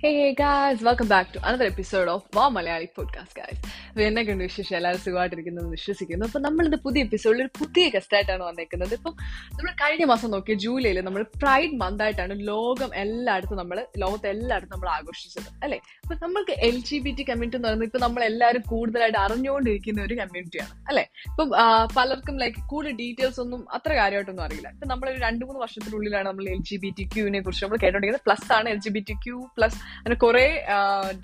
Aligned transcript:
Hey 0.00 0.34
guys, 0.34 0.80
welcome 0.80 1.08
back 1.08 1.30
to 1.32 1.46
another 1.46 1.66
episode 1.66 2.08
of 2.08 2.24
Wow 2.32 2.48
Malayali 2.48 2.90
Podcast, 2.90 3.34
guys. 3.34 3.58
അപ്പോൾ 3.90 4.02
എന്നെ 4.08 4.22
കണ്ട് 4.26 4.42
വിശേഷം 4.48 4.74
എല്ലാവരും 4.78 5.00
സുഖമായിട്ടിരിക്കുന്നത് 5.04 5.68
വിശ്വസിക്കുന്നു. 5.76 6.24
അപ്പൊ 6.28 6.40
നമ്മളിത് 6.44 6.76
പുതിയ 6.84 7.00
എപ്പിസോഡിൽ 7.06 7.40
ഒരു 7.44 7.50
പുതിയ 7.60 7.84
ഗസ്റ്റ് 7.94 8.14
ആയിട്ടാണ് 8.16 8.42
വന്നേക്കുന്നത്. 8.48 8.92
ഇപ്പം 8.98 9.14
നമ്മൾ 9.56 9.70
കഴിഞ്ഞ 9.80 10.04
മാസം 10.10 10.28
നോക്കിയ 10.34 10.54
ജൂലൈയിൽ 10.64 10.98
നമ്മൾ 11.06 11.22
പ്രൈഡ് 11.42 11.74
മന്ത് 11.82 12.02
ആയിട്ടാണ് 12.04 12.34
ലോകം 12.50 12.90
എല്ലായിടത്തും 13.04 13.58
നമ്മൾ 13.62 13.78
ലോകത്തെ 14.02 14.28
എല്ലായിടത്തും 14.34 14.74
നമ്മൾ 14.76 14.90
ആഘോഷിച്ചത് 14.96 15.48
അല്ലെ? 15.64 15.78
അപ്പൊ 16.04 16.16
നമ്മൾക്ക് 16.24 16.54
L 16.68 16.76
G 16.88 16.98
B 17.06 17.12
T 17.18 17.24
community 17.30 17.58
എന്ന് 17.58 17.68
പറയുന്നത് 17.68 17.88
ഇപ്പൊ 17.90 18.00
നമ്മൾ 18.04 18.22
എല്ലാവരും 18.30 18.62
കൂടുതലായിട്ട് 18.72 19.18
അറിഞ്ഞുകൊണ്ടിരിക്കുന്ന 19.24 20.00
ഒരു 20.08 20.14
കമ്മ്യൂണിറ്റിയാണ് 20.20 20.72
അല്ലെ? 20.92 21.04
ഇപ്പം 21.30 21.50
പലർക്കും 21.98 22.38
ലൈക്ക് 22.44 22.62
കൂടുതൽ 22.72 22.96
ഡീറ്റെയിൽസ് 23.02 23.40
ഒന്നും 23.44 23.60
അത്ര 23.78 23.90
കാര്യമായിട്ടൊന്നും 24.00 24.44
അറിയില്ല. 24.46 24.70
ഇപ്പൊ 24.76 24.88
നമ്മൾ 24.92 25.06
ഒരു 25.12 25.20
രണ്ട് 25.26 25.44
മൂന്ന് 25.48 25.60
വർഷത്തിനുള്ളിലാണ് 25.64 26.28
നമ്മൾ 26.30 26.46
എൽ 26.54 26.62
ജി 26.70 26.78
ബി 26.84 26.92
ടി 26.98 27.06
ക്യൂവിനെ 27.14 27.42
കുറിച്ച് 27.48 27.64
നമ്മൾ 27.66 27.80
കേട്ടോണ്ടിരിക്കുന്നത്. 27.84 28.26
പ്ലസ് 28.28 28.48
ആണ് 28.58 28.68
L 28.74 28.80
G 28.86 28.92
B 28.96 29.02
T 29.10 29.16
Q 29.26 29.36
plus 29.58 29.78
അങ്ങനെ 29.98 30.18
കുറെ 30.24 30.46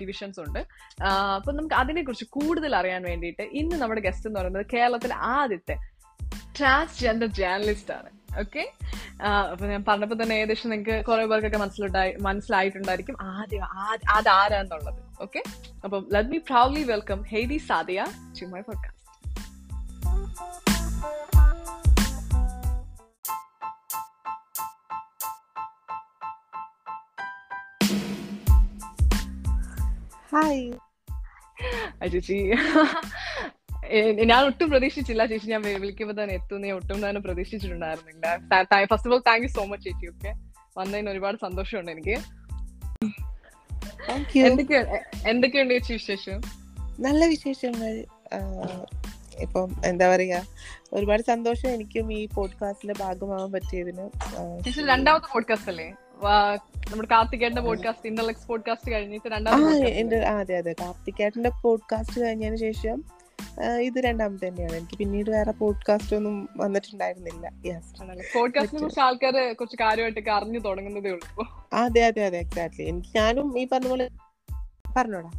ഡിവിഷൻസ് 0.01 0.39
ഉണ്ട്. 0.45 0.61
അപ്പൊ 1.37 1.51
നമുക്ക് 1.57 1.77
അതിനെ 1.81 2.01
കുറിച്ച് 2.07 2.27
കൂടുതൽ 2.37 2.55
അറിയാൻ 2.65 3.03
വേണ്ടിയിട്ട് 3.03 3.41
ഇന്ന് 3.41 3.75
നമ്മുടെ 3.75 4.01
ഗസ്റ്റ് 4.01 4.27
എന്ന് 4.27 4.39
പറയുന്നത് 4.39 4.65
കേരളത്തിലെ 4.73 5.15
ആദ്യത്തെ 5.15 5.77
ട്രാൻസ്ജെൻഡർ 6.59 7.27
ജേർണലിസ്റ്റ് 7.27 7.93
ആണ്. 7.93 8.39
ഓക്കെ 8.39 8.71
അപ്പൊ 9.51 9.65
ഞാൻ 9.65 9.85
പറഞ്ഞപ്പോ 9.87 10.23
തന്നെ 10.23 10.35
ഏകദേശം 10.35 10.69
നിങ്ങൾക്ക് 10.69 11.05
കുറെ 11.05 11.25
പേർക്കൊക്കെ 11.25 11.57
മനസ്സിലുണ്ടായി 11.57 12.15
മനസ്സിലായിട്ടുണ്ടായിരിക്കും 12.21 13.15
ആദ്യം 13.21 13.63
അതാരാന്നുള്ളത് 14.09 15.21
ഓക്കെ 15.21 15.43
അപ്പം 15.83 16.07
let 16.13 16.29
me 16.29 16.37
proudly 16.37 16.83
welcome 16.83 17.23
Heidi 17.23 17.57
Saadiya 17.57 18.05
to 18.41 18.45
my 18.45 18.61
podcast 18.61 18.97
ചേച്ചി. 32.13 32.37
ഞാൻ 34.29 34.39
ഒട്ടും 34.45 34.67
പ്രതീക്ഷിച്ചില്ല 34.71 35.25
ചേച്ചി. 35.31 35.47
ഞാൻ 35.51 35.61
വിളിക്കുമ്പോൾ 35.61 35.81
വിളിക്കുമ്പോ 35.83 36.13
തന്നെ 36.19 36.33
എത്തുന്ന 36.35 36.71
ഒട്ടും 36.79 36.97
തന്നെ 37.09 37.21
പ്രതീക്ഷിച്ചിട്ടുണ്ടായിരുന്നില്ല. 37.21 38.25
First 38.91 39.09
of 39.09 39.15
all 39.17 39.23
thank 39.27 39.45
you 39.45 39.51
so 39.57 39.63
much 39.71 39.85
ചേച്ചി. 39.85 40.07
ഓക്കെ 40.13 40.31
വന്നതിന് 40.79 41.09
ഒരുപാട് 41.09 41.37
സന്തോഷമുണ്ട് 41.45 41.91
എനിക്ക്. 41.91 42.17
എന്തൊക്കെയുണ്ട് 45.31 45.73
ചേച്ചി 45.73 45.93
വിശേഷം? 45.93 46.39
നല്ല 47.05 47.21
വിശേഷങ്ങൾ. 47.25 47.93
ഇപ്പം 49.45 49.69
എന്താ 49.85 50.05
പറയാ 50.15 50.39
ഒരുപാട് 50.93 51.21
സന്തോഷം 51.21 51.69
എനിക്കും 51.69 52.07
ഈ 52.13 52.21
പോഡ്കാസ്റ്റിന്റെ 52.35 52.95
ഭാഗമാവാൻ 52.99 53.49
പറ്റിയതിന്. 53.51 54.05
രണ്ടാമത്തെ 54.93 55.27
പോഡ്കാസ്റ്റ് 55.33 55.71
അല്ലേ? 55.73 55.87
നമ്മുടെ 56.23 57.07
കാർത്തികേട്ടന്റെ 57.11 57.61
പോഡ്കാസ്റ്റ് 57.61 58.07
ഇന്റർലെക്സ് 58.07 58.47
പോഡ്കാസ്റ്റ് 58.47 58.91
കഴിഞ്ഞിട്ട് 58.91 59.27
രണ്ടാമത്തെ 59.27 60.25
അതെ 60.25 60.57
അതെ. 60.57 60.75
കാർത്തികേട്ടന്റെ 60.81 61.49
പോഡ്കാസ്റ്റ് 61.61 62.21
കഴിഞ്ഞതിന് 62.21 62.57
ശേഷം 62.57 63.03
ഇത് 63.81 63.99
രണ്ടാമത്തെ 63.99 64.47
തന്നെയാണ്. 64.47 64.75
എനിക്ക് 64.75 64.97
പിന്നീട് 64.97 65.31
വേറെ 65.31 65.51
പോഡ്കാസ്റ്റ് 65.51 66.15
ഒന്നും 66.15 66.49
വന്നിട്ടുണ്ടായിരുന്നില്ല. 66.57 67.49
പോഡ്കാസ്റ്റിനെ 68.35 68.81
കുറിച്ച് 68.81 68.99
ആൾക്കാർ 68.99 69.53
കുറച്ച് 69.53 69.77
കാര്യമായിട്ടൊക്കെ 69.81 70.31
അറിഞ്ഞു 70.31 70.59
തുടങ്ങുന്നതേ 70.59 71.09
ഉള്ളൂ 71.09 71.47
അതെ 71.73 72.01
അതെ 72.01 72.25
അതെ 72.25 72.37
എക്സാക്ട്ലി 72.37 72.85
എനിക്ക് 72.85 73.17
ഞാനും 73.17 73.59
ഈ 73.59 73.67
പറഞ്ഞ 73.71 73.87
പോലെ 73.87 74.09
പറഞ്ഞോടാ. 74.97 75.31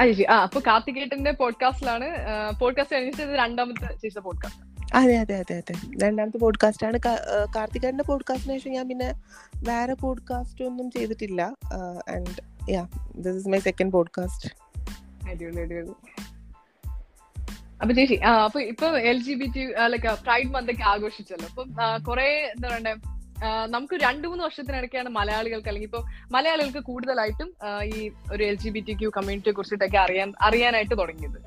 അയ്യോ 0.00 0.32
ആ 0.32 0.42
അപ്പൊ 0.42 0.60
കാർത്തികേട്ടന്റെ 0.66 1.30
പോഡ്കാസ്റ്റിലാണ് 1.30 2.06
പോഡ്കാസ്റ്റ് 2.60 2.96
കഴിഞ്ഞിട്ട് 2.96 3.22
ഇത് 3.22 3.34
രണ്ടാമത്തെ 3.38 3.96
ചെയ്ത 3.96 4.18
പോഡ്കാസ്റ്റ് 4.18 4.63
അതെ 4.94 5.14
അതെ 5.18 5.34
അതെ 5.34 5.54
അതെ. 5.56 5.74
രണ്ടാമത്തെ 6.02 6.38
പോഡ്കാസ്റ്റ് 6.38 6.86
ആണ്. 6.86 6.98
കാർത്തികേട്ടന്റെ 7.56 8.04
പോഡ്കാസ്റ്റിന് 8.04 8.58
ശേഷം 8.58 8.70
ഞാൻ 8.70 8.88
പിന്നെ 8.88 9.08
വേറെ 9.56 9.94
പോഡ്കാസ്റ്റ് 9.94 10.64
ഒന്നും 10.64 10.90
ചെയ്തിട്ടില്ല. 10.90 11.42
And 12.14 12.34
yeah 12.70 12.82
this 13.16 13.36
is 13.36 13.48
my 13.48 13.58
second 13.58 13.92
podcast 13.92 14.50
അപ്പൊ 17.80 17.94
ചേച്ചി 17.94 18.14
അപ്പൊ 18.44 18.60
ഇപ്പൊ 18.60 18.98
L 18.98 19.18
G 19.22 19.34
B 19.34 19.46
T 19.54 19.62
like 19.86 20.22
pride 20.24 20.46
month 20.46 20.72
ഒക്കെ 20.72 20.82
ആഘോഷിച്ചല്ലോ. 20.82 21.46
അപ്പം 21.48 21.68
കുറെ 22.08 22.28
എന്താ 22.54 22.68
പറയണ്ടേ 22.68 22.94
നമുക്ക് 23.66 23.94
രണ്ടു 23.94 24.28
മൂന്ന് 24.28 24.44
വർഷത്തിനിടയ്ക്കാണ് 24.44 25.08
മലയാളികൾക്ക് 25.08 25.68
അല്ലെങ്കിൽ 25.68 25.88
ഇപ്പൊ 25.88 26.00
മലയാളികൾക്ക് 26.32 26.78
കൂടുതലായിട്ടും 26.78 27.48
ഈ 27.84 28.10
ഒരു 28.32 28.44
L 28.44 28.54
G 28.54 28.68
B 28.68 28.80
T 28.80 28.92
Q 28.92 29.10
കമ്മ്യൂണിറ്റിയെ 29.16 29.52
കുറിച്ചിട്ടൊക്കെ 29.52 29.98
അറിയാൻ 29.98 30.32
അറിയാനായിട്ട് 30.40 30.98
തുടങ്ങിയത്. 30.98 31.38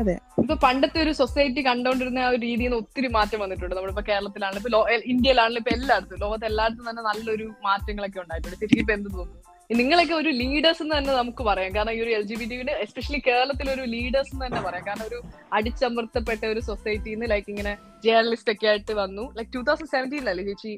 അതെ. 0.00 0.14
ഇപ്പൊ 0.42 0.54
പണ്ടത്തെ 0.64 0.98
ഒരു 1.04 1.12
സൊസൈറ്റി 1.20 1.62
കണ്ടോണ്ടിരുന്ന 1.68 2.20
ആ 2.26 2.28
ഒരു 2.32 2.40
രീതിയിൽ 2.46 2.68
നിന്ന് 2.68 2.78
ഒത്തിരി 2.82 3.08
മാറ്റം 3.16 3.40
വന്നിട്ടുണ്ട്. 3.44 3.74
നമ്മളിപ്പോ 3.78 4.04
കേരളത്തിലാണെങ്കിലും 4.10 4.68
ഇപ്പൊ 4.68 5.08
ഇന്ത്യയിലാണെങ്കിലും 5.12 5.62
ഇപ്പൊ 5.62 5.72
എല്ലായിടത്തും. 5.78 6.20
ലോകത്ത് 6.24 6.46
എല്ലായിടത്തും 6.50 6.86
തന്നെ 6.90 7.02
നല്ലൊരു 7.08 7.46
മാറ്റങ്ങളൊക്കെ 7.66 8.20
ഉണ്ടായിട്ടുണ്ട്. 8.24 8.56
ശരിക്കും 8.62 8.82
ഇപ്പൊ 8.84 8.94
എന്ത് 8.98 9.08
തോന്നുന്നു? 9.16 9.40
നിങ്ങളൊക്കെ 9.80 10.14
ഒരു 10.20 10.30
ലീഡേഴ്സ് 10.40 10.82
എന്ന് 10.84 10.94
തന്നെ 10.98 11.12
നമുക്ക് 11.18 11.42
പറയാം. 11.48 11.70
കാരണം 11.74 11.92
ഈ 11.96 12.00
ഒരു 12.04 12.10
എൽ 12.16 12.24
ജി 12.30 12.36
ബി 12.40 12.46
ടിയുടെ 12.50 12.72
എസ്പെഷ്യലി 12.84 13.20
കേരളത്തിൽ 13.28 13.66
ഒരു 13.74 13.84
ലീഡേഴ്സ് 13.92 14.32
എന്ന് 14.34 14.44
തന്നെ 14.46 14.60
പറയാം. 14.66 14.84
കാരണം 14.88 15.06
ഒരു 15.10 15.18
അടിച്ചമർത്തപ്പെട്ട 15.58 16.42
ഒരു 16.52 16.60
സൊസൈറ്റിയിൽ 16.70 17.16
നിന്ന് 17.16 17.28
ലൈക്ക് 17.32 17.48
ഇങ്ങനെ 17.54 17.72
ജേർണലിസ്റ്റ് 18.06 18.52
ഒക്കെ 18.54 18.68
ആയിട്ട് 18.72 18.94
വന്നു. 19.02 19.24
ലൈക്ക് 19.38 19.52
ടൂ 19.56 19.62
തൗസൻഡ് 19.68 19.92
സെവന്റീനിലല്ലേ 19.94 20.44
ചേച്ചി 20.50 20.72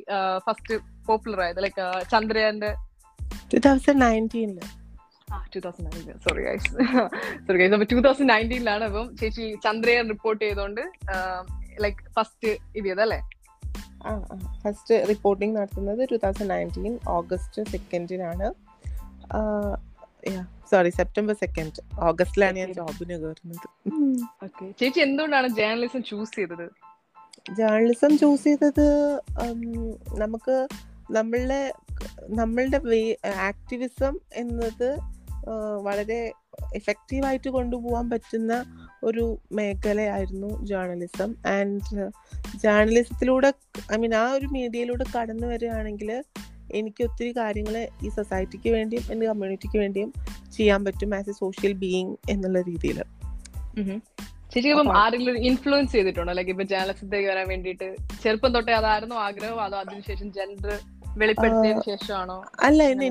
ഫസ്റ്റ് 0.46 0.76
പോപ്പുലർ 1.08 1.40
ആയത്? 1.46 1.60
ലൈക്ക് 1.66 1.86
ചന്ദ്രയാന്റെ 2.14 2.72
two 3.52 3.60
thousand 3.68 4.02
നയന്റീനിൽ 4.06 4.60
two 5.52 5.60
thousand 5.60 5.86
nineteen 5.86 6.18
sorry 6.26 6.42
guys 6.46 6.70
sorry 7.46 7.58
guys 7.60 7.74
അപ്പൊ 7.76 7.86
ടൂ 7.92 7.98
തൗസൻഡ് 8.00 8.30
നയന്റീനിലാണ് 8.32 8.84
അപ്പം 8.84 9.06
ചേച്ചി 9.20 9.46
ചന്ദ്രയാൻ 9.66 10.04
റിപ്പോർട്ട് 10.08 10.42
ചെയ്തോണ്ട് 10.44 10.82
ലൈക്ക് 11.84 12.02
ഫസ്റ്റ് 12.18 12.50
ഇത് 12.76 12.86
ചെയ്തല്ലേ 12.88 13.20
ഫസ്റ്റ് 14.62 14.94
റിപ്പോർട്ടിംഗ് 15.08 15.54
നടത്തുന്നത് 15.58 16.02
ടൂ 16.10 16.16
തൗസൻഡ് 16.24 16.50
നയന്റീൻ 16.50 16.94
ഓഗസ്റ്റ് 17.18 17.62
സെക്കൻഡിനാണ് 17.74 18.48
സോറി 20.70 20.90
സെപ്റ്റംബർ 20.98 21.34
സെക്കൻഡ് 21.34 21.80
ഓഗസ്റ്റിലാണ് 22.08 22.56
ഞാൻ 22.58 22.70
ജോബിന് 22.72 23.16
കയറുന്നത്. 23.22 23.66
ചേച്ചി 24.80 25.00
എന്തുകൊണ്ടാണ് 25.00 25.48
ജേർണലിസം 25.58 26.02
ചൂസ് 26.10 26.32
ചെയ്തത്? 26.36 26.66
ജേർണലിസം 27.58 28.12
ചൂസ് 28.20 28.44
ചെയ്തത് 28.44 28.86
നമുക്ക് 30.22 30.56
നമ്മളുടെ 31.10 31.72
നമ്മളുടെ 32.30 32.78
വേ 32.78 33.16
ആക്ടിവിസം 33.36 34.18
എന്നത് 34.34 34.98
വളരെ 35.82 36.32
എഫക്റ്റീവായിട്ട് 36.74 37.50
കൊണ്ടുപോകാൻ 37.50 38.10
പറ്റുന്ന 38.10 38.64
ഒരു 39.04 39.38
മേഖലയായിരുന്നു 39.52 40.66
ജേർണലിസം 40.66 41.34
ആൻഡ് 41.46 42.12
ജേർണലിസത്തിലൂടെ 42.62 43.52
ഐ 43.94 43.96
മീൻ 43.96 44.14
ആ 44.14 44.32
ഒരു 44.32 44.46
മീഡിയയിലൂടെ 44.46 45.04
കടന്നു 45.18 45.46
വരികയാണെങ്കിൽ 45.46 46.24
എനിക്ക് 46.72 47.04
ഒത്തിരി 47.04 47.36
കാര്യങ്ങൾ 47.36 47.88
ഈ 48.02 48.08
സൊസൈറ്റിക്ക് 48.08 48.70
വേണ്ടിയും 48.70 49.02
എന്റെ 49.12 49.26
കമ്മ്യൂണിറ്റിക്ക് 49.26 49.78
വേണ്ടിയും 49.78 50.12
ചെയ്യാൻ 50.56 50.84
പറ്റും 50.84 51.14
ആസ് 51.14 51.30
എ 51.30 51.32
സോഷ്യൽ 51.32 51.72
ബീയിങ് 51.72 52.16
എന്നുള്ള 52.30 52.60
രീതിയിൽ 52.60 53.04
ആരെങ്കിലും 54.96 55.38
ഇൻഫ്ലുവൻസ് 55.38 55.92
ചെയ്തിട്ടുണ്ടോ? 55.92 56.32
ലൈക്ക് 56.32 56.50
ഇപ്പൊ 56.50 57.16
വരാൻ 57.16 57.48
വേണ്ടിയിട്ട് 57.48 57.96
ചെറുപ്പം 58.22 58.54
തൊട്ടേ 58.54 58.72
അതായിരുന്നു 58.72 59.14
ആഗ്രഹം 59.14 59.60
അതോ 59.60 59.78
അതിനുശേഷം 59.78 60.32
ജെൻഡർ 60.32 60.78
അല്ല 62.66 62.82
എന്നെ 62.92 63.08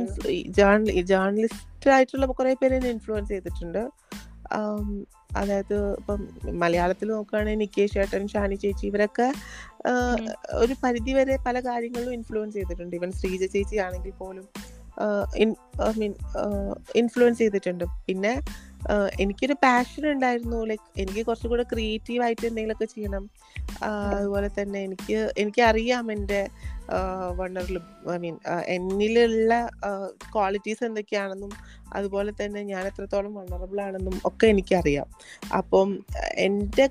ജേർണലിസ്റ്റ് 1.11 1.91
ആയിട്ടുള്ള 1.95 2.25
കുറെ 2.39 2.53
പേര് 2.61 2.75
എന്നെ 2.79 2.89
ഇൻഫ്ലുവൻസ് 2.95 3.31
ചെയ്തിട്ടുണ്ട്. 3.33 3.83
അതായത് 5.41 5.77
ഇപ്പം 5.99 6.19
മലയാളത്തിൽ 6.63 7.07
നോക്കുകയാണെങ്കിൽ 7.13 7.61
നിക്കേഷ് 7.63 7.93
ചേട്ടൻ 7.97 8.25
ഷാനി 8.33 8.55
ചേച്ചി 8.63 8.85
ഇവരൊക്കെ 8.89 9.27
ഒരു 10.63 10.73
പരിധി 10.83 11.13
വരെ 11.19 11.35
പല 11.47 11.55
കാര്യങ്ങളിലും 11.69 12.13
ഇൻഫ്ലുവൻസ് 12.17 12.55
ചെയ്തിട്ടുണ്ട്. 12.59 12.93
ഇവൻ 12.99 13.11
ശ്രീജ 13.19 13.43
ചേച്ചി 13.55 13.77
ആണെങ്കിൽ 13.85 14.13
പോലും 14.21 14.45
ഐ 15.41 15.93
മീൻ 16.01 16.13
ഇൻഫ്ലുവൻസ് 17.01 17.39
ചെയ്തിട്ടുണ്ട്. 17.43 17.85
പിന്നെ 18.07 18.33
എനിക്കൊരു 19.23 19.55
പാഷൻ 19.63 20.03
ഉണ്ടായിരുന്നു. 20.11 20.59
ലൈക്ക് 20.69 20.87
എനിക്ക് 21.01 21.21
കുറച്ചും 21.27 21.51
കൂടെ 21.53 21.65
ക്രിയേറ്റീവ് 21.71 22.21
ആയിട്ട് 22.25 22.45
എന്തെങ്കിലുമൊക്കെ 22.49 22.87
ചെയ്യണം. 22.93 23.23
അതുപോലെ 24.17 24.49
തന്നെ 24.59 24.79
എനിക്ക് 24.87 25.17
എനിക്കറിയാം 25.43 26.05
എന്റെ 26.15 26.41
വണ്ടർലു 27.35 27.81
ഐ 28.11 28.17
മീൻ 28.17 28.35
എന്നിലുള്ള 28.67 29.53
ക്വാളിറ്റീസ് 30.31 30.83
എന്തൊക്കെയാണെന്നും 30.83 31.51
അതുപോലെ 31.97 32.31
തന്നെ 32.41 32.61
ഞാൻ 32.71 32.83
എത്രത്തോളം 32.89 33.33
വണറബിൾ 33.39 33.79
ആണെന്നും 33.85 34.15
ഒക്കെ 34.29 34.45
എനിക്കറിയാം. 34.53 35.07
അപ്പം 35.59 35.89
എന്റെ 36.47 36.85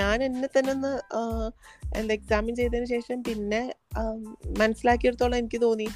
ഞാൻ 0.00 0.16
എന്നെ 0.28 0.48
തന്നെ 0.56 0.72
ഒന്ന് 0.76 0.92
എന്താ 1.98 2.12
എക്സാമിൻ 2.18 2.54
ചെയ്തതിന് 2.60 2.88
ശേഷം 2.94 3.18
പിന്നെ 3.26 3.60
മനസ്സിലാക്കിയെടുത്തോളം 4.60 5.36
എനിക്ക് 5.40 5.60
തോന്നി. 5.66 5.88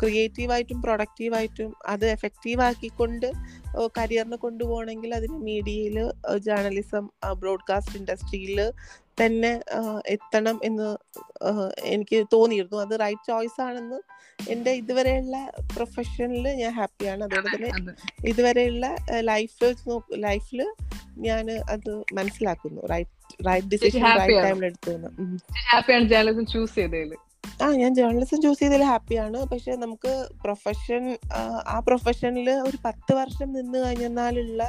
ക്രിയേറ്റീവായിട്ടും 0.00 0.78
പ്രൊഡക്റ്റീവായിട്ടും 0.84 1.70
അത് 1.92 2.06
എഫക്റ്റീവ് 2.16 2.62
ആക്കിക്കൊണ്ട് 2.68 3.28
കരിയറിനെ 3.98 4.38
കൊണ്ടുപോകണമെങ്കിൽ 4.44 5.10
അതിന് 5.18 5.36
മീഡിയയിൽ 5.50 5.98
ജേർണലിസം 6.46 7.04
ബ്രോഡ്കാസ്റ്റ് 7.42 7.98
ഇൻഡസ്ട്രിയിൽ 8.00 8.58
തന്നെ 9.20 9.52
എത്തണം 10.14 10.56
എന്ന് 10.68 10.88
എനിക്ക് 11.94 12.18
തോന്നിയിരുന്നു. 12.34 12.78
അത് 12.84 12.94
റൈറ്റ് 13.04 13.28
ചോയ്സ് 13.30 13.60
ആണെന്ന് 13.66 13.98
എന്റെ 14.52 14.72
ഇതുവരെയുള്ള 14.80 15.36
പ്രൊഫഷനിൽ 15.74 16.46
ഞാൻ 16.60 16.72
ഹാപ്പിയാണ് 16.78 17.24
അതുകൊണ്ട് 17.32 17.56
തന്നെ 17.56 17.94
ഇതുവരെയുള്ള 18.30 18.86
ലൈഫ് 19.30 19.70
ലൈഫിൽ 20.26 20.60
ഞാൻ 21.18 21.46
അത് 21.74 21.90
മനസ്സിലാക്കുന്നു. 22.14 22.80
റൈറ്റ് 22.92 23.10
റൈറ്റ് 23.46 23.68
ഡിസിഷൻ 23.74 24.04
റൈറ്റ് 24.20 24.38
ടൈമിൽ 24.46 24.64
എടുത്തു 24.64 24.90
എന്ന്. 24.90 25.10
ഉം. 25.18 25.34
ഹാപ്പിയാണ് 25.70 26.08
ജേർണലിസം 26.08 26.46
ചൂസ് 26.54 26.74
ചെയ്തതിൽ 26.74 27.12
ആ 27.62 27.66
ഞാൻ 27.72 27.92
ജേർണലിസം 27.94 28.40
ചൂസ് 28.42 28.60
ചെയ്തതിൽ 28.60 28.82
ഹാപ്പിയാണ് 28.84 29.38
പക്ഷെ 29.52 29.72
നമുക്ക് 29.74 30.12
പ്രൊഫഷൻ 30.44 31.02
ആ 31.66 31.76
പ്രൊഫഷനിൽ 31.80 32.50
ഒരു 32.68 32.78
പത്ത് 32.84 33.12
വർഷം 33.12 33.52
നിന്ന് 33.52 33.78
കഴിഞ്ഞാലുള്ള 33.78 34.62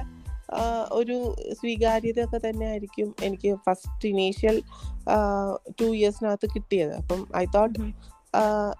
ഒരു 0.91 1.15
സ്വീകാര്യത 1.53 2.19
ഒക്കെ 2.25 2.37
തന്നെ 2.37 2.65
ആയിരിക്കും 2.67 3.15
എനിക്ക് 3.23 3.51
ഫസ്റ്റ് 3.65 4.07
ഇനീഷ്യൽ 4.07 4.57
ടു 5.79 5.85
ഇയേഴ്സിനകത്ത് 5.95 6.47
കിട്ടിയത്. 6.55 6.93
അപ്പം 6.93 7.21
ഐ 7.35 7.45
തോട്ട് 7.55 7.79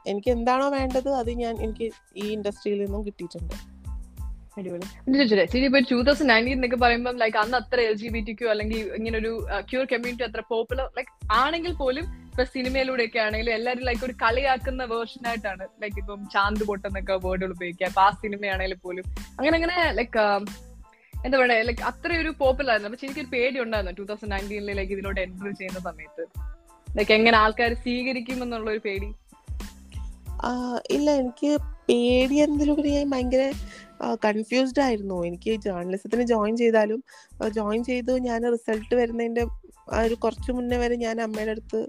എനിക്ക് 0.08 0.30
എന്താണോ 0.32 0.70
വേണ്ടത് 0.70 1.10
അത് 1.16 1.32
ഞാൻ 1.34 1.54
എനിക്ക് 1.62 1.88
ഈ 2.16 2.26
ഇൻഡസ്ട്രിയിൽ 2.34 2.80
നിന്നും 2.86 3.06
കിട്ടിയിട്ടുണ്ട്. 3.06 3.56
അടിപൊളി. 4.58 4.88
ചോദിച്ചേ 5.32 5.60
ഇപ്പൊ 5.68 5.80
ടൂ 5.92 5.98
പറയുമ്പോൾ 6.84 7.16
ലൈക്ക് 7.22 7.38
അന്ന് 7.44 7.56
അത്ര 7.62 7.80
എൽ 7.90 7.96
ജി 8.02 8.10
ബി 8.16 8.22
ടിക്കോ 8.28 8.50
അല്ലെങ്കിൽ 8.54 8.82
ഇങ്ങനെ 8.98 9.16
ഒരു 9.22 9.32
ക്യൂർ 9.70 9.86
കമ്മ്യൂണിറ്റി 9.94 10.26
അത്ര 10.28 10.42
പോപ്പുലർ 10.54 10.88
ലൈക്ക് 10.98 11.12
ആണെങ്കിൽ 11.42 11.74
പോലും 11.82 12.06
ഇപ്പൊ 12.32 12.44
സിനിമയിലൂടെ 12.56 13.04
ഒക്കെ 13.08 13.20
ആണെങ്കിലും 13.24 13.54
എല്ലാരും 13.58 13.84
ലൈക്ക് 13.88 14.04
ഒരു 14.08 14.16
കളിയാക്കുന്ന 14.24 14.84
വേർഷൻ 14.94 15.24
ആയിട്ടാണ് 15.32 15.66
ലൈക്ക് 15.82 15.98
ഇപ്പം 16.04 16.22
ചാന്ത് 16.36 16.64
പൊട്ടെന്നൊക്കെ 16.70 17.16
വേർഡുകൾ 17.26 17.52
ഉപയോഗിക്കുക. 17.56 17.88
അപ്പൊ 17.92 18.02
ആ 18.06 18.10
സിനിമയാണെങ്കിൽ 18.24 18.78
പോലും. 18.86 19.06
അങ്ങനെ 19.40 19.56
അങ്ങനെ 19.60 19.76
ലൈക്ക് 20.00 20.20
എന്താ 21.26 21.36
പറയുക 21.40 21.66
ലൈക്ക് 21.68 21.84
അത്രയൊരു 21.90 22.32
പോപ്പുലർ 22.44 22.72
ആയിരുന്നു. 22.72 22.90
പക്ഷെ 22.94 23.06
എനിക്കൊരു 23.08 23.30
പേടി 23.36 23.58
ഉണ്ടായിരുന്നു 23.66 23.94
ടൂ 24.00 24.06
തൗസൻഡ് 24.10 24.32
നയന്റീനിൽ 24.34 24.72
ലൈക്ക് 24.80 24.94
ഇതിലോട്ട് 24.96 25.22
എൻട്രി 25.26 25.52
ചെയ്യുന്ന 25.60 25.82
സമയത്ത്. 25.90 26.24
ലൈക്ക് 26.88 27.14
എങ്ങനെ 27.20 27.38
ആൾക്കാർ 27.44 27.74
സ്വീകരിക്കും 27.86 28.40
എന്നുള്ള 28.46 28.70
ഒരു 28.76 28.84
പേടി 28.88 29.10
ഇല്ല 30.96 31.10
എനിക്ക് 31.22 31.52
പേടി 31.90 32.36
എന്നതിലുപരി 32.44 32.92
ഭയങ്കര 33.12 33.44
കൺഫ്യൂസ്ഡ് 34.26 34.82
ആയിരുന്നു. 34.82 35.26
എനിക്ക് 35.26 35.52
ജേർണലിസത്തിന് 35.62 36.24
ജോയിൻ 36.28 36.58
ചെയ്താലും 36.58 37.04
ജോയിൻ 37.50 37.84
ചെയ്തു 37.84 38.18
ഞാൻ 38.18 38.52
റിസൾട്ട് 38.52 38.96
വരുന്നതിന്റെ 38.96 39.44
ഒരു 40.04 40.16
കുറച്ച് 40.16 40.52
മുന്നേ 40.52 40.78
വരെ 40.78 40.96
ഞാൻ 40.96 41.22
അമ്മയുടെ 41.22 41.52
അടുത്ത് 41.52 41.80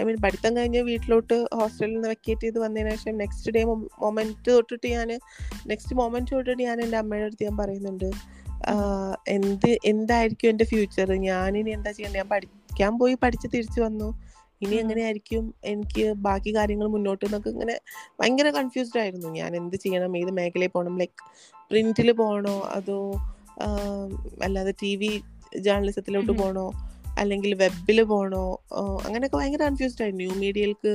ഐ 0.00 0.02
മീൻ 0.04 0.16
പഠിത്തം 0.24 0.56
കഴിഞ്ഞ് 0.56 0.80
വീട്ടിലോട്ട് 0.80 1.46
ഹോസ്റ്റലിൽ 1.54 1.94
നിന്ന് 1.94 2.08
വെക്കേറ്റ് 2.08 2.40
ചെയ്ത് 2.40 2.58
വന്നതിന് 2.58 2.90
ശേഷം 2.90 3.18
നെക്സ്റ്റ് 3.18 3.52
ഡേ 3.52 3.64
മൊമെന്റ് 3.64 4.50
തൊട്ടിട്ട് 4.50 4.86
ഞാൻ 4.86 5.08
നെക്സ്റ്റ് 5.66 5.96
മൊമെന്റ് 5.96 6.30
തൊട്ടിട്ട് 6.30 6.62
ഞാൻ 6.62 6.82
എന്റെ 6.82 6.96
അമ്മയുടെ 6.96 7.24
അടുത്ത് 7.24 7.44
ഞാൻ 7.44 7.56
പറയുന്നുണ്ട് 7.56 8.10
എന്ത് 9.28 9.70
എന്തായിരിക്കും 9.84 10.48
എന്റെ 10.48 10.64
ഫ്യൂച്ചർ 10.64 11.12
ഞാനിനി 11.12 11.70
എന്താ 11.70 11.90
ചെയ്യേണ്ടത്? 11.90 12.18
ഞാൻ 12.18 12.28
പഠിക്കാൻ 12.28 12.98
പോയി 12.98 13.14
പഠിച്ച് 13.14 13.48
തിരിച്ചു 13.54 13.80
വന്നു. 13.80 14.08
ഇനി. 14.62 14.76
എങ്ങനെയായിരിക്കും 14.76 15.54
എനിക്ക് 15.64 16.04
ബാക്കി 16.26 16.56
കാര്യങ്ങൾ 16.56 16.88
മുന്നോട്ട് 16.88 17.24
എന്നൊക്കെ 17.24 17.50
ഇങ്ങനെ 17.50 17.74
ഭയങ്കര 18.20 18.50
കൺഫ്യൂസ്ഡ് 18.50 19.00
ആയിരുന്നു. 19.00 19.28
ഞാൻ 19.28 19.56
എന്ത് 19.56 19.76
ചെയ്യണം? 19.76 20.16
ഏത് 20.16 20.30
മേഖലയിൽ 20.30 20.68
പോകണം 20.68 20.98
ലൈക് 20.98 21.18
പ്രിന്റിൽ 21.70 22.12
പോകണോ 22.12 22.60
അതോ 22.70 22.98
അല്ലാതെ 24.42 24.72
ടി 24.82 24.96
വി 24.96 25.10
ജേർണലിസത്തിലോട്ട്. 25.58 26.32
പോകണോ 26.32 26.66
അല്ലെങ്കിൽ 27.18 27.54
വെബിൽ 27.54 27.98
പോകണോ 28.02 28.42
അങ്ങനെയൊക്കെ 29.06 29.36
ഭയങ്കര 29.36 29.62
കൺഫ്യൂസ്ഡ് 29.62 30.02
ആയി 30.02 30.12
ന്യൂ 30.12 30.32
മീഡിയയിലേക്ക് 30.34 30.92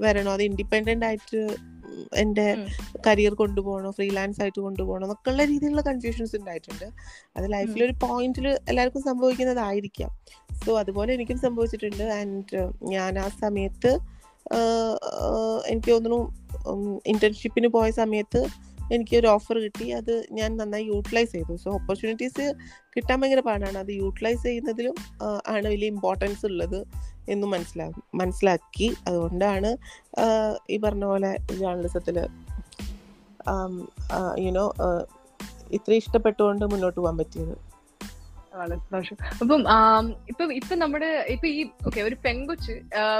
വരണോ? 0.00 0.30
അത് 0.32 0.42
ഇൻഡിപെൻഡന്റ് 0.42 1.06
ആയിട്ട് 1.06 1.40
എന്റെ 2.14 2.46
കരിയർ 3.06 3.34
കൊണ്ടുപോകണോ 3.34 3.90
ഫ്രീലാൻസ് 3.90 4.40
ആയിട്ട് 4.42 4.60
കൊണ്ടുപോകണോ 4.60 5.04
എന്നൊക്കെയുള്ള 5.06 5.44
രീതിയിലുള്ള 5.44 5.82
കൺഫ്യൂഷൻസ് 5.82 6.34
ഉണ്ടായിട്ടുണ്ട്. 6.36 6.86
അത് 7.36 7.46
ലൈഫിൽ 7.52 7.84
ഒരു 7.84 7.94
പോയിന്റിൽ 8.06 8.46
എല്ലാവർക്കും 8.68 9.02
സംഭവിക്കുന്നതായിരിക്കാം. 9.02 10.10
സോ 10.64 10.78
അതുപോലെ 10.78 11.10
എനിക്കും 11.12 11.38
സംഭവിച്ചിട്ടുണ്ട്. 11.38 12.04
ആൻഡ് 12.18 12.60
ഞാൻ 12.94 13.18
ആ 13.18 13.28
സമയത്ത് 13.44 13.92
എനിക്ക് 15.66 15.90
തോന്നുന്നു 15.90 16.20
ഇന്റേൺഷിപ്പിന് 17.06 17.68
പോയ 17.68 17.88
സമയത്ത് 18.02 18.40
എനിക്ക് 18.94 19.14
ഒരു 19.20 19.28
ഓഫർ 19.34 19.56
കിട്ടി. 19.64 19.86
അത് 19.98 20.12
ഞാൻ 20.38 20.50
നന്നായി 20.60 20.84
യൂട്ടിലൈസ് 20.92 21.32
ചെയ്തു. 21.36 21.54
സോ 21.64 21.68
ഓപ്പർച്യൂണിറ്റീസ് 21.78 22.46
കിട്ടാൻ 22.94 23.16
ഭയങ്കര 23.20 23.42
പാടാണ്. 23.48 23.76
അത് 23.84 23.92
യൂട്ടിലൈസ് 24.02 24.42
ചെയ്യുന്നതിലും 24.48 24.96
ആണ് 25.54 25.66
വലിയ 25.74 25.88
ഇമ്പോർട്ടൻസ് 25.94 26.44
ഉള്ളത് 26.50 26.80
എന്ന് 27.34 27.46
മനസ്സിലാകും 27.54 28.02
മനസ്സിലാക്കി. 28.20 28.88
അതുകൊണ്ടാണ് 29.08 29.70
ഈ 30.74 30.78
പറഞ്ഞ 30.86 31.04
പോലെ 31.12 31.32
ജേർണലിസത്തിൽ 31.60 32.18
യുനോ 34.44 34.66
ഇത്ര 35.76 35.92
ഇഷ്ടപ്പെട്ടുകൊണ്ട് 36.02 36.64
മുന്നോട്ട് 36.72 36.98
പോകാൻ 37.00 37.16
പറ്റിയത്. 37.20 37.54
അപ്പം 39.42 39.62
ഇപ്പൊ 40.30 40.44
ഇപ്പൊ 40.58 40.74
നമ്മുടെ 40.82 41.08
ഇപ്പൊ 41.32 41.46
ഈ 41.56 41.58
ഓക്കെ 41.86 42.00
ഒരു 42.08 42.16
പെങ്കൊച്ച് 42.26 42.74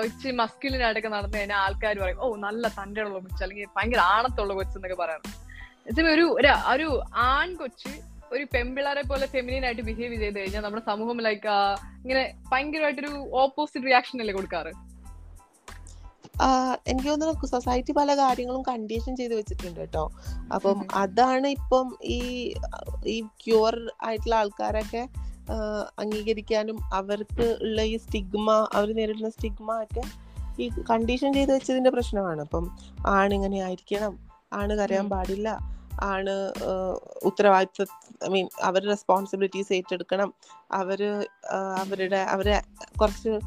ഇച്ചി 0.09 0.29
മസ്കിലിനായിട്ടൊക്കെ 0.41 1.11
നടന്നു 1.15 1.37
കഴിഞ്ഞാൽ 1.39 1.59
ആൾക്കാർ 1.65 1.95
പറയും 2.03 2.23
ഓ 2.27 2.29
നല്ല 2.47 2.69
തന്റെ 2.79 3.03
ഉള്ള 3.07 3.19
കൊച്ച് 3.25 3.43
അല്ലെങ്കിൽ 3.47 3.69
ഭയങ്കര 3.77 4.03
ആണത്തുള്ള 4.15 4.55
കൊച്ച് 4.59 4.77
എന്നൊക്കെ 4.79 4.99
പറയാറ് 5.03 5.21
എന്നുവെച്ചാ 5.21 5.46
ഒരു 5.95 6.37
ഒരു 6.69 7.03
ആൺ 7.15 7.57
കൊച്ച് 7.57 8.03
ഒരു 8.33 8.47
പെമ്പിളാരെ 8.55 9.03
പോലെ 9.03 9.27
ഫെമിനിൻ 9.27 9.65
ആയിട്ട് 9.65 9.83
ബിഹേവ് 9.83 10.15
ചെയ്ത് 10.15 10.39
കഴിഞ്ഞാൽ 10.39 10.63
നമ്മുടെ 10.63 10.85
സമൂഹം 10.87 11.21
ലൈക്ക് 11.21 11.49
ഇങ്ങനെ 12.03 12.35
ഭയങ്കരമായിട്ടൊരു 12.53 13.31
ഓപ്പോസിറ്റ് 13.33 13.87
റിയാക്ഷൻ 13.87 14.21
അല്ലേ 14.21 14.35
കൊടുക്കാറ്? 14.35 14.73
എനിക്ക് 16.87 17.09
തോന്നുന്നു 17.09 17.47
സൊസൈറ്റി 17.47 17.93
പല 17.93 18.17
കാര്യങ്ങളും 18.17 18.63
കണ്ടീഷൻ 18.63 19.17
ചെയ്ത് 19.17 19.35
വെച്ചിട്ടുണ്ട് 19.35 19.81
കേട്ടോ. 19.81 20.11
അപ്പം 20.55 20.89
അതാണ് 20.95 21.47
ഇപ്പം 21.47 21.99
ഈ 22.03 22.55
ഈ 23.07 23.21
ക്യൂർ 23.21 23.93
ആയിട്ടുള്ള 24.03 24.35
ആൾക്കാരൊക്കെ 24.35 25.09
അംഗീകരിക്കാനും 25.99 26.81
അവർക്ക് 26.93 27.59
ഉള്ള 27.63 27.83
ഈ 27.83 27.97
സ്റ്റിഗ്മ 27.97 28.69
അവർ 28.75 28.95
നേരിടുന്ന 28.95 29.29
സ്റ്റിഗ്മ 29.29 29.83
ഒക്കെ 29.83 30.03
ഈ 30.63 30.71
കണ്ടീഷൻ 30.91 31.33
ചെയ്ത് 31.33 31.53
വെച്ചതിന്റെ 31.53 31.91
പ്രശ്നമാണ്. 31.91 32.41
അപ്പം 32.41 32.71
ആണിങ്ങനെ 33.07 33.61
ആയിരിക്കണം 33.63 34.26
ആണ് 34.57 34.77
കരയാൻ 34.77 35.09
പാടില്ല. 35.11 35.59
ആണ് 36.03 36.53
ഉത്തരവാദിത്വ 37.23 37.85
ഐ 38.25 38.29
മീൻ 38.29 38.49
അവർ 38.63 38.87
റെസ്പോൺസിബിലിറ്റീസ് 38.87 39.73
ഏറ്റെടുക്കണം. 39.73 40.35
അവർ 40.73 41.27
അവരുടെ 41.77 42.17
അവരെ 42.17 42.63
കുറച്ച് 43.01 43.41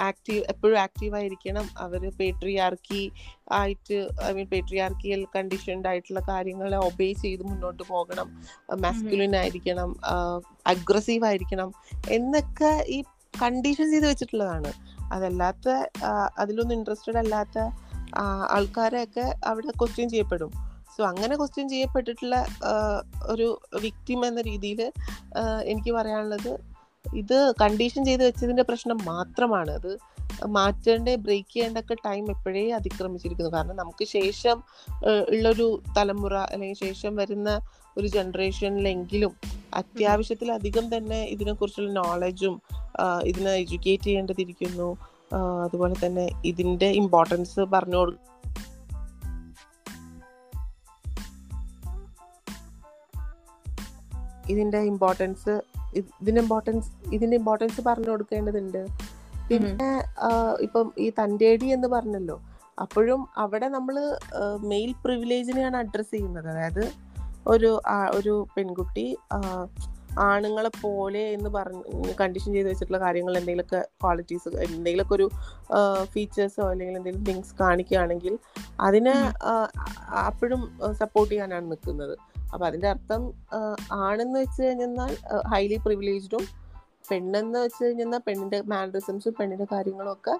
ആക്റ്റീവ് 0.00 0.44
എപ്പോഴും 0.48 0.78
ആക്റ്റീവായിരിക്കണം 0.78 1.64
അവർ 1.78 2.10
പേട്രിയാർക്കി 2.10 3.12
ആയിട്ട് 3.52 4.08
ഐ 4.22 4.32
മീൻ 4.32 4.46
പേട്രിയാർക്കിയൽ 4.46 5.26
കണ്ടീഷൻഡ് 5.36 5.88
ആയിട്ടുള്ള 5.88 6.20
കാര്യങ്ങളെ 6.28 6.78
ഒബേ 6.78 7.12
ചെയ്ത് 7.12 7.42
മുന്നോട്ട് 7.42 7.82
പോകണം. 7.82 8.28
മാസ്കുലിൻ 8.80 9.36
ആയിരിക്കണം. 9.36 9.96
അഗ്രസീവ് 10.66 11.24
ആയിരിക്കണം. 11.24 11.72
എന്നൊക്കെ 12.10 12.84
ഈ 12.88 13.02
കണ്ടീഷൻ 13.42 13.90
ചെയ്ത് 13.90 14.08
വെച്ചിട്ടുള്ളതാണ്. 14.08 14.72
അതല്ലാത്ത 15.12 15.68
അതിലൊന്നും 16.38 16.76
ഇൻട്രസ്റ്റഡ് 16.76 17.18
അല്ലാത്ത 17.18 17.58
ആൾക്കാരെയൊക്കെ 18.16 19.34
അവിടെ 19.46 19.70
ക്വസ്റ്റ്യൻ 19.70 20.08
ചെയ്യപ്പെടും. 20.08 20.50
സോ 20.96 21.04
അങ്ങനെ 21.04 21.36
ക്വസ്റ്റ്യൻ 21.36 21.68
ചെയ്യപ്പെട്ടിട്ടുള്ള 21.68 22.46
ഒരു 23.26 23.60
വിക്ടിം 23.80 24.26
എന്ന 24.26 24.40
രീതിയിൽ 24.40 24.92
എനിക്ക് 25.64 25.92
പറയാനുള്ളത് 25.92 26.58
ഇത് 27.14 27.52
കണ്ടീഷൻ 27.62 28.04
ചെയ്ത് 28.04 28.26
വെച്ചതിന്റെ 28.26 28.62
പ്രശ്നം 28.62 28.98
മാത്രമാണ്. 29.04 29.70
അത് 29.70 29.98
മാറ്റേണ്ട 30.46 31.14
ബ്രേക്ക് 31.14 31.54
ചെയ്യേണ്ടൊക്കെ 31.54 31.94
ടൈം 31.94 32.30
എപ്പോഴേ 32.30 32.70
അതിക്രമിച്ചിരിക്കുന്നു. 32.70 33.50
കാരണം 33.50 33.76
നമുക്ക് 33.76 34.04
ശേഷം 34.04 34.62
ഉള്ളൊരു 35.28 35.82
തലമുറ 35.96 36.36
അല്ലെങ്കിൽ 36.36 36.76
ശേഷം 36.76 37.16
വരുന്ന 37.16 37.60
ഒരു 37.98 38.06
ജനറേഷനിലെങ്കിലും 38.06 39.32
അത്യാവശ്യത്തിലധികം 39.74 40.96
തന്നെ 40.96 41.24
ഇതിനെക്കുറിച്ചുള്ള 41.24 41.92
നോളജും 41.92 42.62
ഇതിനെ 43.22 43.50
എഡ്യൂക്കേറ്റ് 43.50 44.04
ചെയ്യേണ്ടതിരിക്കുന്നു. 44.04 44.96
അതുപോലെ 45.64 45.94
തന്നെ 46.04 46.24
ഇതിന്റെ 46.44 46.86
ഇമ്പോർട്ടൻസ് 46.86 47.60
പറഞ്ഞു 47.74 47.96
കൊടുക്കും 47.96 48.26
ഇതിന്റെ 54.52 54.78
ഇമ്പോർട്ടൻസ് 54.78 55.54
ഇതിന്റെ 56.20 56.40
ഇമ്പോർട്ടൻസ് 56.40 56.90
ഇതിന്റെ 57.14 57.36
ഇമ്പോർട്ടൻസ് 57.36 57.80
പറഞ്ഞു 57.86 58.10
കൊടുക്കേണ്ടതുണ്ട്. 58.10 58.82
പിന്നെ 59.48 59.90
ഇപ്പം 60.60 60.86
ഈ 60.98 61.08
തന്റേടി 61.18 61.66
എന്ന് 61.66 61.88
പറഞ്ഞല്ലോ 61.88 62.36
അപ്പോഴും 62.84 63.20
അവിടെ 63.36 63.68
നമ്മൾ 63.68 63.96
മെയിൽ 64.72 64.90
പ്രിവിലേജിനെയാണ് 65.04 65.76
അഡ്രസ്സ് 65.76 66.10
ചെയ്യുന്നത്. 66.10 66.48
അതായത് 66.50 66.84
ഒരു 67.46 67.80
ഒരു 68.14 68.46
പെൺകുട്ടി 68.56 69.06
ആണുങ്ങളെ 70.26 70.70
പോലെ 70.82 71.22
എന്ന് 71.36 71.50
പറഞ്ഞ് 71.56 72.14
കണ്ടീഷൻ 72.20 72.50
ചെയ്ത് 72.56 72.68
വെച്ചിട്ടുള്ള 72.68 73.00
കാര്യങ്ങൾ 73.04 73.34
എന്തെങ്കിലുമൊക്കെ 73.40 73.80
ക്വാളിറ്റീസ് 74.02 74.50
എന്തെങ്കിലുമൊക്കെ 74.66 75.14
ഒരു 75.14 75.26
ഫീച്ചേഴ്സോ 76.12 76.64
അല്ലെങ്കിൽ 76.72 76.98
എന്തെങ്കിലും 77.00 77.26
തിങ്സ് 77.28 77.54
കാണിക്കുകയാണെങ്കിൽ 77.62 78.34
അതിനെ 78.86 79.14
അപ്പോഴും 80.30 80.62
സപ്പോർട്ട് 81.00 81.32
ചെയ്യാനാണ് 81.32 81.66
നിൽക്കുന്നത്. 81.72 82.14
അപ്പൊ 82.52 82.64
അതിന്റെ 82.66 82.88
അർത്ഥം 82.94 83.22
ആണെന്ന് 84.06 84.38
വെച്ച് 84.44 84.62
കഴിഞ്ഞാൽ 84.62 85.12
ഹൈലി 85.54 85.78
പ്രിവിലേജ്ഡും 85.86 86.44
പെണ്ണെന്ന് 87.10 87.58
വെച്ച് 87.64 87.82
കഴിഞ്ഞാൽ 87.84 88.22
പെണ്ണിന്റെ 88.28 88.58
മാനറിസംസും 88.72 89.34
പെണ്ണിന്റെ 89.40 89.66
കാര്യങ്ങളും 89.74 90.12
ഒക്കെ 90.12 90.34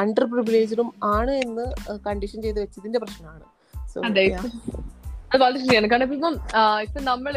അണ്ടർ 0.00 0.24
പ്രിവിലേജ്ഡും 0.30 0.88
ആണ് 1.16 1.34
എന്ന് 1.44 1.64
കണ്ടീഷൻ 2.06 2.38
ചെയ്ത് 2.46 2.58
വെച്ചതിന്റെ 2.62 2.98
പ്രശ്നമാണ്. 3.04 3.44
സോ 3.92 4.00
അതെ. 4.08 4.24
അത് 5.32 5.40
വളരെ 5.42 5.58
ശരിയാണ്. 5.62 5.88
കാരണം 5.92 6.14
ഇപ്പം 6.16 6.34
ഇപ്പൊ 6.86 7.00
നമ്മൾ 7.10 7.34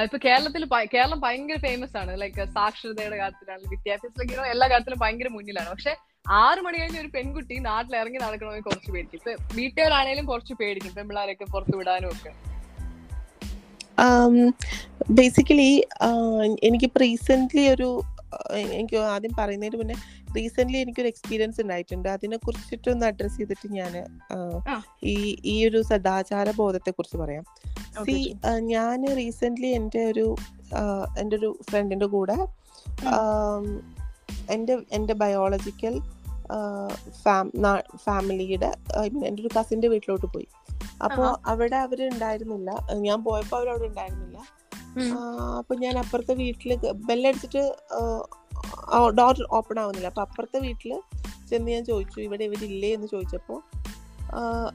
ഇപ്പൊ 0.00 0.18
കേരളത്തിൽ 0.24 0.64
കേരളം 0.94 1.20
ഭയങ്കര 1.20 1.56
ഫേമസ് 1.56 1.96
ആണ്. 1.96 2.20
ലൈക്ക് 2.20 2.44
സാക്ഷരതയുടെ 2.44 3.16
കാര്യത്തിലാണ് 3.16 3.60
വിദ്യാഭ്യാസത്തിലൊക്കെ 3.70 4.50
എല്ലാ 4.50 4.68
കാര്യത്തിലും 4.68 4.98
ഭയങ്കര 4.98 5.28
മുന്നിലാണ്. 5.28 5.70
പക്ഷെ 5.70 5.96
ആറ് 6.30 6.58
മണി 6.58 6.78
കഴിഞ്ഞ 6.78 7.00
ഒരു 7.00 7.08
പെൺകുട്ടി 7.08 7.58
നാട്ടിൽ 7.58 7.96
ഇറങ്ങി 7.96 8.18
നടക്കണമെങ്കിൽ 8.18 8.62
കുറച്ച് 8.62 8.90
പേടിക്കും. 8.90 9.18
ഇപ്പൊ 9.18 9.56
വീട്ടുകാരാണേലും 9.56 10.26
കുറച്ച് 10.26 10.54
പേടിക്കും. 10.54 10.94
പെൺപിള്ളേരൊക്കെ 10.94 11.44
പുറത്ത് 11.44 11.76
വിടാനും 11.76 12.08
ഒക്കെ. 12.08 12.32
ബേസിക്കലി 15.10 15.84
എനിക്കിപ്പോൾ 16.62 16.98
റീസെന്റ്ലി 16.98 17.68
ഒരു 17.68 18.00
എനിക്ക് 18.78 18.96
ആദ്യം 19.14 19.32
പറയുന്നതിന് 19.38 19.78
മുന്നേ 19.80 19.96
റീസെന്റ് 20.36 20.78
എനിക്കൊരു 20.84 21.10
എക്സ്പീരിയൻസ് 21.12 21.60
ഉണ്ടായിട്ടുണ്ട്. 21.60 22.08
അതിനെ 22.08 22.36
കുറിച്ചിട്ടൊന്ന് 22.36 23.06
അഡ്രസ് 23.06 23.36
ചെയ്തിട്ട് 23.36 23.68
ഞാൻ 23.78 23.92
ഈ 25.12 25.14
ഈ 25.52 25.56
ഒരു 25.68 25.82
സദാചാര 25.82 26.48
ബോധത്തെ 26.60 26.90
കുറിച്ച് 26.90 27.16
പറയാം 27.16 27.44
സി 28.06 28.16
ഞാൻ 28.74 29.00
റീസെന്റ് 29.20 29.70
എന്റെ 29.78 30.02
ഒരു 30.12 30.26
എന്റെ 31.20 31.20
എന്റെ 31.20 31.36
ഒരു 31.36 31.50
ഫ്രണ്ടിന്റെ 31.70 32.06
കൂടെ 32.06 32.38
എന്റെ 34.54 34.72
എന്റെ 34.72 34.74
എന്റെ 34.96 35.14
ബയോളജിക്കൽ 35.22 35.94
ഫാമിലിയുടെ 38.04 38.70
ഐ 39.00 39.06
മീൻ 39.12 39.24
എന്റെ 39.28 39.42
ഒരു 39.42 39.50
കസിന്റെ 39.58 39.88
വീട്ടിലോട്ട് 39.88 40.28
പോയി. 40.34 40.48
അപ്പോൾ 41.04 41.28
അവിടെ 41.50 41.76
അവരുണ്ടായിരുന്നില്ല 41.76 42.70
ഞാൻ 43.06 43.18
പോയപ്പോൾ 43.28 43.56
അവർ 43.56 43.68
അവിടെ 43.72 43.86
ഉണ്ടായിരുന്നില്ല. 43.90 44.38
ഉം. 44.98 45.12
അപ്പോൾ 45.58 45.76
ഞാൻ 45.78 45.98
അപ്പുറത്തെ 45.98 46.34
വീട്ടിൽ 46.34 46.70
ബെല്ലടിച്ചിട്ട് 47.08 47.62
ഡോർ 49.18 49.36
ഓപ്പൺ 49.50 49.80
ആവുന്നില്ല. 49.80 50.06
അപ്പൊ 50.06 50.22
അപ്പുറത്തെ 50.22 50.58
വീട്ടിൽ 50.58 50.92
ചെന്ന് 51.50 51.70
ഞാൻ 51.70 51.84
ചോദിച്ചു 51.84 52.18
ഇവിടെ 52.20 52.44
ഇവരില്ലേ 52.44 52.90
എന്ന് 52.94 53.06
ചോദിച്ചപ്പോൾ 53.06 53.60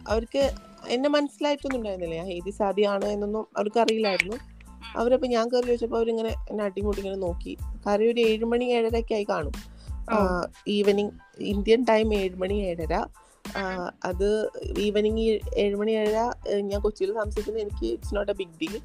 അവർക്ക് 0.08 0.44
എന്നെ 0.88 1.10
മനസ്സിലായിട്ടൊന്നും 1.10 1.78
ഉണ്ടായിരുന്നില്ല. 1.78 2.16
ഞാൻ 2.16 2.28
ഹേതി 2.28 2.50
സാദിയാണ് 2.50 3.06
എന്നൊന്നും 3.06 3.48
അവർക്ക് 3.58 3.80
അറിയില്ലായിരുന്നു. 3.80 4.38
അവരപ്പോൾ 4.98 5.28
ഞാൻ 5.28 5.46
കയറി 5.48 5.66
ചോദിച്ചപ്പോൾ 5.66 5.98
അവരിങ്ങനെ 5.98 6.30
എന്നെ 6.50 6.64
അടിമുടി 6.64 7.00
ഇങ്ങനെ 7.00 7.16
നോക്കി. 7.16 7.58
കാര്യം 7.88 8.12
ഒരു 8.12 8.22
ഏഴുമണി 8.22 8.66
ഏഴരയൊക്കെ 8.66 9.14
ആയി 9.14 9.26
കാണും. 9.30 9.56
ഈവനിങ് 10.68 11.12
ഇന്ത്യൻ 11.54 11.82
ടൈം 11.90 12.14
ഏഴുമണി 12.14 12.54
ഏഴര. 12.54 12.94
അത് 14.06 14.28
ഈവനിങ് 14.78 15.20
ഏഴുമണി 15.56 15.92
ഏഴര 15.92 16.18
ഞാൻ 16.70 16.82
കൊച്ചിയിൽ 16.82 17.12
താമസിക്കുന്നത് 17.14 17.62
എനിക്ക് 17.62 17.86
it's 17.94 18.16
not 18.16 18.32
a 18.32 18.36
big 18.36 18.58
deal 18.62 18.76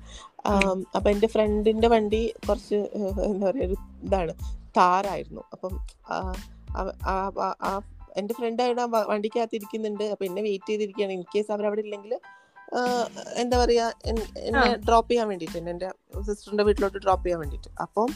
അപ്പൊ 0.97 1.09
എന്റെ 1.11 1.27
ഫ്രണ്ടിന്റെ 1.27 1.89
വണ്ടി 1.89 2.21
കുറച്ച് 2.49 2.79
എന്താ 3.29 3.45
പറയാ 3.51 3.67
ഒരു 3.69 3.77
ഇതാണ് 4.03 4.33
താറായിരുന്നു. 4.77 5.43
അപ്പം 5.53 5.75
എന്റെ 8.17 8.35
ഫ്രണ്ട് 8.35 8.63
അവിടെ 8.63 8.85
വണ്ടിക്കകത്ത് 9.11 9.55
ഇരിക്കുന്നുണ്ട്. 9.55 10.05
അപ്പൊ 10.05 10.25
എന്നെ 10.25 10.43
വെയിറ്റ് 10.43 10.71
ചെയ്തിരിക്കുകയാണ്. 10.71 11.13
ഇൻ 11.13 11.23
കേസ് 11.35 11.53
അവരവിടെ 11.53 11.81
ഇല്ലെങ്കിൽ 11.81 12.15
എന്താ 13.37 13.57
പറയാ 13.65 13.87
എന്നെ 14.05 14.69
ഡ്രോപ്പ് 14.89 15.11
ചെയ്യാൻ 15.11 15.29
വേണ്ടിയിട്ട് 15.29 15.71
എന്റെ 15.73 15.89
സിസ്റ്ററിന്റെ 16.23 16.65
വീട്ടിലോട്ട് 16.65 16.99
ഡ്രോപ്പ് 16.99 17.25
ചെയ്യാൻ 17.25 17.41
വേണ്ടിട്ട് 17.41 17.71
അപ്പം 17.83 18.11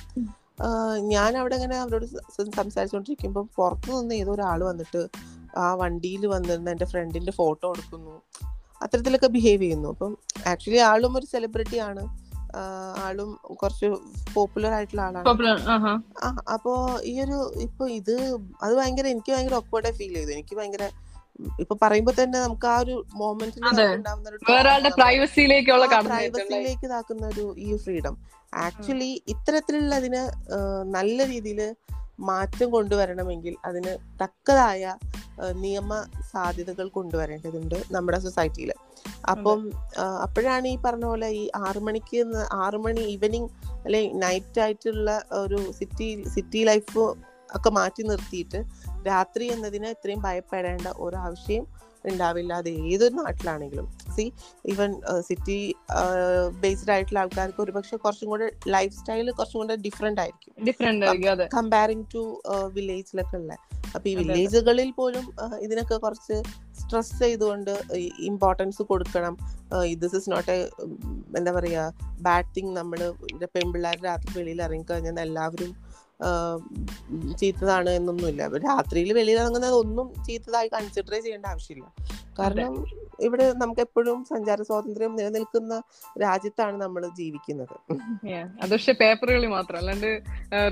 ഞാൻ 1.09 1.33
അവിടെ 1.37 1.55
ഇങ്ങനെ 1.55 1.77
അവരോട് 1.77 2.07
സംസാരിച്ചോണ്ടിരിക്കുമ്പോ 2.07 2.55
സംസാരിച്ചുകൊണ്ടിരിക്കുമ്പോൾ 2.57 3.45
പുറത്തു 3.57 3.91
നിന്ന് 3.91 4.15
ഏതോ 4.15 4.33
ഒരാൾ 4.33 4.61
വന്നിട്ട് 4.65 5.03
ആ 5.57 5.67
വണ്ടിയിൽ 5.75 6.23
വന്നിരുന്ന 6.27 6.71
എന്റെ 6.71 6.85
ഫ്രണ്ടിന്റെ 6.85 7.33
ഫോട്ടോ 7.33 7.69
എടുക്കുന്നു. 7.71 8.15
അത്തരത്തിലൊക്കെ 8.83 9.27
ബിഹേവ് 9.27 9.63
ചെയ്യുന്നു. 9.63 9.89
അപ്പം 9.89 10.19
ആക്ച്വലി 10.47 10.79
ആളും 10.79 11.17
ഒരു 11.17 11.27
സെലിബ്രിറ്റി 11.27 11.77
ആണ്. 11.77 12.05
ആളും 12.99 13.39
കുറച്ച് 13.55 13.89
പോപ്പുലർ 14.35 14.73
ആയിട്ടുള്ള 14.73 15.03
ആളാണ്. 15.03 15.29
ആ 16.23 16.37
അപ്പോ 16.53 17.01
ഈ 17.05 17.21
ഒരു 17.21 17.53
ഇപ്പൊ 17.57 17.89
ഇത് 17.89 18.39
അത് 18.63 18.75
ഭയങ്കര 18.75 19.07
എനിക്ക് 19.07 19.33
ഭയങ്കര 19.33 19.55
ഒക്വേർഡായി 19.55 19.95
ഫീൽ 19.95 20.15
ചെയ്തു. 20.15 20.31
എനിക്ക് 20.31 20.57
ഭയങ്കര 20.57 20.91
ഇപ്പൊ 21.61 21.77
പറയുമ്പോ 21.83 22.13
തന്നെ 22.23 22.39
നമുക്ക് 22.39 22.67
ആ 22.67 22.79
ഒരു 22.79 23.05
മോമെന്റിൽ 23.15 23.65
പ്രൈവസിയിലേക്ക് 26.17 26.87
ഇതാക്കുന്ന 26.87 27.27
ഒരു 27.27 27.55
ഈ 27.59 27.77
ഫ്രീഡം 27.77 28.17
ആക്ച്വലി 28.55 29.23
ഇത്തരത്തിലുള്ള 29.29 29.95
അതിന് 29.95 30.23
നല്ല 30.95 31.27
രീതിയിൽ 31.27 31.75
മാറ്റം 32.21 32.71
കൊണ്ടുവരണമെങ്കിൽ 32.71 33.57
അതിന് 33.65 34.23
തക്കതായ 34.23 34.97
നിയമ 35.53 36.07
സാധ്യതകൾ 36.33 36.89
കൊണ്ടുവരേണ്ടതുണ്ട് 36.89 37.75
നമ്മുടെ 37.91 38.19
സൊസൈറ്റിയിൽ. 38.19 38.73
അപ്പം 39.31 39.71
അപ്പോഴാണ് 40.23 40.69
ഈ 40.69 40.79
പറഞ്ഞ 40.85 41.05
പോലെ 41.05 41.29
ഈ 41.29 41.51
ആറു 41.57 41.81
മണിക്ക് 41.81 42.35
ആറു 42.53 42.79
മണി 42.79 43.01
ഈവനിങ് 43.01 43.49
അല്ലെ 43.85 44.13
നൈറ്റ് 44.13 44.61
ആയിട്ടുള്ള 44.61 45.25
ഒരു 45.33 45.73
സിറ്റി 45.73 46.25
സിറ്റി 46.29 46.65
ലൈഫ് 46.65 46.99
ഒക്കെ 47.55 47.71
മാറ്റി 47.71 48.03
നിർത്തിയിട്ട് 48.03 48.65
രാത്രി 49.07 49.47
എന്നതിന് 49.47 49.87
ഇത്രയും 49.87 50.23
ഭയപ്പെടേണ്ട 50.23 50.87
ഒരു 50.87 51.17
ആവശ്യം 51.17 51.67
ഉണ്ടാവില്ല. 52.05 52.55
അത് 52.55 52.69
ഏതൊരു 52.69 53.15
നാട്ടിലാണെങ്കിലും. 53.15 53.96
സി 54.17 54.33
ഈവൻ 54.73 54.91
സിറ്റി 55.21 55.59
ബേസ്ഡ് 56.61 56.91
ആയിട്ടുള്ള 56.91 57.19
ആൾക്കാർക്ക് 57.19 57.63
ഒരുപക്ഷെ 57.63 57.97
കുറച്ചും 57.97 58.29
കൂടെ 58.29 58.49
ലൈഫ് 58.69 58.93
സ്റ്റൈൽ 58.93 59.31
കുറച്ചും 59.31 59.61
കൂടെ 59.61 59.77
ഡിഫറെന്റ് 59.77 60.21
ആയിരിക്കും. 60.21 60.53
ഡിഫറെന്റ് 60.67 61.49
കമ്പയറിങ് 61.57 62.05
ടു 62.15 62.43
വില്ലേജിലൊക്കെ 62.73 63.37
ഉള്ള. 63.37 63.53
അപ്പൊ 63.95 64.09
ഈ. 64.11 64.15
വില്ലേജുകളിൽ 64.15 64.91
പോലും 64.91 65.27
ഇതിനൊക്കെ 65.61 65.97
കുറച്ച് 65.97 66.37
സ്ട്രെസ് 66.81 67.19
ചെയ്തുകൊണ്ട് 67.19 67.71
ഇമ്പോർട്ടൻസ് 68.21 68.83
കൊടുക്കണം. 68.83 69.37
ദിസ് 69.99 70.17
ഇസ് 70.17 70.31
നോട്ട് 70.31 70.51
എ 70.51 70.59
എന്താ 71.37 71.53
പറയാ 71.53 71.85
ബാഡ് 72.21 72.53
തിങ് 72.57 72.77
നമ്മൾ 72.77 73.01
പെൺപിള്ളേർ 73.45 73.99
രാത്രി 74.05 74.33
വെളിയിൽ 74.39 74.63
ഇറങ്ങിക്കഴിഞ്ഞാൽ 74.63 75.21
എല്ലാവരും 75.27 75.86
ചീത്തതാണ് 77.39 77.91
എന്നൊന്നുമില്ല. 77.91 78.47
രാത്രിയിൽ 78.47 79.13
വെളിയിൽ 79.13 79.39
ഇറങ്ങുന്നത് 79.39 79.75
ഒന്നും 79.75 80.25
ചീത്തതായി 80.25 80.69
കൺസിഡർ 80.69 81.13
ചെയ്യേണ്ട 81.13 81.47
ആവശ്യമില്ല. 81.47 81.89
കാരണം 82.39 82.87
ഇവിടെ 83.21 83.53
നമുക്ക് 83.53 83.81
എപ്പോഴും 83.81 84.25
സഞ്ചാര 84.25 84.63
സ്വാതന്ത്ര്യം 84.63 85.17
നിലനിൽക്കുന്ന 85.17 85.83
രാജ്യത്താണ് 86.23 86.83
നമ്മൾ 86.83 87.09
ജീവിക്കുന്നത്. 87.09 87.77
അത് 88.63 88.71
പക്ഷെ 88.71 88.93
പേപ്പറുകളിൽ 88.93 89.47
മാത്രം. 89.47 89.79
അല്ലാണ്ട് 89.79 90.23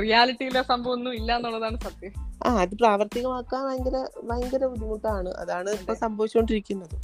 റിയാലിറ്റിയിലെ 0.01 0.63
സംഭവം 0.63 0.93
ഒന്നും 0.93 1.15
ഇല്ല 1.15 1.37
എന്നുള്ളതാണ് 1.37 1.79
സത്യം. 1.81 2.13
ആ 2.47 2.55
അത് 2.63 2.75
പ്രാവർത്തികമാക്കാൻ 2.75 3.65
ഭയങ്കര 3.67 4.07
ഭയങ്കര 4.25 4.65
ബുദ്ധിമുട്ടാണ്. 4.67 5.29
അതാണ് 5.29 5.71
ഇപ്പൊ 5.71 5.95
സംഭവിച്ചുകൊണ്ടിരിക്കുന്നത്. 5.95 6.97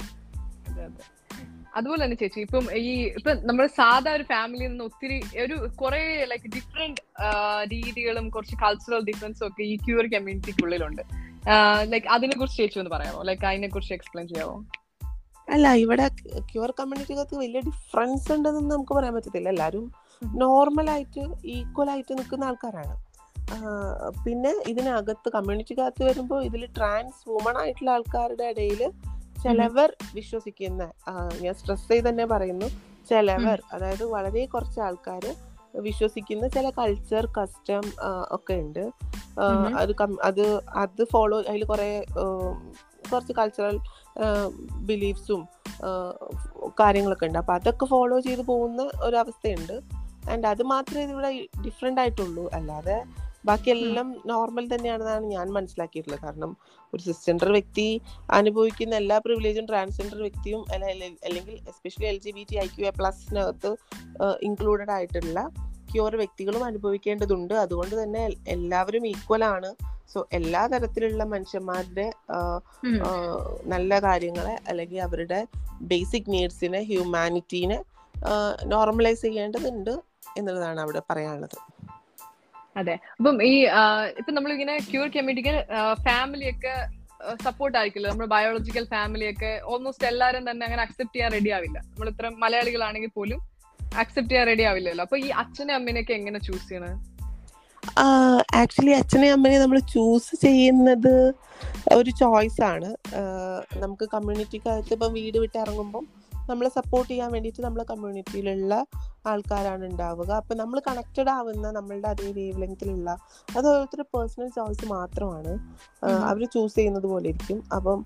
അതെ, 0.71 0.83
അതെ. 0.83 1.20
അതുപോലെ 1.77 2.01
തന്നെ 2.03 2.17
ചേച്ചി 2.21 2.39
ഇപ്പം 2.45 2.65
ഈ 2.83 2.91
ഇപ്പൊ 3.17 3.31
നമ്മൾ 3.49 3.65
സാധാ 3.79 4.11
ഒരു 4.17 4.25
ഫാമിലിയിൽ 4.31 4.71
നിന്ന് 4.71 4.85
ഒത്തിരി 4.89 5.17
ഒരു 5.43 5.55
കുറെ 5.81 6.01
ലൈക്ക് 6.31 6.49
ഡിഫറെന്റ് 6.55 7.01
രീതികളും 7.73 8.25
കുറച്ച് 8.35 8.55
കൾച്ചറൽ 8.63 9.03
ഡിഫറൻസും 9.09 9.45
ഒക്കെ 9.47 9.63
ഈ 9.71 9.75
ക്യൂർ 9.85 10.05
കമ്മ്യൂണിറ്റിക്കുള്ളിലുണ്ട് 10.15 11.03
ലൈക്ക് 11.93 12.07
അതിനെ 12.15 12.35
കുറിച്ച് 12.39 12.57
ചേച്ചി 12.61 12.79
ഒന്ന് 12.81 12.93
പറയാമോ? 12.95 13.21
ലൈക്ക് 13.29 13.45
അതിനെ 13.51 13.69
കുറിച്ച് 13.75 13.93
എക്സ്പ്ലെയിൻ 13.97 14.27
ചെയ്യാമോ 14.31 14.57
അല്ല 15.47 15.67
ഇവിടെ 15.83 16.05
ക്യൂർ 16.51 16.71
കമ്മ്യൂണിറ്റിക്കകത്ത് 16.79 17.35
വലിയ 17.43 17.61
ഡിഫറൻസ് 17.69 18.27
ഉണ്ടെന്ന് 18.33 18.61
നമുക്ക് 18.73 18.93
പറയാൻ 18.97 19.13
പറ്റത്തില്ല. 19.15 19.49
എല്ലാവരും 19.55 19.85
ഈക്വൽ 21.55 21.87
ആയിട്ട് 21.93 22.13
നിൽക്കുന്ന 22.19 22.49
ആൾക്കാരാണ്. 22.49 22.93
പിന്നെ 24.25 24.51
ഇതിനകത്ത് 24.71 25.29
കമ്മ്യൂണിറ്റിക്കകത്ത് 25.35 26.03
വരുമ്പോൾ 26.09 26.41
ഇതിൽ 26.49 26.61
ട്രാൻസ് 26.77 27.21
വുമൺ 27.29 27.55
ആയിട്ടുള്ള 27.63 27.91
ആൾക്കാരുടെ 27.95 28.45
ഇടയിൽ 28.53 28.81
ചിലവർ 29.43 29.89
വിശ്വസിക്കുന്ന 30.15 30.83
ഞാൻ 31.41 31.53
സ്ട്രെസ് 31.53 31.87
ചെയ്ത് 31.91 32.09
തന്നെ 32.09 32.25
പറയുന്നു 32.25 32.67
ചിലവർ 33.09 33.61
അതായത് 33.73 34.03
വളരെ 34.03 34.45
കുറച്ച് 34.45 34.79
ആൾക്കാർ 34.79 35.23
വിശ്വസിക്കുന്ന 35.75 36.47
ചില 36.47 36.69
കൾച്ചർ 36.69 37.25
കസ്റ്റം 37.37 37.83
ഒക്കെ 38.31 38.53
ഉണ്ട്. 38.53 38.83
അത് 39.81 39.93
അത് 40.23 40.43
അത് 40.83 41.01
ഫോളോ 41.11 41.37
അതിൽ 41.49 41.63
കുറെ 41.65 42.05
കുറച്ച് 43.11 43.33
കൾച്ചറൽ 43.33 43.77
ബിലീഫ്സും 44.89 45.41
കാര്യങ്ങളൊക്കെ 46.79 47.25
ഉണ്ട്. 47.25 47.39
അപ്പൊ 47.39 47.53
അതൊക്കെ 47.53 47.85
ഫോളോ 47.85 48.19
ചെയ്ത് 48.19 48.41
പോകുന്ന 48.41 48.89
ഒരു 49.03 49.15
അവസ്ഥയുണ്ട് 49.15 49.75
ആൻഡ് 50.31 50.47
അത് 50.47 50.63
മാത്രമേ 50.63 51.03
ഇതിവിടെ 51.03 51.31
ഡിഫറെന്റ് 51.65 52.01
ആയിട്ടുള്ളൂ. 52.01 52.49
അല്ലാതെ 52.53 52.97
ബാക്കിയെല്ലാം 53.45 54.15
നോർമൽ 54.25 54.75
തന്നെയാണെന്നാണ് 54.75 55.25
ഞാൻ 55.25 55.49
മനസ്സിലാക്കിയിട്ടുള്ളത്. 55.49 56.21
കാരണം 56.21 56.57
ഒരു 56.93 57.01
സിസ്റ്റൻഡർ 57.03 57.51
വ്യക്തി 57.51 58.01
അനുഭവിക്കുന്ന 58.31 58.95
എല്ലാ 58.95 59.17
പ്രിവിലേജും 59.17 59.65
ട്രാൻസ്ജെൻഡർ 59.65 60.21
വ്യക്തിയും 60.21 60.65
അല്ല- 60.73 60.87
അല്ല- 60.87 61.19
അല്ലെങ്കിൽ 61.23 61.53
especially 61.53 62.05
L 62.05 62.17
G 62.17 62.31
B 62.31 62.45
T 62.51 62.55
I 62.55 62.67
Q 62.67 62.85
A 62.85 62.89
പ്ലസിനകത്ത് 62.89 63.75
included 64.41 64.91
ആയിട്ടുള്ള 64.91 65.49
ക്യൂർ 65.93 66.15
വ്യക്തികളും 66.15 66.63
അനുഭവിക്കേണ്ടതുണ്ട്. 66.63 67.53
അതുകൊണ്ട് 67.53 68.03
തന്നെ 68.03 68.29
എല്ലാവരും 68.47 69.07
ഈക്വൽ 69.07 69.43
ആണ്. 69.45 69.75
സോ 70.13 70.27
എല്ലാ 70.33 70.67
തരത്തിലുള്ള 70.67 71.23
മനുഷ്യന്മാരുടെ 71.23 72.13
നല്ല 73.65 73.99
കാര്യങ്ങളെ 73.99 74.59
അല്ലെങ്കിൽ 74.67 75.01
അവരുടെ 75.01 75.47
ബേസിക് 75.81 76.23
നീഡ്സിനെ 76.27 76.79
ഹ്യൂമാനിറ്റീനെ 76.79 77.83
നോർമലൈസ് 78.65 79.21
ചെയ്യേണ്ടതുണ്ട് 79.21 79.91
എന്നുള്ളതാണ് 80.37 80.81
അവിടെ 80.81 81.01
പറയാനുള്ളത്. 81.09 81.80
അതെ. 82.75 82.95
അപ്പം 83.19 83.37
ഈ 83.51 83.53
ഇപ്പൊ 84.19 84.31
നമ്മളിങ്ങനെ 84.37 84.75
ക്യൂർ 84.91 85.07
ഫാമിലി 86.07 86.47
ഒക്കെ 86.53 86.75
സപ്പോർട്ട് 87.45 87.75
ആയിരിക്കില്ല? 87.77 88.07
നമ്മുടെ 88.11 88.29
ബയോളജിക്കൽ 88.35 88.85
ഫാമിലി 88.93 89.25
ഒക്കെ 89.31 89.51
ഓൾമോസ്റ്റ് 89.71 90.05
എല്ലാവരും 90.11 90.43
തന്നെ 90.49 90.63
അങ്ങനെ 90.67 90.81
അക്സെപ്റ്റ് 90.85 91.15
ചെയ്യാൻ 91.15 91.31
റെഡി 91.37 91.51
ആവില്ല. 91.57 91.77
നമ്മൾ 91.89 92.07
ഇത്ര 92.13 92.29
മലയാളികളാണെങ്കിൽ 92.43 93.11
പോലും 93.19 93.39
അക്സെപ്റ്റ് 94.01 94.31
ചെയ്യാൻ 94.31 94.47
റെഡി 94.51 94.63
ആവില്ലല്ലോ. 94.69 95.03
അപ്പൊ 95.07 95.17
ഈ 95.25 95.29
അച്ഛനെ 95.41 95.73
അമ്മേനെയൊക്കെ 95.79 96.13
എങ്ങനെ 96.19 96.39
ചൂസ് 96.47 96.67
ചെയ്യണത് 96.69 96.97
ആക്ച്വലി 98.61 98.93
അച്ഛനെ 99.01 99.27
അമ്മനെ 99.35 99.57
നമ്മൾ 99.59 99.79
ചൂസ് 99.93 100.33
ചെയ്യുന്നത് 100.45 101.13
ഒരു 101.97 102.11
ചോയ്സ് 102.21 102.61
ആണ്. 102.71 102.89
നമുക്ക് 103.83 104.05
കമ്മ്യൂണിറ്റിക്കകത്ത് 104.13 104.93
ഇപ്പം 104.95 105.13
വീട് 105.19 105.37
വിട്ട് 105.43 105.57
ഇറങ്ങുമ്പം 105.63 106.03
നമ്മളെ 106.51 106.69
സപ്പോർട്ട് 106.69 107.09
ചെയ്യാൻ 107.11 107.29
വേണ്ടിയിട്ട് 107.31 107.61
നമ്മളെ 107.63 107.85
കമ്മ്യൂണിറ്റിയിലുള്ള 107.89 108.73
ആൾക്കാരാണ് 109.25 109.85
ഉണ്ടാവുക 109.85 110.31
അപ്പം 110.31 110.57
നമ്മൾ 110.57 110.79
കണക്റ്റഡ് 110.87 111.29
ആവുന്ന 111.29 111.71
നമ്മളുടെ 111.71 112.07
അതേ 112.07 112.31
വേവ് 112.31 112.61
ലെങ്ത്തിലുള്ള 112.61 113.09
അത് 113.57 113.67
ഓരോരുത്തരുടെ 113.67 114.17
പേഴ്സണൽ 114.17 114.49
ചോയ്സ് 114.49 114.85
മാത്രമാണ്. 114.85 115.53
അവർ 116.29 116.43
ചൂസ് 116.45 116.75
ചെയ്യുന്നത് 116.75 117.07
പോലെ 117.13 117.29
ഇരിക്കും. 117.29 117.63
അപ്പം 117.75 117.99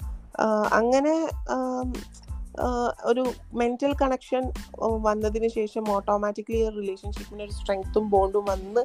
അങ്ങനെ 0.74 1.16
ഒരു 3.04 3.24
മെന്റൽ 3.54 3.94
കണക്ഷൻ 4.02 4.44
വന്നതിന് 5.02 5.48
ശേഷം 5.48 5.84
ഓട്ടോമാറ്റിക്കലി 5.92 6.60
റിലേഷൻഷിപ്പിന് 6.70 7.44
ഒരു 7.44 7.52
സ്ട്രെങ്ത്തും 7.52 8.06
ബോണ്ടും 8.10 8.46
വന്ന് 8.46 8.84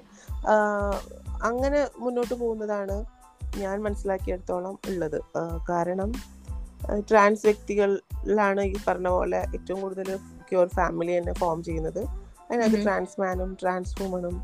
അങ്ങനെ 1.43 1.81
മുന്നോട്ട് 1.99 2.35
പോകുന്നതാണ് 2.35 2.97
ഞാൻ 3.59 3.77
മനസ്സിലാക്കിയെടുത്തോളം 3.83 4.75
ഉള്ളത്. 4.89 5.19
കാരണം 5.71 6.11
ട്രാൻസ് 7.09 7.47
വ്യക്തികളിലാണ് 7.47 8.61
ഈ 8.61 8.75
പറഞ്ഞ 8.89 9.09
പോലെ 9.09 9.41
ഏറ്റവും 9.55 9.81
കൂടുതൽ 9.81 10.17
ക്യൂർ 10.51 10.67
ഫാമിലി 10.67 11.19
തന്നെ 11.19 11.33
ഫോം 11.33 11.65
ചെയ്യുന്നത്. 11.65 12.03
അതിനകത്ത്. 12.51 12.85
ട്രാൻസ് 12.85 13.21
മാനും 13.21 13.57
ട്രാൻസ് 13.63 14.03
വുമണും 14.03 14.37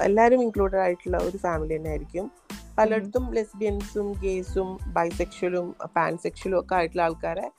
എല്ലാവരും 0.00 0.42
ഇൻക്ലൂഡഡ് 0.42 0.80
ആയിട്ടുള്ള 0.80 1.16
ഒരു 1.16 1.36
ഫാമിലി 1.36 1.76
തന്നെ 1.76 1.90
ആയിരിക്കും. 1.90 2.30
പലയിടത്തും 2.78 3.34
ലെസ്ബിയൻസും 3.34 4.12
ഗേസും 4.12 4.78
ബൈസെക്ഷലും 4.86 5.76
പാൻസെക്ഷലും 5.96 6.60
ഒക്കെ 6.60 6.74
ആയിട്ടുള്ള 6.74 7.02
ആൾക്കാരെ 7.02 7.50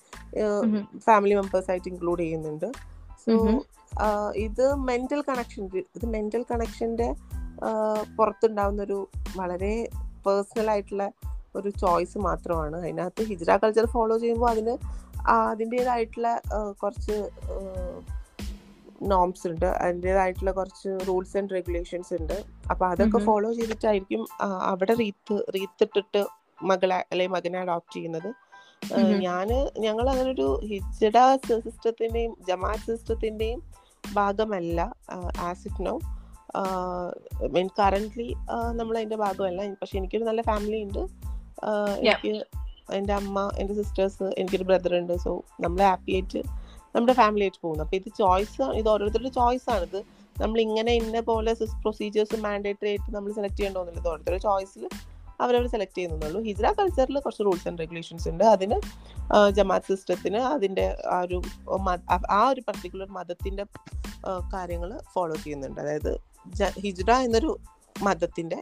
ഫാമിലി 0.97 1.35
മെമ്പേഴ്സ് 1.35 1.71
ആയിട്ട് 1.71 1.89
ഇൻക്ലൂഡ് 1.89 2.19
ചെയ്യുന്നുണ്ട്. 2.19 2.71
സോ 3.25 3.33
ഇത് 4.35 4.75
മെന്റൽ 4.75 5.21
കണക്ഷൻ 5.21 5.65
ഇത് 5.95 6.05
മെന്റൽ 6.05 6.45
കണക്ഷന്റെ 6.51 7.15
പുറത്തുണ്ടാവുന്ന 8.17 8.81
ഒരു 8.83 9.07
വളരെ 9.35 9.87
പേഴ്സണൽ 10.27 10.71
ആയിട്ടുള്ള 10.71 11.11
ഒരു 11.55 11.69
ചോയ്സ് 11.83 12.17
മാത്രമാണ്. 12.27 12.77
അതിനകത്ത് 12.83 13.23
ഹിജ്ര 13.31 13.57
കൾച്ചർ 13.63 13.85
ഫോളോ 13.95 14.17
ചെയ്യുമ്പോൾ 14.23 14.49
അതിന് 14.53 14.75
അതിന്റെതായിട്ടുള്ള 15.51 16.29
കുറച്ച് 16.81 17.17
നോംസ് 19.11 19.45
ഉണ്ട്. 19.51 19.67
അതിന്റെതായിട്ടുള്ള 19.83 20.51
കുറച്ച് 20.57 20.89
റൂൾസ് 21.07 21.35
ആൻഡ് 21.39 21.55
റെഗുലേഷൻസ് 21.57 22.11
ഉണ്ട്. 22.19 22.37
അപ്പൊ 22.71 22.83
അതൊക്കെ 22.91 23.19
ഫോളോ 23.27 23.49
ചെയ്തിട്ടായിരിക്കും 23.59 24.23
അവിടെ 24.69 24.93
റീത്ത് 25.01 25.37
റീത്തിട്ടിട്ട് 25.55 26.21
മകളെ 26.69 26.99
അല്ലെങ്കിൽ 27.11 27.33
മകനെ 27.35 27.59
അഡോപ്റ്റ് 27.63 27.95
ചെയ്യുന്നത്. 27.97 28.29
ഞാൻ 29.25 29.49
ഞങ്ങൾ 29.85 30.05
അങ്ങനെ 30.13 30.29
ഒരു 30.35 30.47
ഹിജഡ 30.69 31.17
സിസ്റ്റത്തിന്റെയും 31.65 32.33
ജമാഅത്ത് 32.49 32.87
സിസ്റ്റത്തിന്റെയും 32.89 33.59
ഭാഗമല്ല 34.15 34.79
as 35.49 35.63
it 35.67 35.85
no 35.87 35.95
mean 37.53 37.67
currently 37.79 38.27
നമ്മൾ 38.79 38.95
അതിന്റെ 38.99 39.19
ഭാഗമല്ല. 39.25 39.61
പക്ഷെ 39.81 39.95
എനിക്കൊരു 39.99 40.25
നല്ല 40.29 40.41
ഫാമിലി 40.49 40.79
ഉണ്ട്. 40.87 41.03
എനിക്ക് 41.99 42.45
എന്റെ 42.93 43.13
അമ്മ 43.13 43.51
എന്റെ 43.57 43.73
സിസ്റ്റേഴ്സ് 43.73 44.23
എനിക്കൊരു 44.23 44.63
ബ്രദർ 44.63 44.95
ഉണ്ട്. 44.95 45.17
സോ 45.17 45.43
നമ്മൾ 45.59 45.81
ഹാപ്പി 45.83 46.11
ആയിട്ട് 46.11 46.41
നമ്മുടെ 46.95 47.13
ഫാമിലി 47.13 47.43
ആയിട്ട് 47.43 47.57
പോകുന്നു. 47.63 47.83
അപ്പൊ 47.83 47.97
ഇത് 47.97 48.09
ചോയ്സ് 48.19 48.61
ഇത് 48.61 48.89
ഓരോരുത്തരുടെ 48.89 49.29
ചോയ്സ് 49.29 49.71
ആണ്. 49.71 49.83
ഇത് 49.83 50.03
നമ്മൾ 50.41 50.61
ഇങ്ങനെ 50.61 50.91
ഇന്ന 50.91 51.19
പോലെ 51.19 51.53
പ്രൊസീജിയേഴ്സ് 51.53 52.35
മാൻഡേറ്ററി 52.41 52.87
ആയിട്ട് 52.87 53.15
നമ്മൾ 53.15 53.33
സെലക്ട് 53.33 53.55
ചെയ്യേണ്ടതൊന്നുമില്ല 53.55 54.01
ഇത് 54.01 54.07
ഓരോരുത്തരുടെ 54.07 54.39
ചോയ്സിൽ 54.39 54.89
അവരവർ 55.41 55.67
സെലക്ട് 55.67 55.97
ചെയ്യുന്നുള്ളൂ 55.97 56.41
ഹിജ്ര 56.41 56.71
കൾച്ചറിൽ 56.79 57.19
കുറച്ച് 57.19 57.43
റൂൾസ് 57.45 57.67
ആൻഡ് 57.67 57.79
റെഗുലേഷൻസ് 57.79 58.29
ഉണ്ട്. 58.29 58.43
അതിന് 58.43 58.79
ജമാത്ത് 58.79 59.55
ജമാഅത്ത് 59.55 59.95
സിസ്റ്റത്തിന് 59.95 60.37
അതിന്റെ 60.37 60.97
ആ 61.11 61.21
ഒരു 61.21 61.41
ആ- 62.29 62.49
ഒരു 62.49 62.61
പർട്ടിക്കുലർ 62.67 63.07
മതത്തിന്റെ 63.07 63.63
കാര്യങ്ങൾ 64.53 64.99
ഫോളോ 65.13 65.35
ചെയ്യുന്നുണ്ട്. 65.35 65.81
അതായത് 65.81 66.17
ഹിജ്ര 66.79 67.11
എന്നൊരു 67.11 67.59
മതത്തിന്റെ 68.01 68.61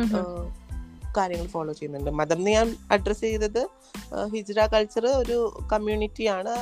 ഉം. 0.00 0.69
കാര്യങ്ങൾ 1.16 1.46
ഫോളോ 1.46 1.72
ചെയ്യുന്നുണ്ട്. 1.72 2.10
മതം 2.10 2.40
ഞാൻ 2.44 2.76
അഡ്രസ് 2.90 3.20
ചെയ്തത് 3.20 3.62
ഹിജ്ര 4.34 4.66
കൾച്ചർ 4.74 5.06
ഒരു 5.06 5.38
കമ്മ്യൂണിറ്റിയാണ്. 5.72 6.54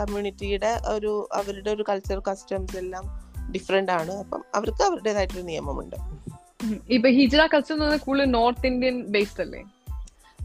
കമ്മ്യൂണിറ്റിയുടെ 0.00 0.72
ഒരു 0.88 1.28
അവരുടെ 1.32 1.70
ഒരു 1.70 1.84
കൾച്ചർ 1.88 2.22
കസ്റ്റംസ് 2.30 2.76
എല്ലാം 2.76 3.04
ഡിഫറെന്റ് 3.52 3.92
ആണ്. 3.92 4.12
അപ്പം 4.12 4.42
അവർക്ക് 4.54 4.82
അവരുടേതായിട്ടൊരു 4.82 5.42
നിയമമുണ്ട്. 5.42 5.96
ഇപ്പൊ 6.90 7.08
ഹിജ്ര 7.08 7.48
കൾച്ചർ 7.54 7.96
കൂടുതൽ 7.96 8.24
നോർത്ത് 8.24 8.66
ഇന്ത്യൻ 8.66 9.06
ബേസ്ഡ് 9.06 9.42
അല്ലേ? 9.42 9.62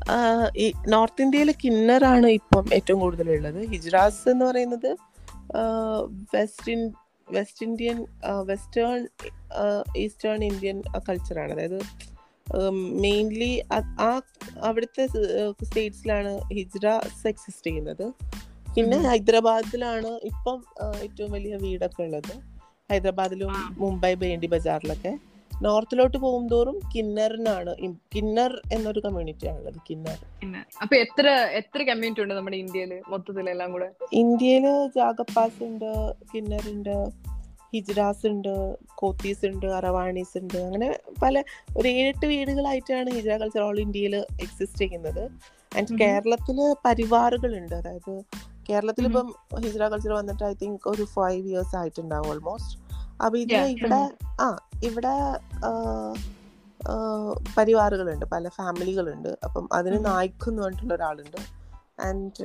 നോർത്ത് 0.09 0.57
ഈ 0.57 0.71
നോർത്ത് 0.87 1.21
ഇന്ത്യയിൽ 1.21 1.51
കിന്നറാണ് 1.51 2.27
ഇപ്പം 2.27 2.65
ഏറ്റവും 2.73 2.99
കൂടുതൽ 2.99 3.29
ഉള്ളത് 3.29 3.59
ഹിജ്റാസ് 3.67 4.29
എന്ന് 4.29 4.45
പറയുന്നത് 4.45 4.89
west 6.35 6.75
west 7.31 7.65
Indian 7.65 8.05
western 8.45 9.07
eastern 9.97 10.43
Indian 10.43 10.81
കൾച്ചറാണ് 11.09 11.51
അതായത് 11.51 11.79
മെയിൻലി 12.71 13.63
ആ 13.73 14.21
അവിടുത്തെ 14.63 15.07
സ്റ്റേറ്റ്സിലാണ് 15.63 16.41
ഹിജ്റാസ് 16.53 17.27
എക്സിസ്റ്റ് 17.27 17.67
ചെയ്യുന്നത്. 17.67 18.13
പിന്നെ. 18.75 18.97
ഹൈദരാബാദിലാണ് 18.97 20.07
ഇപ്പം 20.07 20.63
ഏറ്റവും 21.03 21.31
വലിയ 21.31 21.55
വീടൊക്കെ 21.55 22.03
ഉള്ളത്. 22.03 22.33
ഹൈദരാബാദിലും. 22.91 23.49
മുംബൈ 23.77 24.13
ബേണ്ടി 24.13 24.47
ബജാറിലൊക്കെ. 24.47 25.19
നോർത്തിലോട്ട് 25.61 26.17
പോകും 26.17 26.47
തോറും 26.47 26.79
കിന്നറിനാണ് 26.95 27.75
കിന്നർ 28.15 28.61
എന്നൊരു 28.73 28.99
കമ്മ്യൂണിറ്റി 28.99 29.47
ആണുള്ളത് 29.47 29.75
കിന്നർ. 29.89 30.17
അപ്പൊ 30.81 30.95
എത്ര 30.95 31.27
എത്ര 31.29 31.83
കമ്മ്യൂണിറ്റി 31.83 32.21
ഉണ്ട് 32.21 32.33
നമ്മുടെ 32.33 32.57
ഇന്ത്യയിൽ 32.57 33.01
മൊത്തത്തിലെല്ലാം 33.07 33.71
കൂടെ? 33.71 33.89
ഇന്ത്യയിൽ 34.13 34.89
ജാഗപ്പാസ് 34.95 35.63
ഉണ്ട് 35.63 36.13
കിന്നർ 36.35 36.61
ഉണ്ട് 36.67 37.27
ഹിജ്റാസ് 37.73 38.27
ഉണ്ട് 38.27 38.77
കോത്തീസ് 38.95 39.45
ഉണ്ട് 39.45 39.65
അറവാണീസ് 39.65 40.37
ഉണ്ട് 40.37 40.57
അങ്ങനെ 40.57 40.99
പല 41.23 41.43
ഒരു 41.77 41.89
ഏഴെട്ട് 41.89 42.25
വീടുകളായിട്ടാണ് 42.25 43.09
ഹിജ്ര 43.09 43.37
കൾച്ചർ 43.37 43.61
ഓൾ 43.61 43.79
ഇന്ത്യയിൽ 43.79 44.15
എക്സിസ്റ്റ് 44.15 44.77
ചെയ്യുന്നത്. 44.77 45.23
ആൻഡ് 45.77 45.99
കേരളത്തിൽ 45.99 46.75
പരിവാറുകളുണ്ട്. 46.85 47.75
അതായത് 47.75 48.21
കേരളത്തിൽ. 48.69 49.05
ഇപ്പം 49.05 49.35
ഹിജ്ര 49.59 49.87
കൾച്ചർ 49.87 50.13
വന്നിട്ട് 50.13 50.43
ഐ 50.43 50.53
തിങ്ക് 50.53 50.87
ഒരു 50.87 51.03
ഫൈവ് 51.03 51.47
ഇയേഴ്സ് 51.47 51.75
ആയിട്ടുണ്ടാവും 51.75 52.29
ഓൾമോസ്റ്റ് 52.29 52.79
അപ്പൊ 53.23 53.39
ഇത് 53.39 53.53
ഇവിടെ 53.53 54.09
ആ 54.41 54.57
ഇവിടെ 54.83 55.13
പരിവാറുകളുണ്ട്. 57.57 58.25
പല 58.25 58.47
ഫാമിലികളുണ്ട്. 58.47 59.29
അപ്പം 59.43 59.69
അതിന് 59.73 59.95
എന്ന് 59.95 60.61
പറഞ്ഞിട്ടുള്ള 60.61 60.93
ഒരാളുണ്ട്. 60.93 61.39
And 62.01 62.43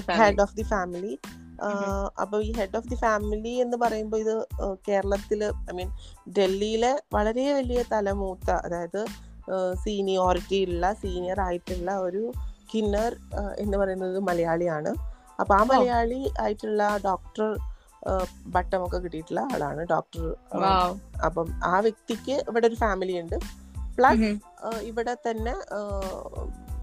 family 0.00 0.22
head 0.22 0.40
of 0.40 0.56
the 0.56 0.62
family 0.62 1.18
family 1.60 2.20
അപ്പൊ 2.20 2.40
ഈ 2.40 2.52
ഹെഡ് 2.52 2.76
ഓഫ് 2.76 2.88
ദി 2.88 2.94
ഫാമിലി 2.94 3.48
എന്ന് 3.48 3.76
പറയുമ്പോൾ 3.76 4.16
ഇത് 4.16 4.46
കേരളത്തിൽ 4.88 5.44
ഐ 5.44 5.74
മീൻ 5.74 5.90
ഡൽഹിയിലെ 6.38 7.02
വളരെ 7.12 7.52
വലിയ 7.52 7.84
തലമൂത്ത 7.92 8.50
അതായത് 8.50 9.06
സീനിയോറിറ്റി 9.74 10.64
ഉള്ള 10.64 10.92
സീനിയർ 10.92 11.40
ആയിട്ടുള്ള 11.40 11.98
ഒരു 11.98 12.32
കിന്നർ 12.74 13.16
എന്ന് 13.58 13.78
പറയുന്നത് 13.78 14.18
മലയാളിയാണ്. 14.18 14.94
അപ്പൊ 15.40 15.54
ആ 15.54 15.62
മലയാളി 15.62 16.32
ആയിട്ടുള്ള 16.40 16.98
ഡോക്ടർ 17.04 17.58
ബട്ടമൊക്കെ 18.46 18.98
കിട്ടിയിട്ടുള്ള 18.98 19.40
ആളാണ് 19.54 19.86
ഡോക്ടർ 19.90 20.36
അപ്പം 21.24 21.48
ആ 21.64 21.80
വ്യക്തിക്ക് 21.80 22.32
ഇവിടെ 22.48 22.66
ഒരു 22.66 22.74
ഫാമിലി 22.74 23.20
ഉണ്ട്. 23.20 23.36
പ്ലസ് 23.96 24.30
ഇവിടെ 24.82 25.16
തന്നെ 25.30 25.54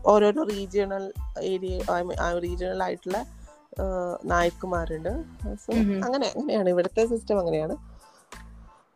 ഓരോരോ 0.05 0.43
റീജിയണൽ 0.43 1.13
ഏരിയ 1.41 1.77
റീജിയണൽ 2.39 2.83
ആയിട്ടുള്ള 2.83 3.25
നായക്കുമാരുണ്ട് 4.25 5.09
സോ. 5.55 5.71
അങ്ങനെ 5.73 6.27
അങ്ങനെയാണ്. 6.27 6.69
ഇവിടുത്തെ 6.69 7.05
സിസ്റ്റം 7.05 7.39
അങ്ങനെയാണ്. 7.39 7.77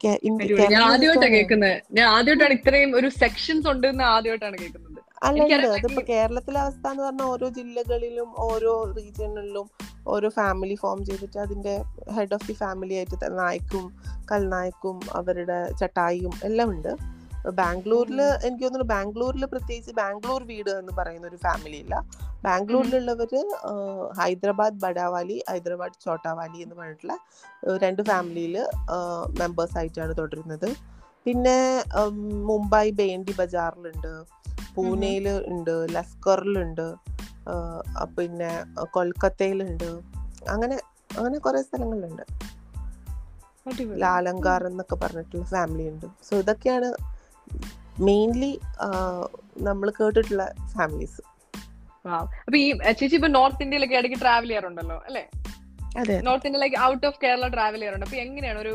ഞാൻ 0.03 0.81
ആദ്യമായിട്ടാണ് 0.81 1.33
കേൾക്കുന്നത് 1.33 1.81
ഞാൻ 1.91 2.07
ആദ്യമായിട്ടാണ് 2.07 2.53
ഇത്രയും 2.53 2.95
ഒരു 2.95 3.09
സെക്ഷൻസ് 3.09 3.67
ഉണ്ട് 3.67 3.87
എന്ന് 3.87 4.03
ആദ്യമായിട്ടാണ് 4.03 4.57
കേൾക്കുന്നത്. 4.57 4.93
അല്ല 5.23 5.43
ഉണ്ട് 5.43 5.67
അതിപ്പോ 5.67 6.01
കേരളത്തിലെ 6.09 6.59
അവസ്ഥ 6.59 6.87
എന്ന് 6.87 7.03
പറഞ്ഞാൽ 7.03 7.25
ഓരോ 7.25 7.47
ജില്ലകളിലും 7.47 8.33
ഓരോ 8.37 8.93
റീജിയണിലും 8.97 9.69
ഓരോ 10.07 10.29
ഫാമിലി 10.29 10.75
ഫോം 10.75 11.05
ചെയ്തിട്ട് 11.05 11.37
അതിന്റെ 11.37 11.83
ഹെഡ് 12.13 12.33
ഓഫ് 12.33 12.47
ദി 12.47 12.53
ഫാമിലി 12.53 12.93
ആയിട്ട് 12.93 13.39
നായ്ക്കും 13.39 13.93
കൽനായ്ക്കും 14.31 14.99
അവരുടെ 15.13 15.71
ചട്ടായിയും 15.79 16.31
എല്ലാം 16.43 16.69
ഉണ്ട് 16.69 17.12
ബാംഗ്ലൂരിൽ 17.49 18.21
എനിക്ക് 18.21 18.63
തോന്നുന്നു 18.63 18.87
ബാംഗ്ലൂരിൽ 18.87 19.45
പ്രത്യേകിച്ച് 19.45 19.91
ബാംഗ്ലൂർ 19.91 20.43
വീട് 20.43 20.69
എന്ന് 20.69 20.93
പറയുന്ന 20.97 21.27
ഒരു 21.27 21.35
ഫാമിലി 21.35 21.75
ഇല്ല. 21.75 22.05
ബാംഗ്ലൂരിലുള്ളവര് 22.43 23.55
ആ, 23.55 23.73
ഹൈദരാബാദ് 24.23 24.81
ബഡാവാലി 24.81 25.43
ഹൈദരാബാദ് 25.49 26.03
ചോട്ടാവാലി 26.05 26.57
എന്ന് 26.57 26.75
പറഞ്ഞിട്ടുള്ള 26.75 27.17
രണ്ട് 27.77 28.01
ഫാമിലിയിൽ 28.01 28.67
മെമ്പേഴ്സ് 29.39 29.77
ആയിട്ടാണ് 29.77 30.17
തുടരുന്നത്. 30.17 30.75
പിന്നെ 31.25 31.83
മുംബൈ 32.45 32.91
ബേണ്ടി 32.91 33.35
ബജാറിലുണ്ട് 33.39 34.23
പൂനെയിൽ 34.75 35.29
ഉണ്ട് 35.29 35.87
ലസ്കറിലുണ്ട് 35.89 36.95
പിന്നെ 38.17 38.65
കൊൽക്കത്തയിലുണ്ട്. 38.83 39.99
അങ്ങനെ 40.49 40.75
അങ്ങനെ 41.17 41.39
കുറെ 41.39 41.61
സ്ഥലങ്ങളിലുണ്ട്. 41.61 42.21
ലാലങ്കാർ 44.01 44.67
എന്നൊക്കെ 44.67 44.95
പറഞ്ഞിട്ടുള്ള 44.95 45.45
ഫാമിലി 45.45 45.89
ഉണ്ട്. 45.89 46.05
സോ 46.29 46.37
ഇതൊക്കെയാണ് 46.37 46.93
മെയിൻലി 48.07 48.51
നമ്മൾ 49.69 49.87
കേട്ടിട്ടുള്ള 49.99 50.45
ഫാമിലീസ്. 50.75 51.21
അപ്പൊ 52.45 52.57
ഈ 52.63 52.67
ചേച്ചി 52.99 53.15
ഇപ്പൊ 53.19 53.31
നോർത്ത് 53.39 53.63
ഇന്ത്യയിലൊക്കെ 53.65 53.95
ഇടയ്ക്ക് 53.99 54.19
ട്രാവൽ 54.23 54.49
ചെയ്യാറുണ്ടല്ലോ 54.49 54.97
അല്ലെ? 55.09 55.25
അതെ 56.01 56.15
north 56.25 56.47
India 56.47 56.59
like 56.61 56.77
out 56.87 57.05
of 57.09 57.17
Kerala 57.23 57.47
travel 57.55 57.79
ചെയ്യാറുണ്ട്. 57.81 58.05
അപ്പൊ 58.07 58.17
എങ്ങനെയാണ് 58.23 58.59
ഒരു 58.63 58.73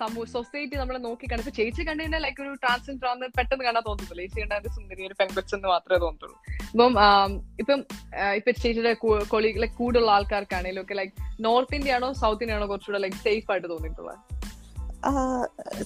സമൂഹ 0.00 0.24
സൊസൈറ്റി 0.34 0.76
നമ്മൾ 0.80 0.96
നോക്കി 1.06 1.26
കണ്ടു 1.30 1.42
ഇപ്പൊ 1.44 1.54
ചേച്ചി 1.58 1.82
കണ്ടുകഴിഞ്ഞാൽ 1.88 2.22
ലൈക്ക് 2.26 2.40
ഒരു 2.44 2.52
ട്രാൻസ്ജെൻഡർ 2.62 3.08
ആണെന്ന് 3.10 3.28
പെട്ടെന്ന് 3.38 3.64
കാണാൻ 3.66 3.82
തോന്നുന്നില്ല 3.88 4.22
ചേച്ചി 4.22 4.40
കണ്ട 4.42 4.60
ഒരു 4.62 4.70
സുന്ദരി 4.76 5.02
ഒരു 5.08 5.16
പെൺകൊച്ച് 5.20 5.54
എന്ന് 5.58 5.68
മാത്രമേ 5.74 5.98
തോന്നുള്ളൂ 6.04 6.36
ഇപ്പം 6.72 6.94
ഇപ്പം 7.62 7.80
ഇപ്പൊ 8.38 8.50
ചേച്ചിയുടെ 8.62 8.94
കൊളി 9.34 9.50
ലൈക്ക് 9.64 9.76
കൂടുതലുള്ള 9.82 10.12
ആൾക്കാർക്കാണെങ്കിലും 10.16 10.82
ഒക്കെ 10.84 10.96
ലൈക്ക് 11.00 11.14
നോർത്ത് 11.48 11.76
ഇന്ത്യ 11.78 11.98
ആണോ 11.98 12.10
സൗത്ത് 12.22 12.42
ഇന്ത്യ 12.44 12.58
ആണോ 12.58 12.68
കുറച്ചുകൂടെ 12.72 13.02
ലൈക്ക് 13.04 13.20
സേഫ് 13.26 13.48
ആയിട്ട് 13.54 13.68
തോന്നിയിട്ടുള്ളത്? 13.74 14.18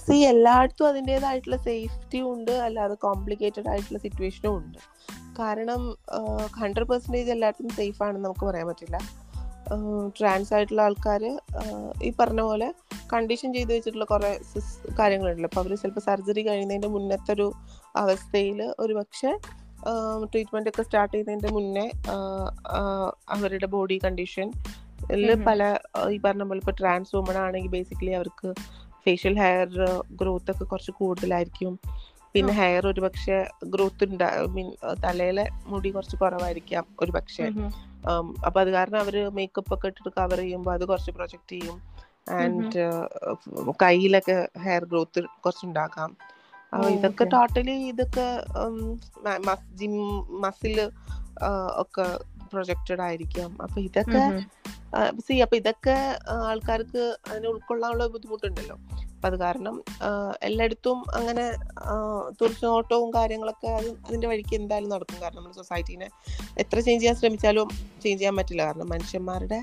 സി 0.04 0.16
എല്ലായിടത്തും 0.32 0.88
അതിന്റെതായിട്ടുള്ള 0.88 1.56
സേഫ്റ്റി 1.68 2.18
ഉണ്ട് 2.32 2.52
അല്ലാതെ 2.66 2.96
കോംപ്ലിക്കേറ്റഡ് 3.06 3.68
ആയിട്ടുള്ള 3.68 3.98
സിറ്റുവേഷനും 3.98 4.52
ഉണ്ട്. 4.58 4.78
കാരണം 5.38 5.82
ഹൺഡ്രഡ് 6.60 6.88
പെർസെന്റേജ് 6.90 7.30
എല്ലായിടത്തും 7.30 7.68
സേഫ് 7.80 8.02
ആണെന്ന് 8.02 8.24
നമുക്ക് 8.24 8.46
പറയാൻ 8.46 8.66
പറ്റില്ല. 8.66 8.98
ട്രാൻസ് 10.18 10.52
ആയിട്ടുള്ള 10.54 10.82
ആൾക്കാർ 10.82 11.22
ഈ 12.06 12.10
പറഞ്ഞ 12.20 12.40
പോലെ 12.40 12.68
കണ്ടീഷൻ 13.12 13.48
ചെയ്ത് 13.54 13.72
വെച്ചിട്ടുള്ള 13.74 14.04
കുറേ 14.04 14.30
കാര്യങ്ങളുണ്ടല്ലോ. 15.00 15.48
അപ്പോൾ 15.50 15.62
അവർ 15.62 15.72
ചിലപ്പോൾ 15.82 16.00
സർജറി 16.00 16.42
കഴിയുന്നതിന്റെ 16.48 16.88
മുന്നത്തെ 16.88 17.32
ഒരു 17.32 17.46
അവസ്ഥയിൽ 17.96 18.60
ഒരു 18.78 18.92
പക്ഷേ 18.92 19.32
ട്രീറ്റ്മെന്റ് 20.32 20.70
ഒക്കെ 20.70 20.82
സ്റ്റാർട്ട് 20.82 21.12
ചെയ്യുന്നതിന്റെ 21.14 21.50
മുന്നേ 21.56 21.86
അവരുടെ 23.36 23.66
ബോഡി 23.66 23.98
കണ്ടീഷൻ 24.04 24.48
പല 25.48 25.62
ഈ 26.14 26.16
പറഞ്ഞ 26.24 26.42
പോലെ 26.42 26.60
ഇപ്പോൾ 26.62 26.76
ട്രാൻസ് 26.80 27.12
വുമൺ 27.16 27.36
ആണെങ്കിൽ 27.38 27.70
ബേസിക്കലി 27.70 28.10
അവർക്ക് 28.10 28.48
ഫേഷ്യൽ 29.08 29.36
ഹെയർ 29.44 29.68
ഗ്രോത്ത് 30.22 30.50
ഒക്കെ 30.54 30.64
കുറച്ച് 30.72 30.94
കൂടുതലായിരിക്കും. 31.00 31.74
പിന്നെ 32.32 32.52
ഹെയർ 32.60 32.82
ഒരു 32.90 33.00
പക്ഷെ 33.04 33.36
ഗ്രോത്ത് 33.74 34.06
ഉണ്ടാ 34.12 34.26
മീൻ 34.54 34.66
തലയിലെ 35.04 35.44
മുടി 35.70 35.90
കുറച്ച് 35.94 36.16
കുറവായിരിക്കാം 36.22 36.84
ഒരു 37.02 37.12
പക്ഷെ. 37.16 37.46
അപ്പൊ 38.46 38.58
അത് 38.64 38.70
കാരണം 38.74 38.98
അവർ 39.04 39.16
മേക്കപ്പ് 39.38 39.72
ഒക്കെ 39.76 39.88
ഇട്ടിട്ട് 39.90 40.10
കവർ 40.18 40.40
ചെയ്യുമ്പോൾ 40.42 40.72
അത് 40.76 40.84
കുറച്ച് 40.90 41.12
പ്രൊജക്ട് 41.18 41.52
ചെയ്യും. 41.54 41.78
ആൻഡ് 42.38 42.82
കയ്യിലൊക്കെ 43.82 44.36
ഹെയർ 44.64 44.84
ഗ്രോത്ത് 44.90 45.20
കുറച്ചുണ്ടാക്കാം 45.44 46.10
ഇതൊക്കെ 46.94 47.24
ടോട്ടലി 47.34 47.76
ഇതൊക്കെ 47.92 48.26
ജിം 49.80 49.94
മസിൽ 50.44 50.76
ഒക്കെ 51.82 52.06
പ്രൊജക്റ്റഡ് 52.52 53.02
ആയിരിക്കാം. 53.06 53.50
അപ്പൊ 53.64 53.78
ഇതൊക്കെ 53.88 54.22
സി 55.26 55.34
അപ്പൊ 55.44 55.56
ഇതൊക്കെ 55.60 55.96
ആൾക്കാർക്ക് 56.50 57.02
അതിനെ 57.30 57.48
ഉൾക്കൊള്ളാനുള്ള 57.52 58.04
ബുദ്ധിമുട്ടുണ്ടല്ലോ. 58.14 58.76
അപ്പൊ 59.14 59.28
അത് 59.30 59.36
കാരണം 59.44 59.76
എല്ലായിടത്തും 60.48 60.98
അങ്ങനെ 61.18 61.44
തുറച്ചുനോട്ടവും 62.40 63.08
കാര്യങ്ങളൊക്കെ 63.16 63.68
അത് 63.78 63.88
അതിന്റെ 64.06 64.28
വഴിക്ക് 64.30 64.54
എന്തായാലും 64.60 64.90
നടക്കും. 64.94 65.18
കാരണം 65.22 65.38
നമ്മുടെ 65.38 65.58
സൊസൈറ്റീനെ 65.62 66.08
എത്ര 66.62 66.76
ചേഞ്ച് 66.86 67.02
ചെയ്യാൻ 67.02 67.16
ശ്രമിച്ചാലും 67.20 67.68
ചേഞ്ച് 68.02 68.20
ചെയ്യാൻ 68.20 68.36
പറ്റില്ല. 68.40 68.62
കാരണം 68.68 68.88
മനുഷ്യന്മാരുടെ 68.94 69.60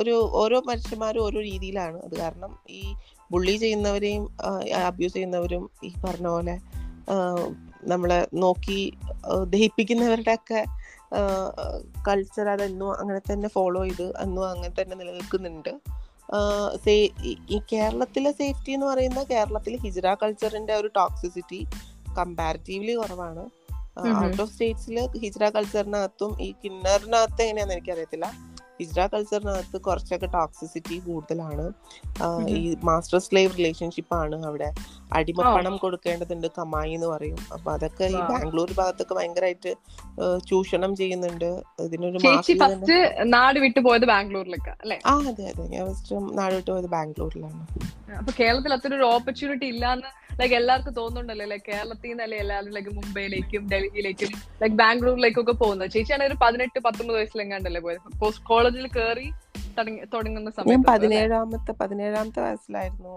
ഒരു 0.00 0.14
ഓരോ 0.40 0.58
മനുഷ്യന്മാരും 0.70 1.22
ഓരോ 1.26 1.38
രീതിയിലാണ്. 1.50 1.98
അത് 2.06 2.14
കാരണം 2.20 2.52
ഈ 2.70 2.82
ബുള്ളി 3.32 3.54
ചെയ്യുന്നവരെയും 3.56 4.24
അബ്യൂസ് 4.90 5.14
ചെയ്യുന്നവരും 5.14 5.64
ഈ 5.84 5.92
പറഞ്ഞ 6.04 6.28
പോലെ 6.34 6.56
നമ്മളെ 7.92 8.18
നോക്കി 8.42 8.80
ദഹിപ്പിക്കുന്നവരുടെ 9.52 10.34
ഒക്കെ 10.40 10.60
കൾച്ചർ 12.08 12.48
അതെന്നും 12.48 12.90
അങ്ങനെ 13.00 13.20
തന്നെ 13.32 13.48
ഫോളോ 13.48 13.82
ചെയ്ത് 13.84 14.16
അന്നും 14.16 14.44
അങ്ങനെ 14.50 14.82
തന്നെ 14.82 14.96
നിലനിൽക്കുന്നുണ്ട്. 14.96 15.72
സേ 16.84 16.94
ഈ 17.54 17.60
കേരളത്തിലെ 17.72 18.32
സേഫ്റ്റി 18.32 18.70
എന്ന് 18.72 18.86
പറയുന്ന 18.86 19.22
കേരളത്തിലെ 19.22 19.76
ഹിജ്ര 19.76 20.14
കൾച്ചറിന്റെ 20.22 20.74
ഒരു 20.74 20.90
ടോക്സിസിറ്റി 20.96 21.60
കമ്പാരിറ്റീവ്ലി 22.18 22.94
കുറവാണ്. 22.94 23.44
ഔട്ട് 24.24 24.42
ഓഫ് 24.42 24.52
സ്റ്റേറ്റ്സിൽ 24.52 24.98
ഹിജ്ര 25.18 25.48
കൾച്ചറിനകത്തും 25.48 26.32
ഈ 26.42 26.48
കിന്നറിനകത്ത് 26.64 27.42
എങ്ങനെയാണെന്ന് 27.42 27.76
എനിക്കറിയത്തില്ല. 27.78 28.26
ഹിജ്ര 28.80 29.00
കൾച്ചറിനകത്ത് 29.12 29.78
കുറച്ചൊക്കെ 29.86 30.28
ടോക്സിസിറ്റി 30.36 30.96
കൂടുതലാണ്. 31.06 31.66
ഈ 32.54 32.58
മാസ്റ്റർ 32.88 33.18
സ്ലേവ് 33.26 33.52
റിലേഷൻഷിപ്പ് 33.58 34.14
ആണ് 34.20 34.38
അവിടെ. 34.50 34.68
അടിമപ്പണം 35.18 35.74
കൊടുക്കേണ്ടതുണ്ട് 35.82 36.48
കമായി 36.58 36.92
എന്ന് 36.98 37.08
പറയും. 37.14 37.38
അപ്പൊ 37.56 37.68
അതൊക്കെ 37.72 38.06
ഈ 38.16 38.20
ബാംഗ്ലൂർ 38.30 38.70
ഭാഗത്തൊക്കെ 38.80 39.14
ഭയങ്കരമായിട്ട് 39.18 39.72
ചൂഷണം 40.50 40.92
ചെയ്യുന്നുണ്ട്. 41.00 41.48
ഇതിനൊരു 41.86 42.18
നാട് 43.36 43.58
വിട്ടു 43.64 43.80
പോയത് 43.88 44.06
ബാംഗ്ലൂരിലേക്ക് 44.12 44.72
അല്ലേ? 44.82 44.98
ആ 45.06 45.14
അതെ 45.32 45.46
അതെ. 45.52 45.66
ഞാൻ 45.74 45.84
ഫസ്റ്റ് 45.90 46.16
നാട് 46.40 46.54
വിട്ടു 46.58 46.70
പോയത് 46.72 46.90
ബാംഗ്ലൂരിലാണ്. 46.96 47.62
അപ്പൊ 48.20 48.32
കേരളത്തിൽ 48.40 48.72
അത്ര 48.78 48.92
ഒരു 49.00 49.06
ഓപ്പർച്യൂണിറ്റി 49.14 49.66
ഇല്ലാന്ന് 49.74 50.10
ലൈക്ക് 50.40 50.54
എല്ലാവർക്കും 50.60 50.94
തോന്നുന്നുണ്ടല്ലോ 50.98 51.46
ലൈക്ക് 51.52 51.66
കേരളത്തിൽ 51.70 52.10
നിന്നല്ലേ 52.10 52.38
എല്ലാവരും 52.44 52.72
ലൈക്ക് 52.76 52.92
മുംബൈയിലേക്കും 52.98 53.62
ഡൽഹിയിലേക്കും 53.72 54.32
ലൈക്ക് 54.62 54.76
ബാംഗ്ലൂരിലേക്കും 54.82 55.42
ഒക്കെ 55.44 55.54
പോകുന്നത്. 55.62 55.90
ചേച്ചിയാണ് 55.94 56.24
ഒരു 56.30 56.36
പതിനെട്ട് 56.42 56.78
പത്തൊമ്പത് 56.88 57.16
വയസ്സിലെങ്ങാണ്ടല്ലേ 57.20 57.82
പോയത്? 57.86 58.10
കോളേജിൽ 58.50 58.88
കയറി 58.98 59.28
തുടങ്ങുന്ന 60.14 60.48
സമയം 60.56 60.82
പതിനേഴാമത്തെ 60.90 61.72
പതിനേഴാമത്തെ 61.80 62.40
വയസ്സിലായിരുന്നു 62.46 63.14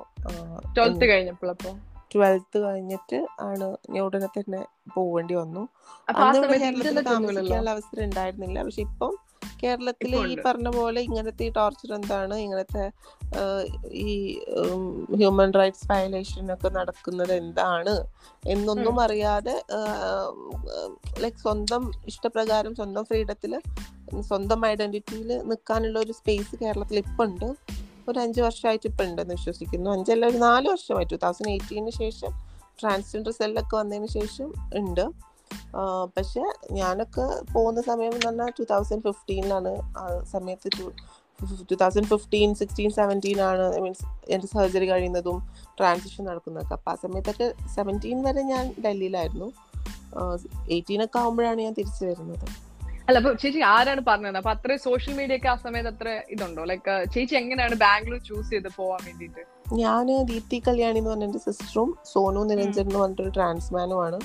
ട്വൽത്ത് 0.75 1.05
കഴിഞ്ഞപ്പോൾ 1.11 1.49
അപ്പൊ? 1.55 1.71
ട്വൽത്ത് 2.11 2.57
കഴിഞ്ഞിട്ട് 2.65 3.17
ആണ് 3.45 3.67
ഞാൻ 3.93 4.01
ഉടനെ 4.07 4.27
തന്നെ 4.35 4.59
പോവേണ്ടി 4.95 5.33
വന്നു. 5.39 5.63
അന്ന് 6.23 6.47
കേരളത്തിൽ 6.61 6.99
താമസിക്കാനുള്ള 7.09 7.71
അവസരം 7.75 8.03
ഉണ്ടായിരുന്നില്ല. 8.07 8.57
പക്ഷെ 8.67 8.81
ഇപ്പം 8.87 9.13
കേരളത്തിൽ 9.63 10.15
ഈ 10.15 10.37
പറഞ്ഞ 10.45 10.69
പോലെ 10.69 11.01
ഇങ്ങനത്തെ 11.01 11.43
ഈ 11.45 11.49
ടോർച്ചർ 11.49 11.93
എന്താണ്? 11.93 12.35
ഇങ്ങനത്തെ 12.35 12.83
ഈ 13.91 14.39
ഹ്യൂമൻ 15.15 15.53
റൈറ്റ്സ് 15.53 15.87
വയലേഷൻ 15.91 16.53
ഒക്കെ 16.53 16.69
നടക്കുന്നത് 16.69 17.33
എന്താണ്? 17.33 17.95
എന്നൊന്നും 18.47 18.99
അറിയാതെ 18.99 19.55
ലൈക് 21.19 21.41
സ്വന്തം 21.41 21.91
ഇഷ്ടപ്രകാരം 22.07 22.75
സ്വന്തം 22.75 23.03
ഫ്രീഡത്തിൽ 23.03 23.61
സ്വന്തം 24.21 24.65
ഐഡന്റിറ്റിയിൽ 24.65 25.29
നിൽക്കാനുള്ള 25.43 25.99
ഒരു 25.99 26.11
സ്പേസ് 26.11 26.55
കേരളത്തിൽ 26.55 26.97
ഇപ്പം 26.97 27.25
ഉണ്ട് 27.25 27.49
ഒരു 28.09 28.19
അഞ്ച് 28.19 28.41
വർഷമായിട്ട് 28.41 28.87
ഇപ്പം 28.87 29.05
ഉണ്ടെന്ന് 29.05 29.33
വിശ്വസിക്കുന്നു. 29.33 29.89
അഞ്ചല്ല 29.91 30.25
ഒരു 30.27 30.37
നാല് 30.37 30.67
വർഷമായി. 30.69 31.05
ടു 31.05 31.15
തൗസൻഡ് 31.15 31.49
എയ്റ്റീന് 31.49 31.89
ശേഷം 31.89 32.33
ട്രാൻസ്ജെൻഡർ 32.81 33.31
സെല്ലൊക്കെ 33.31 33.75
വന്നതിന് 33.75 34.07
ശേഷം 34.07 34.53
ഉണ്ട്. 34.75 35.05
പക്ഷെ 36.17 36.43
ഞാനൊക്കെ 36.71 37.53
പോകുന്ന 37.53 37.81
സമയം 37.81 38.13
എന്ന് 38.13 38.27
പറഞ്ഞാൽ 38.27 38.51
ടു 38.59 38.63
തൗസൻഡ് 38.63 39.01
ഫിഫ്റ്റീനിലാണ് 39.01 39.81
ആ 39.97 40.23
സമയത്ത് 40.23 40.69
two 40.79 40.91
two 41.71 41.75
thousand 41.75 42.05
fifteen 42.05 42.55
sixteen 42.55 42.91
seventeen 42.91 43.41
ആണ് 43.41 43.75
ഐ 43.75 43.79
മീൻസ് 43.79 44.05
എന്റെ 44.29 44.47
സർജറി 44.47 44.89
കഴിയുന്നതും 44.89 45.47
ട്രാൻസിഷൻ 45.79 46.25
നടക്കുന്നതൊക്കെ. 46.25 46.73
അപ്പോൾ 46.73 46.91
ആ 46.91 46.95
സമയത്തൊക്കെ 46.95 47.53
സെവന്റീൻ 47.75 48.23
വരെ 48.23 48.41
ഞാൻ 48.41 48.75
ഡൽഹിയിലായിരുന്നു. 48.85 49.53
എയ്റ്റീൻ 50.71 51.03
ഒക്കെ 51.03 51.19
ആകുമ്പോഴാണ് 51.19 51.61
ഞാൻ 51.61 51.73
തിരിച്ചു 51.73 52.05
വരുന്നത്. 52.05 52.45
അല്ല 53.07 53.19
അപ്പൊ 53.19 53.33
ചേച്ചി 53.33 53.59
ആരാണ് 53.59 54.01
പറഞ്ഞത്? 54.07 54.37
അപ്പൊ 54.37 54.51
അത്ര 54.51 54.75
സോഷ്യൽ 54.75 55.13
മീഡിയ 55.17 55.35
ഒക്കെ 55.35 55.47
ആ 55.47 55.55
സമയത്ത് 55.55 55.89
അത്ര 55.89 56.21
ഇതുണ്ടോ? 56.29 56.63
ലൈക്ക് 56.63 57.13
ചേച്ചി 57.13 57.35
എങ്ങനെയാണ് 57.35 57.75
ബാംഗ്ലൂർ 57.75 58.19
ചൂസ് 58.19 58.49
ചെയ്ത് 58.49 58.69
പോവാൻ 58.77 58.99
വേണ്ടിട്ട് 59.05 59.43
ഞാൻ 59.73 60.07
ദീപ്തി 60.25 60.63
കല്യാണി 60.67 60.97
എന്ന് 60.97 61.09
പറഞ്ഞ 61.09 61.37
സിസ്റ്ററും 61.37 61.97
സോനു 62.13 62.43
നിരഞ്ജൻ 62.43 62.81
എന്ന് 62.81 62.99
പറഞ്ഞിട്ടൊരു 62.99 63.29
ട്രാൻസ്മാനുമാണ് 63.29 64.19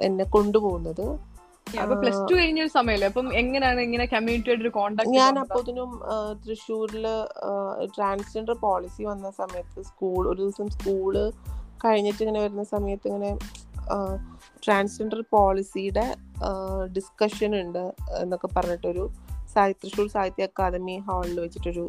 എന്നെ 0.00 0.24
കൊണ്ടുപോകുന്നത്. 0.24 1.18
പ്ലസ് 2.00 2.30
ടു 2.30 2.34
കഴിഞ്ഞ 2.34 2.60
ഒരു 2.60 2.68
സമയമല്ലേ 2.68 3.06
അപ്പം 3.06 3.34
എങ്ങനെയാണ് 3.34 3.80
ഇങ്ങനെ 3.80 4.06
കമ്മ്യൂണിറ്റിയായിട്ട് 4.06 4.64
ഒരു 4.64 4.68
കോണ്ടാക്ട് 4.68 5.10
ഞാൻ 5.10 5.38
അപ്പോതിനും 5.38 6.00
തൃശ്ശൂരിൽ 6.46 7.06
ട്രാൻസ്ജെൻഡർ 7.96 8.52
പോളിസി 8.52 9.02
വന്ന 9.02 9.30
സമയത്ത് 9.30 9.82
സ്കൂൾ 9.82 10.28
ഒരു 10.28 10.42
ദിവസം 10.42 10.68
സ്കൂൾ 10.68 11.32
കഴിഞ്ഞിട്ട് 11.84 12.22
ഇങ്ങനെ 12.22 12.40
വരുന്ന 12.40 12.64
സമയത്ത് 12.64 13.08
ഇങ്ങനെ 13.08 13.38
ട്രാൻസ്ജെൻഡർ 14.66 15.24
പോളിസിയുടെ 15.30 16.14
ഡിസ്കഷൻ 16.92 17.60
ഉണ്ട് 17.60 17.92
എന്നൊക്കെ 18.20 18.48
പറഞ്ഞിട്ടൊരു 18.56 19.10
തൃശ്ശൂർ 19.72 20.08
സാഹിത്യ 20.08 20.44
അക്കാദമി 20.44 20.98
ഹാളിൽ 20.98 21.40
വെച്ചിട്ടൊരു 21.40 21.88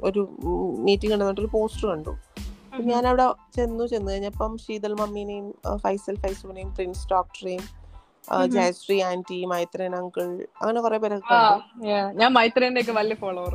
ഒരു 0.00 0.28
മീറ്റിംഗ് 0.78 1.14
ഉണ്ടെന്നിട്ടൊരു 1.14 1.50
പോസ്റ്റർ 1.52 1.88
കണ്ടു. 1.90 2.12
ഞാൻ 2.86 3.06
അവിടെ 3.06 3.26
ചെന്നു 3.56 3.84
ചെന്ന് 3.86 4.10
കഴിഞ്ഞപ്പം 4.12 4.52
ശീതൽ 4.56 4.92
മമ്മീനെയും 4.92 5.46
ഫൈസൽ 5.76 6.16
ഫൈസുവിനെയും 6.16 6.70
പ്രിൻസ് 6.74 7.06
ഡോക്ടറെയും 7.10 7.64
ജയശ്രീ 8.48 8.96
ആന്റി 9.02 9.38
മൈത്രൻ 9.46 9.94
അങ്കിൾ 9.96 10.22
അങ്ങനെ 10.60 10.80
കുറെ 10.80 10.98
പേരൊക്കെ 10.98 11.38
ഞാൻ 12.12 12.30
മൈത്രന്റെ 12.32 12.82
ഒക്കെ 12.82 12.92
വലിയ 12.92 13.16
ഫോളോവർ 13.16 13.54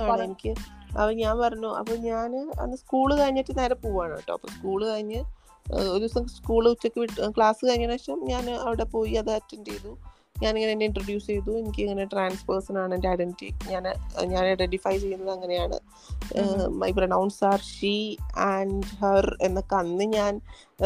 ആണ് 0.14 0.22
എനിക്ക് 0.22 0.50
അപ്പൊ 0.92 1.12
ഞാൻ 1.12 1.34
പറഞ്ഞു 1.38 1.70
അപ്പൊ 1.70 1.94
ഞാൻ 2.02 2.30
അന്ന് 2.60 2.76
സ്കൂൾ 2.76 3.08
കഴിഞ്ഞിട്ട് 3.16 3.52
നേരെ 3.58 3.74
പോവാണ് 3.74 4.14
കേട്ടോ. 4.16 4.32
അപ്പൊ 4.34 4.48
സ്കൂൾ 4.48 4.80
കഴിഞ്ഞ് 4.86 5.20
ഒരു 5.66 5.98
ദിവസം 5.98 6.26
സ്കൂൾ 6.28 6.62
ഉച്ചയ്ക്ക് 6.68 7.00
വിട്ട് 7.00 7.28
ക്ലാസ് 7.36 7.62
കഴിഞ്ഞ 7.66 7.86
ശേഷം 7.92 8.18
ഞാൻ 8.24 8.44
അവിടെ 8.66 8.84
പോയി 8.84 9.14
അത് 9.14 9.30
അറ്റൻഡ് 9.30 9.70
ചെയ്തു. 9.70 9.92
ഞാനിങ്ങനെ 10.42 10.72
എന്നെ 10.74 10.86
ഇൻട്രൊഡ്യൂസ് 10.88 11.26
ചെയ്തു. 11.26 11.50
എനിക്ക് 11.60 11.80
ഇങ്ങനെ 11.84 12.04
ട്രാൻസ് 12.12 12.44
പേഴ്സൺ 12.48 12.76
ആണ് 12.82 12.94
എന്റെ 12.94 13.08
ഐഡന്റിറ്റി 13.08 13.48
ഞാൻ 13.72 13.84
ഞാൻ 14.32 14.42
ഐഡന്റിഫൈ 14.54 14.94
ചെയ്യുന്നത് 15.04 15.32
അങ്ങനെയാണ്. 15.36 15.78
My 16.82 16.90
pronouns 16.98 17.40
are 17.44 17.60
she 17.74 17.94
and 18.50 18.82
her 19.00 19.26
എന്നൊക്കെ 19.42 19.76
അന്ന് 19.76 20.04
ഞാൻ 20.18 20.34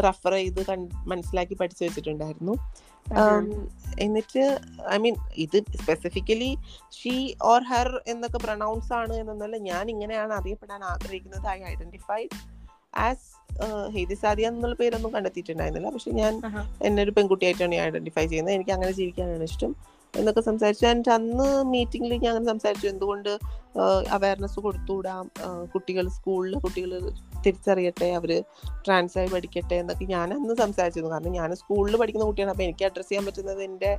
റെഫർ 0.07 0.35
ചെയ്ത് 0.41 0.63
മനസ്സിലാക്കി 1.13 1.55
പഠിച്ചു 1.55 1.83
വെച്ചിട്ടുണ്ടായിരുന്നു. 1.85 2.57
എന്നിട്ട് 4.05 4.43
ഐ 4.95 4.97
മീൻ 5.05 5.15
ഇത് 5.45 5.59
സ്പെസിഫിക്കലി 5.83 6.51
ഷീ 6.99 7.15
ഓർ 7.51 7.63
ഹർ 7.71 7.89
എന്നൊക്കെ 8.13 8.39
പ്രൊണൗൺസ് 8.39 8.93
ആണ് 9.01 9.15
എന്നല്ല 9.23 9.57
ഞാൻ 9.71 9.85
ഇങ്ങനെയാണ് 9.91 10.33
അറിയപ്പെടാൻ 10.33 10.83
ആഗ്രഹിക്കുന്നത്. 10.93 11.47
I 11.57 11.59
identified 11.73 12.31
as 13.07 13.29
Heidi 13.95 14.17
Saadiya 14.23 14.51
എന്നുള്ള 14.51 14.77
പേരൊന്നും 14.81 15.13
കണ്ടെത്തിയിട്ടുണ്ടായിരുന്നില്ല. 15.15 15.89
പക്ഷെ 15.95 16.11
ഞാൻ 16.21 16.35
എന്നെ 16.87 17.01
ഒരു 17.07 17.13
പെൺകുട്ടിയായിട്ടാണ് 17.17 17.75
ഞാൻ 17.77 17.87
ഐഡന്റിഫൈ 17.91 18.25
ചെയ്യുന്നത്. 18.27 18.55
എനിക്ക് 18.59 18.73
അങ്ങനെ 18.77 18.93
ജീവിക്കാനാണ് 18.99 19.47
ഇഷ്ടം 19.53 19.73
എന്നൊക്കെ 20.15 20.43
സംസാരിച്ചു. 20.49 20.85
ആൻഡ് 20.91 21.11
അന്ന് 21.17 21.49
മീറ്റിംഗിൽ 21.73 22.13
ഞാൻ 22.25 22.31
അങ്ങനെ 22.33 22.51
സംസാരിച്ചു. 22.53 22.87
എന്തുകൊണ്ട് 22.93 23.33
അവയർനെസ് 24.17 24.61
കൊടുത്തുവിടാം 24.67 25.25
കുട്ടികൾ 25.75 26.05
സ്കൂളിൽ 26.17 26.55
കുട്ടികൾ 26.65 26.91
തിരിച്ചറിയട്ടെ 27.45 28.09
അവർ 28.21 28.31
ട്രാൻസായി 28.87 29.29
പഠിക്കട്ടെ 29.35 29.77
എന്നൊക്കെ 29.83 30.07
ഞാൻ 30.15 30.29
അന്ന് 30.39 30.57
സംസാരിച്ചിരുന്നു. 30.63 31.13
കാരണം 31.15 31.37
ഞാൻ 31.41 31.53
സ്കൂളിൽ 31.63 31.97
പഠിക്കുന്ന 32.03 32.27
കുട്ടിയാണ്. 32.31 32.55
അപ്പോൾ 32.55 32.67
എനിക്ക് 32.69 32.87
അഡ്രസ്സ് 32.89 33.11
ചെയ്യാൻ 33.11 33.27
പറ്റുന്നത് 33.29 33.63
എന്റെ 33.69 33.93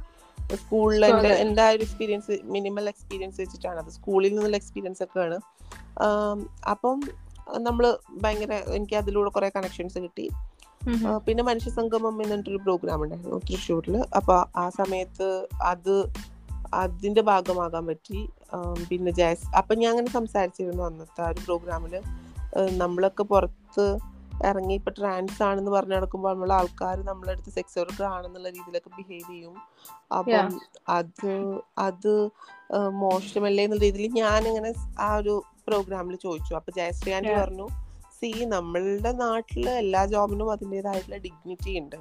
സ്കൂളിൽ 0.61 1.03
എന്റെ 1.05 1.31
എന്റെ 1.43 1.61
ആ 1.65 1.69
ഒരു 1.73 1.83
എക്സ്പീരിയൻസ് 1.87 2.33
മിനിമൽ 2.55 2.85
എക്സ്പീരിയൻസ് 2.93 3.39
വെച്ചിട്ടാണ്. 3.41 3.79
അത് 3.83 3.91
സ്കൂളിൽ 3.97 4.31
നിന്നുള്ള 4.33 4.57
എക്സ്പീരിയൻസ് 4.61 5.03
ഒക്കെ 5.07 5.19
ആണ് 5.25 5.37
അപ്പം 6.73 6.99
നമ്മൾ 7.59 7.97
ഭയങ്കര 8.21 8.53
എനിക്ക് 8.53 8.95
അതിലൂടെ 8.95 9.29
കുറെ 9.29 9.51
കണക്ഷൻസ് 9.55 9.99
കിട്ടി. 9.99 10.29
പിന്നെ 11.25 11.43
മനുഷ്യ 11.43 11.71
സംഗമം 11.71 12.23
എന്നിട്ടൊരു 12.23 12.57
പ്രോഗ്രാം 12.57 13.03
ഉണ്ടായിരുന്നു 13.03 13.39
തൃശ്ശൂരിൽ 13.39 14.05
അപ്പൊ 14.15 14.45
ആ 14.55 14.69
സമയത്ത് 14.69 15.47
അത് 15.61 15.95
അതിന്റെ 16.73 17.21
ഭാഗമാകാൻ 17.21 17.85
പറ്റി. 17.85 18.29
പിന്നെ 18.89 19.11
ജാസ് 19.11 19.57
അപ്പൊ 19.57 19.75
ഞാൻ 19.75 19.91
അങ്ങനെ 19.91 20.09
സംസാരിച്ചിരുന്നു 20.09 20.83
അന്നത്തെ 20.83 21.21
ആ 21.21 21.27
ഒരു 21.27 21.39
പ്രോഗ്രാമിൽ 21.39 22.01
നമ്മളൊക്കെ 22.77 23.23
പുറത്ത് 23.23 23.85
ഇറങ്ങി 24.43 24.73
ഇപ്പൊ 24.73 24.91
ട്രാൻസ് 24.91 25.43
ആണെന്ന് 25.43 25.71
പറഞ്ഞു 25.71 25.95
നടക്കുമ്പോൾ 25.95 26.33
നമ്മളെ 26.33 26.53
ആൾക്കാർ 26.53 27.05
നമ്മളെ 27.05 27.31
അടുത്ത് 27.31 27.49
സെക്സ് 27.49 27.79
വർക്കർ 27.79 28.05
ആണെന്നുള്ള 28.05 28.49
രീതിയിലൊക്കെ 28.49 28.91
ബിഹേവ് 28.97 29.29
ചെയ്യും. 29.29 29.55
അപ്പം 30.17 30.47
അത് 30.89 31.29
അത് 31.77 32.13
മോശമല്ലേ 32.89 33.63
എന്നുള്ള 33.63 33.83
രീതിയിൽ 33.83 34.11
ഞാൻ 34.11 34.47
ഇങ്ങനെ 34.47 34.73
ആ 34.99 35.15
ഒരു 35.15 35.43
പ്രോഗ്രാമിൽ 35.71 36.15
ചോദിച്ചു. 36.25 36.53
അപ്പൊ 36.59 36.71
ജയശ്രീ 36.79 37.11
ആന്റി 37.17 37.33
പറഞ്ഞു 37.41 37.67
സി 38.17 38.31
നമ്മളുടെ 38.55 39.11
നാട്ടിൽ 39.21 39.63
എല്ലാ 39.83 40.01
ജോബിനും 40.13 40.49
അതിന്റെതായിട്ടുള്ള 40.55 41.17
ഡിഗ്നിറ്റി 41.27 41.71
ഉണ്ട്. 41.81 41.99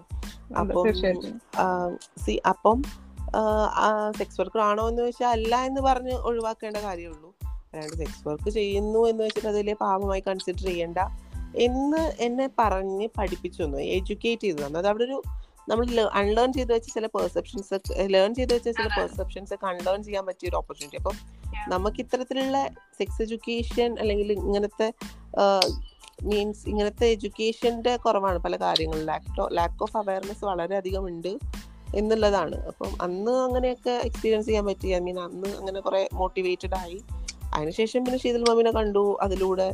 അപ്പം 0.60 0.86
സി 2.24 2.34
അപ്പം 2.52 2.78
സെക്സ് 4.18 4.38
വർക്കർ 4.40 4.60
ആണോ 4.68 4.84
എന്ന് 4.90 5.02
വെച്ചാൽ 5.06 5.30
അല്ല 5.36 5.54
എന്ന് 5.68 5.80
പറഞ്ഞ് 5.88 6.14
ഒഴിവാക്കേണ്ട 6.28 6.78
കാര്യമുള്ളൂ. 6.86 7.30
അല്ലാണ്ട് 7.72 7.96
സെക്സ് 8.00 8.22
വർക്ക് 8.28 8.50
ചെയ്യുന്നു 8.58 9.00
എന്ന് 9.10 9.22
വെച്ചിട്ട് 9.26 9.50
അതിലെ 9.52 9.74
പാപമായി 9.82 10.22
കൺസിഡർ 10.28 10.64
ചെയ്യേണ്ട 10.68 10.98
എന്ന് 11.66 12.02
എന്നെ 12.26 12.46
പറഞ്ഞ് 12.58 13.06
പഠിപ്പിച്ചു 13.18 13.60
തന്നു 13.62 13.78
എഡ്യൂക്കേറ്റ് 13.96 14.44
ചെയ്തു 14.46 14.60
തന്നു. 14.62 14.78
അത് 14.80 14.88
അവിടെ 14.90 15.04
ഒരു 15.08 15.18
നമ്മൾ 15.68 16.00
അൺലേൺ 16.00 16.52
ചെയ്ത് 16.52 16.72
വെച്ച 16.72 16.88
ചില 16.94 17.06
പെർസെപ്ഷൻസ് 17.06 17.74
ലേൺ 18.06 18.34
ചെയ്ത് 18.34 18.54
വെച്ച 18.54 18.68
ചില 18.68 18.88
പെർസെപ്ഷൻസ് 18.96 19.54
ഒക്കെ 19.54 19.66
അൺലേൺ 19.66 20.02
ചെയ്യാൻ 20.02 20.26
പറ്റിയ 20.26 20.48
ഒരു 20.48 20.56
ഓപ്പർച്യൂണിറ്റി 20.56 20.96
അപ്പം 20.96 21.16
നമുക്ക് 21.68 21.96
ഇത്തരത്തിലുള്ള 22.00 22.68
സെക്സ് 22.98 23.22
എഡ്യൂക്കേഷൻ 23.22 23.98
അല്ലെങ്കിൽ 23.98 24.32
ഇങ്ങനത്തെ 24.32 24.92
മീൻസ് 26.24 26.68
ഇങ്ങനത്തെ 26.68 27.06
എഡ്യൂക്കേഷന്റെ 27.06 27.96
കുറവാണ് 27.96 28.38
പല 28.38 28.56
കാര്യങ്ങളും 28.56 29.04
ലാക്ക് 29.04 29.56
ലാക്ക് 29.56 29.82
ഓഫ് 29.82 29.96
അവയർനെസ് 29.96 30.44
വളരെയധികം 30.44 31.06
ഉണ്ട് 31.08 31.38
എന്നുള്ളതാണ്. 31.94 32.66
അപ്പം 32.66 33.02
അന്ന് 33.02 33.32
അങ്ങനെയൊക്കെ 33.32 33.90
എക്സ്പീരിയൻസ് 33.90 34.46
ചെയ്യാൻ 34.46 34.66
പറ്റി. 34.66 34.88
ഐ 34.88 34.98
മീൻ 34.98 35.20
അന്ന് 35.20 35.48
അങ്ങനെ 35.48 35.80
കുറെ 35.80 36.08
മോട്ടിവേറ്റഡ് 36.14 36.74
ആയി. 36.74 37.04
അതിനുശേഷം 37.54 38.04
പിന്നെ 38.04 38.18
ശീതൽ 38.18 38.44
മാമിനെ 38.48 38.70
കണ്ടു. 38.70 39.18
അതിലൂടെ 39.20 39.72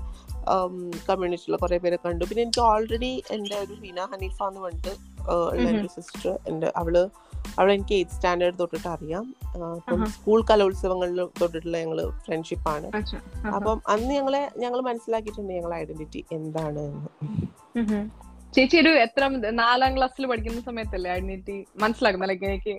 കമ്മ്യൂണിറ്റിയിലുള്ള 1.09 1.57
കുറേ 1.57 1.79
പേരെ 1.79 1.97
കണ്ടു. 1.97 2.25
പിന്നെ 2.25 2.43
എനിക്ക് 2.43 2.61
ഓൾറെഡി 2.61 3.23
എന്റെ 3.31 3.57
ഒരു 3.57 3.75
ഹിന 3.75 4.01
ഹനീഫ 4.01 4.43
എന്ന് 4.43 4.61
പറഞ്ഞിട്ട് 4.61 5.16
ഉള്ള 5.29 5.69
എന്റെ 5.71 5.89
സിസ്റ്റർ 5.89 6.39
എന്റെ 6.49 6.73
അവൾ 6.77 6.95
അവൾ 7.59 7.73
എനിക്ക് 7.73 7.95
എയ്ത്ത് 7.95 8.13
സ്റ്റാൻഡേർഡ് 8.13 8.59
തൊട്ടിട്ട് 8.59 8.89
അറിയാം. 8.89 9.25
അപ്പം 9.77 10.07
സ്കൂൾ 10.07 10.45
കലോത്സവങ്ങളിൽ 10.51 11.25
തൊട്ടിട്ടുള്ള 11.41 11.79
ഞങ്ങൾ 11.79 12.11
ഫ്രണ്ട്ഷിപ്പാണ് 12.27 12.87
ആണ്. 12.87 13.05
അപ്പം 13.55 13.83
അന്ന് 13.89 14.15
ഞങ്ങളെ 14.15 14.51
ഞങ്ങൾ 14.57 14.81
മനസ്സിലാക്കിയിട്ടുണ്ട് 14.81 15.53
ഞങ്ങളെ 15.53 15.77
ഐഡന്റിറ്റി 15.77 16.25
എന്താണ് 16.33 16.85
എന്ന്. 17.75 18.01
ചേച്ചി 18.55 18.77
ഒരു 18.77 18.89
എത്ര 18.89 19.23
നാലാം 19.51 19.97
ക്ലാസ്സിൽ 19.97 20.27
പഠിക്കുന്ന 20.27 20.61
സമയത്തല്ലേ 20.61 21.11
ഐഡന്റിറ്റി 21.11 21.67
മനസ്സിലാക്കുന്ന 21.77 22.27
ലൈക്ക് 22.27 22.45
എനിക്ക് 22.45 22.75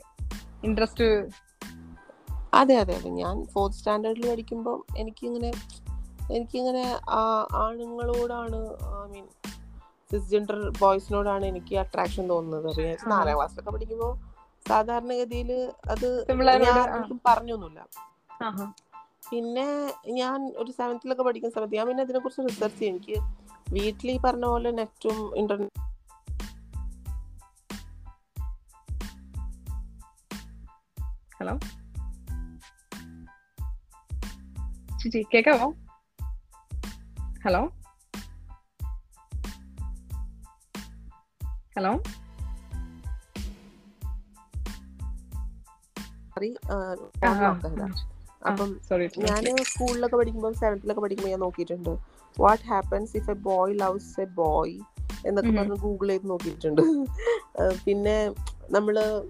ഇൻട്രസ്റ്റ് 0.63 1.07
അതെ 2.53 2.75
അതെ 2.77 2.95
അതെ. 2.95 3.10
ഞാൻ 3.10 3.45
ഫോർത്ത് 3.45 3.77
സ്റ്റാൻഡേർഡിൽ 3.77 4.29
പഠിക്കുമ്പോൾ 4.29 4.83
എനിക്കിങ്ങനെ 4.97 5.51
എനിക്കിങ്ങനെ 6.31 6.86
ആണുങ്ങളോടാണ് 7.55 8.60
ഐ 8.97 9.07
മീൻ 9.12 9.25
സിസ്ജെൻഡർ 10.12 10.74
ബോയ്സിനോടാണ് 10.82 11.46
എനിക്ക് 11.46 11.76
അട്രാക്ഷൻ 11.76 12.30
തോന്നുന്നത്. 12.30 12.82
ആ. 12.82 13.10
നാലാം 13.10 13.36
ക്ലാസ്സിലൊക്കെ 13.36 13.72
പഠിക്കുമ്പോൾ 13.72 14.17
സാധാരണഗതിയിൽ 14.67 15.72
അത് 15.89 16.26
ഞാൻ 16.58 17.20
പറഞ്ഞൊന്നുമില്ല. 17.26 17.88
പിന്നെ 19.32 19.93
ഞാൻ 20.08 20.54
ഒരു 20.58 20.72
സെവൻത്തിലൊക്കെ 20.72 21.24
പഠിക്കുന്ന 21.24 21.56
സമയത്ത് 21.56 21.76
ഞാൻ 21.76 21.88
പിന്നെ 21.88 22.04
അതിനെ 22.04 22.20
കുറിച്ച് 22.20 22.41
റിസർച്ച് 22.50 22.80
ചെയ്യും. 22.80 22.96
എനിക്ക് 22.96 23.20
വീട്ടിൽ 23.74 24.12
ഈ 24.12 24.20
പറഞ്ഞ 24.20 24.46
പോലെ 24.46 24.72
നെറ്റും 24.72 25.38
ഇന്റർനെറ്റ് 25.38 25.88
ഹലോ 31.39 31.58
ചേച്ചി 35.00 35.41
ഹലോ 37.46 37.77
ഹലോ? 41.78 41.92
അപ്പം 48.48 48.70
ഞാൻ 49.18 49.44
സ്കൂളിലൊക്കെ 49.63 50.16
പഠിക്കുമ്പോൾ 50.16 50.54
സെവൻത്തിലൊക്കെ 50.54 51.02
പഠിക്കുമ്പോൾ 51.02 51.30
ഞാൻ 51.30 51.40
നോക്കിയിട്ടുണ്ട്. 51.40 51.90
What 52.40 52.63
happens 52.63 53.18
if 53.18 53.32
a 53.32 53.34
boy 53.34 53.80
loves 53.80 54.22
a 54.22 54.26
boy 54.26 54.80
എന്നൊക്കെ. 55.26 55.52
പറഞ്ഞ് 55.52 55.76
ഗൂഗിൾ 55.76 56.08
ചെയ്ത് 56.08 56.30
നോക്കിയിട്ടുണ്ട്. 56.30 56.82
പിന്നെ 57.86 58.34
നമ്മൾ 58.70 59.24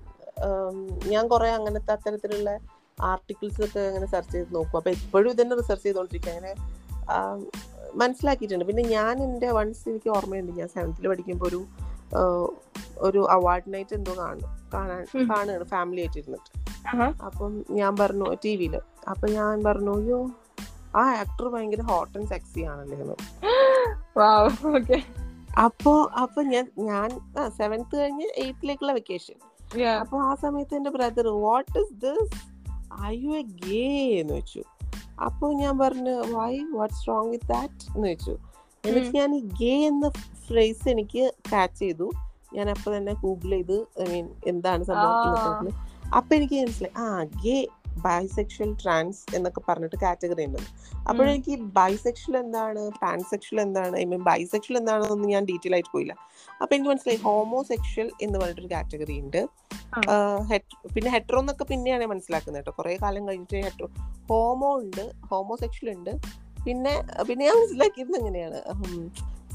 ഞാൻ 1.05 1.27
കുറെ 1.27 1.49
അങ്ങനത്തെ 1.49 1.91
അത്തരത്തിലുള്ള 1.91 2.59
ആർട്ടിക്കിൾസ് 3.01 3.61
ഒക്കെ 3.65 3.79
അങ്ങനെ 3.79 4.05
സെർച്ച് 4.05 4.31
ചെയ്ത് 4.31 4.55
നോക്കും. 4.55 4.77
അപ്പൊ 4.77 4.91
എപ്പോഴും 4.91 5.29
ഇതന്നെ 5.29 5.55
റിസർച്ച് 5.55 5.85
ചെയ്തോണ്ടിരിക്കും. 5.85 6.31
അങ്ങനെ 6.31 6.55
മനസ്സിലാക്കിയിട്ടുണ്ട്. 7.95 8.65
പിന്നെ 8.65 8.83
ഞാൻ 8.83 9.23
എന്റെ 9.23 9.51
വൺസ് 9.51 9.89
എനിക്ക് 9.89 10.09
ഓർമ്മയുണ്ട്. 10.09 10.51
ഞാൻ 10.51 10.67
സെവൻത്തിൽ 10.67 11.07
പഠിക്കുമ്പോൾ 11.07 11.47
ഒരു 11.47 11.65
ഒരു 12.97 13.27
അവാർഡ് 13.29 13.73
നൈറ്റ് 13.73 13.95
എന്തോ 13.95 14.17
കാണും 14.17 14.57
കാണാൻ. 14.73 15.29
കാണുകയാണ് 15.29 15.63
ഫാമിലി 15.63 15.99
ആയിട്ടിരുന്നിട്ട്. 16.01 16.67
അപ്പം 17.25 17.65
ഞാൻ 17.69 17.97
പറഞ്ഞു 17.97 18.35
ടി 18.45 18.55
വിയിൽ 18.55 18.75
അപ്പൊ 19.09 19.27
ഞാൻ 19.27 19.63
പറഞ്ഞു 19.63 19.97
അയ്യോ 19.97 20.31
ആ 20.95 21.13
ആക്ടർ 21.13 21.49
ഭയങ്കര 21.49 21.81
ഹോട്ട് 21.81 22.17
ആൻഡ് 22.17 22.27
സെക്സി 22.27 22.59
ആണല്ലേ 22.61 22.97
എന്ന്. 23.01 23.15
അപ്പോ 25.63 26.11
അപ്പൊ 26.21 26.43
ഞാൻ 26.43 26.71
ഞാൻ 26.79 27.09
സെവൻത്ത് 27.49 27.97
കഴിഞ്ഞ് 27.97 28.25
എയ്ത്തിലേക്കുള്ള 28.37 28.93
വെക്കേഷൻ 28.93 29.35
അപ്പൊ 29.99 30.19
ആ 30.19 30.35
സമയത്ത് 30.35 30.75
എന്റെ 30.75 30.89
brother 30.89 31.27
what 31.27 31.79
is 31.79 31.93
this 31.93 32.41
I 33.03 33.15
you 33.17 33.29
a 33.29 33.41
gay 33.41 33.87
എന്ന് 34.19 34.33
വെച്ചു 34.33 34.63
അപ്പൊ 35.25 35.53
ഞാൻ 35.53 35.79
പറഞ്ഞു 35.79 36.11
why 36.11 36.59
what's 36.71 37.07
wrong 37.07 37.29
with 37.29 37.45
that 37.45 37.95
എന്ന് 37.95 38.07
വെച്ചു 38.07 38.37
എന്നിട്ട് 38.87 39.11
ഞാൻ 39.19 39.29
ഈ 39.39 39.41
ഗേ 39.61 39.73
എന്ന 39.91 40.09
ഫ്രേസ് 40.47 40.85
എനിക്ക് 40.93 41.23
കാച്ച് 41.51 41.79
ചെയ്തു. 41.83 42.07
ഞാൻ 42.57 42.67
അപ്പൊ 42.73 42.89
തന്നെ 42.97 43.13
ഗൂഗിൾ 43.23 43.51
ചെയ്ത് 43.57 43.77
ഐ 44.03 44.05
മീൻ 44.11 44.27
എന്താണ് 44.51 44.83
സംഭവം 44.89 45.73
അപ്പൊ 46.17 46.31
എനിക്ക് 46.35 46.55
മനസ്സിലായി. 46.63 46.95
ആ 47.03 47.07
ഗേ 47.45 47.57
ബൈസെക്ഷൽ 48.05 48.69
ട്രാൻസ് 48.81 49.21
എന്നൊക്കെ 49.35 49.61
പറഞ്ഞിട്ട് 49.67 49.97
കാറ്റഗറി 50.03 50.43
ഉണ്ട്. 50.47 50.59
അപ്പോഴെനിക്ക് 51.09 51.53
ബൈസെക്ഷൽ 51.77 52.33
എന്താണ് 52.41 52.81
പാൻസെക്ഷൽ 53.03 53.57
എന്താണ് 53.63 53.95
ഐ 54.01 54.03
മീൻ 54.11 54.23
ബൈസെക്ഷൽ 54.29 54.75
എന്താണെന്നൊന്നും 54.81 55.29
ഞാൻ 55.35 55.45
ഡീറ്റെയിൽ 55.49 55.75
ആയിട്ട് 55.77 55.91
പോയില്ല. 55.95 56.13
അപ്പൊ 56.61 56.71
എനിക്ക് 56.75 56.91
മനസ്സിലായി 56.91 57.19
ഹോമോസെക്ഷൽ 57.27 58.07
എന്ന് 58.25 58.37
പറഞ്ഞിട്ടൊരു 58.39 58.71
കാറ്റഗറി 58.75 59.15
ഉണ്ട്. 59.23 59.41
പിന്നെ 60.95 61.09
ഹെട്രോ 61.15 61.39
എന്നൊക്കെ 61.43 61.65
പിന്നെയാണ് 61.71 62.05
മനസ്സിലാക്കുന്നത് 62.13 62.61
കേട്ടോ. 62.61 62.73
കുറെ 62.79 62.97
കാലം 63.03 63.23
കഴിഞ്ഞിട്ട് 63.27 63.63
ഹെട്രോ 63.67 63.87
ഹോമോ 64.29 64.71
ഉണ്ട് 64.83 65.03
ഹോമോസെക്ഷൽ 65.31 65.89
ഉണ്ട്. 65.97 66.13
പിന്നെ 66.65 67.03
പിന്നെ 67.29 67.45
ഞാൻ 67.45 67.55
മനസ്സിലാക്കിയത് 67.57 68.15
എങ്ങനെയാണ്? 68.17 68.61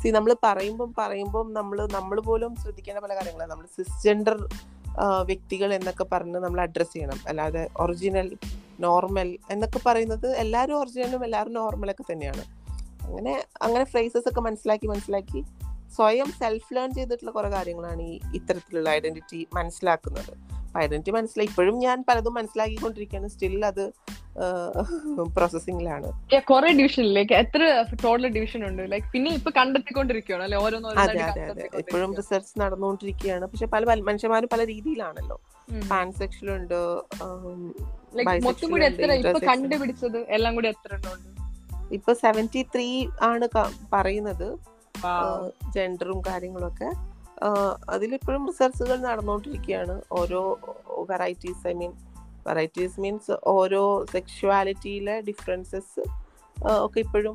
സി 0.03 0.09
നമ്മൾ 0.09 0.37
പറയുമ്പം 0.45 0.95
പറയുമ്പം 0.99 1.53
നമ്മൾ 1.53 1.88
നമ്മൾ 1.93 2.21
പോലും 2.21 2.57
ശ്രദ്ധിക്കേണ്ട 2.57 3.01
പല 3.01 3.15
കാര്യങ്ങളാണ് 3.15 3.51
നമ്മൾ 3.51 3.67
സിസ്ജെൻഡർ 3.67 4.49
വ്യക്തികൾ 5.25 5.75
എന്നൊക്കെ 5.75 6.05
പറഞ്ഞ് 6.12 6.35
നമ്മൾ 6.35 6.61
അഡ്രസ്സ് 6.61 6.93
ചെയ്യണം. 6.93 7.19
അല്ലാതെ 7.29 7.69
ഒറിജിനൽ 7.77 8.37
നോർമൽ 8.81 9.38
എന്നൊക്കെ 9.51 9.81
പറയുന്നത് 9.87 10.27
എല്ലാവരും 10.37 10.81
ഒറിജിനലും 10.81 11.25
എല്ലാവരും 11.25 11.53
നോർമലൊക്കെ 11.53 12.05
തന്നെയാണ്. 12.12 12.45
അങ്ങനെ 13.07 13.45
അങ്ങനെ 13.62 13.85
ഫ്രേസസ് 13.85 14.29
ഒക്കെ 14.29 14.41
മനസ്സിലാക്കി 14.41 14.87
മനസ്സിലാക്കി 14.87 15.45
സ്വയം 15.97 16.27
സെൽഫ് 16.27 16.75
ലേൺ 16.75 16.91
ചെയ്തിട്ടുള്ള 16.91 17.31
കുറേ 17.31 17.51
കാര്യങ്ങളാണ് 17.51 18.03
ഈ 18.03 18.21
ഇത്തരത്തിലുള്ള 18.35 18.91
ഐഡന്റിറ്റി 18.91 19.49
മനസ്സിലാക്കുന്നത്. 19.55 20.53
ഐഡന്റിറ്റി 20.79 21.11
മനസ്സിലായി. 21.11 21.49
ഇപ്പോഴും 21.49 21.79
ഞാൻ 21.79 22.05
പലതും 22.09 22.35
മനസ്സിലാക്കിക്കൊണ്ടിരിക്കുകയാണ്. 22.35 23.29
സ്റ്റിൽ 23.29 23.67
അത് 23.67 23.91
പ്രോസസ്സിംഗിലാണ് 25.37 26.27
കുറെ 26.41 26.73
ഡിവിഷനിലേക്ക് 26.73 27.33
എത്ര 27.33 27.85
ടോട്ടൽ 28.05 28.29
ഡിവിഷൻ 28.29 28.67
ഉണ്ട്? 28.67 28.93
ലൈക്ക് 28.93 29.07
പിന്നെ 29.13 29.31
ഇപ്പൊ 29.31 29.51
കണ്ടെത്തിക്കൊണ്ടിരിക്കുകയാണ് 29.57 30.43
അല്ലെ? 30.43 30.59
അതെ 30.99 31.19
അതെ 31.19 31.51
അതെ. 31.51 31.69
ഇപ്പോഴും 31.75 32.17
റിസർച്ച് 32.17 32.61
നടന്നുകൊണ്ടിരിക്കുകയാണ്. 32.61 33.47
പക്ഷെ 33.47 33.67
പല 33.67 33.95
മനുഷ്യന്മാരും 33.95 34.49
പല 34.53 34.67
രീതിയിലാണല്ലോ. 34.67 35.41
പാൻസെക്ഷൽ 35.91 36.51
ഉണ്ട് 36.51 37.01
മൊത്തം 38.45 38.71
കൂടി 38.71 38.85
എത്ര? 38.85 39.13
ഇപ്പൊ 39.13 39.47
കണ്ടുപിടിച്ചത് 39.47 40.19
എല്ലാം 40.19 40.55
കൂടി 40.55 40.69
എത്ര 40.69 40.99
ഇപ്പൊ 41.93 42.13
സെവന്റി 42.13 42.63
ത്രീ 42.63 43.07
ആണ് 43.23 43.49
പറയുന്നത്. 43.93 44.72
ജെൻഡറും 45.75 46.21
കാര്യങ്ങളൊക്കെ. 46.21 46.93
അതിലിപ്പോഴും 47.91 48.47
റിസർച്ചുകൾ 48.47 48.97
നടന്നുകൊണ്ടിരിക്കുകയാണ് 49.01 50.03
ഓരോ 50.13 50.59
varieties 51.11 51.69
I 51.69 51.73
mean 51.73 51.93
varieties 52.47 53.01
means 53.01 53.37
ഓരോ 53.45 54.05
സെക്ഷുവാലിറ്റിയിലെ 54.13 55.21
ഡിഫറൻസസ് 55.21 56.05
ഒക്കെ 56.67 57.01
ഇപ്പോഴും 57.01 57.35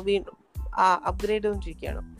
വീണ്ടും 0.00 0.36
അപ്ഗ്രേഡ് 1.06 1.30
ചെയ്തുകൊണ്ടിരിക്കുകയാണ് 1.30 2.16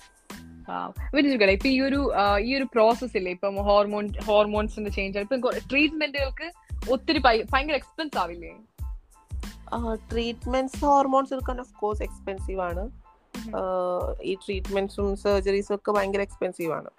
വിചാരിക്കട്ടെ 1.14 1.53
ഇപ്പൊ 1.53 1.68
ഈ 1.68 1.81
ഒരു 1.81 2.12
ഈ 2.40 2.57
ഒരു 2.57 2.64
പ്രോസസ് 2.64 3.16
ഇല്ലേ? 3.16 3.33
ഇപ്പം 3.33 3.57
ഹോർമോൺ 3.57 4.09
ഹോർമോൺസിന്റെ 4.25 4.90
ചേഞ്ച് 4.90 5.18
ഇപ്പൊ 5.18 5.51
ട്രീറ്റ്മെന്റുകൾക്ക് 5.51 6.53
ഒത്തിരി 6.90 7.18
ഭയ- 7.18 7.46
ഭയങ്കര 7.53 7.75
എക്സ്പെൻസ് 7.75 8.18
ആവില്ലേ? 8.18 8.57
ട്രീറ്റ്മെന്റ്സ് 10.12 10.85
ഹോർമോൺസ് 10.85 11.35
എടുക്കാൻ 11.35 11.61
ഓഫ് 11.61 11.75
കോഴ്സ് 11.75 12.03
എക്സ്പെൻസീവ് 12.03 12.61
ആണ്. 12.61 13.01
ഈ 14.30 14.34
ട്രീറ്റ്മെന്റ്സും 14.44 15.08
സർജറീസും 15.22 15.74
ഒക്കെ 15.78 15.90
ഭയങ്കര 15.96 16.22
എക്സ്പെൻസീവ് 16.28 16.72
ആണ്. 16.78 16.90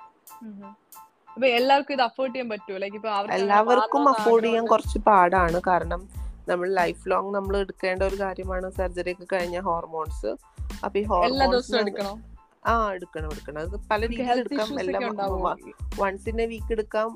എല്ലാവർക്കും 1.59 1.93
ഇത് 1.97 2.03
അഫോർഡ് 2.09 2.33
ചെയ്യാൻ 2.33 2.49
പറ്റുമോ? 2.53 2.77
ലൈക്ക് 2.83 2.97
ഇപ്പൊ 2.99 3.09
എല്ലാവർക്കും 3.37 4.03
അഫോർഡ് 4.13 4.45
ചെയ്യാൻ 4.45 4.65
കുറച്ച് 4.73 4.99
പാടാണ്. 5.07 5.59
കാരണം 5.69 6.01
നമ്മൾ 6.49 6.67
ലൈഫ് 6.79 7.03
ലോങ് 7.11 7.29
നമ്മൾ 7.35 7.53
എടുക്കേണ്ട 7.63 8.01
ഒരു 8.09 8.17
കാര്യമാണ് 8.23 8.67
സർജറി 8.77 9.11
ഒക്കെ 9.15 9.27
കഴിഞ്ഞ 9.33 9.57
ഹോർമോൺസ് 9.67 10.31
അപ്പൊ 10.85 10.95
ഈ 11.01 11.03
ഹോർമോൺസ് 11.11 11.75
ആ 12.71 12.73
എടുക്കണം 12.95 13.29
എടുക്കണം. 13.33 13.61
അത് 13.65 13.77
പല 13.91 14.01
രീതിയിൽ 14.09 14.39
എടുക്കാം. 14.43 14.67
എല്ലാം 14.83 15.01
വൺസ് 16.01 16.27
ഇൻ 16.31 16.37
എ 16.43 16.45
വീക്ക് 16.51 16.71
എടുക്കാം. 16.75 17.09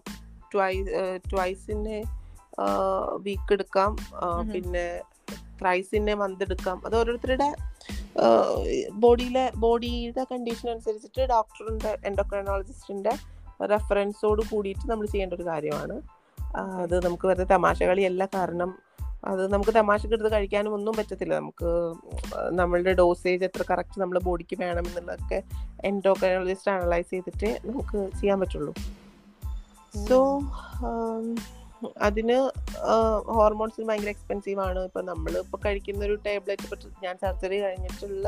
Twice 0.53 0.88
twice 1.32 1.65
in 1.75 1.82
a 1.97 1.99
week 3.27 3.53
എടുക്കാം. 3.58 3.91
പിന്നെ 4.53 4.88
എ 6.10 6.15
മന്ത് 6.22 6.43
എടുക്കാം. 6.43 6.78
അത് 6.86 6.96
ഓരോരുത്തരുടെ 6.96 7.50
ബോഡിയിലെ 9.04 9.52
ബോഡിയുടെ 9.56 10.24
കണ്ടീഷൻ 10.32 10.70
അനുസരിച്ചിട്ട് 10.70 11.22
ഡോക്ടറിന്റെ 11.32 11.98
എൻഡോക്രൈനോളജിസ്റ്റിന്റെ 12.06 13.13
റെഫറൻസോട് 13.72 14.41
കൂടിയിട്ട് 14.52 14.86
നമ്മൾ 14.91 15.06
ചെയ്യേണ്ട 15.06 15.34
ഒരു 15.34 15.46
കാര്യമാണ്. 15.48 15.96
അത് 16.84 17.06
നമുക്ക് 17.06 17.28
വെറുതെ 17.28 17.48
തമാശ 17.56 17.84
കളിയല്ല. 17.84 18.26
കാരണം 18.36 18.72
അത് 19.26 19.54
നമുക്ക് 19.54 19.72
തമാശക്ക് 19.72 20.13
എടുത്ത് 20.13 20.32
കഴിക്കാനും 20.32 20.74
ഒന്നും 20.74 20.93
പറ്റത്തില്ല. 20.98 21.34
നമുക്ക് 21.39 21.70
നമ്മളുടെ 22.60 22.93
ഡോസേജ് 22.93 23.43
എത്ര 23.43 23.63
കറക്റ്റ് 23.70 24.02
നമ്മുടെ 24.02 24.22
ബോഡിക്ക് 24.26 24.58
വേണം 24.60 24.86
എന്നുള്ളതൊക്കെ 24.88 25.39
എൻഡോക്രൈനോളജിസ്റ്റ് 25.86 26.72
അനലൈസ് 26.72 27.10
ചെയ്തിട്ട് 27.10 27.50
നമുക്ക് 27.65 27.98
ചെയ്യാൻ 28.20 28.39
പറ്റുള്ളൂ. 28.39 28.74
സോ 30.08 30.17
അതിന് 31.98 32.52
ഹോർമോൺസിന് 33.32 33.88
ഭയങ്കര 33.88 34.10
എക്സ്പെൻസീവ് 34.10 34.60
ആണ്. 34.60 34.80
ഇപ്പൊ 34.80 35.02
നമ്മൾ 35.02 35.38
ഇപ്പൊ 35.38 35.60
കഴിക്കുന്ന 35.66 36.06
ഒരു 36.06 36.16
ടാബ്ലറ്റ് 36.16 36.63
ഇപ്പൊ 36.63 36.78
ഞാൻ 37.04 37.18
സർജറി 37.18 37.62
കഴിഞ്ഞിട്ടുള്ള 37.62 38.28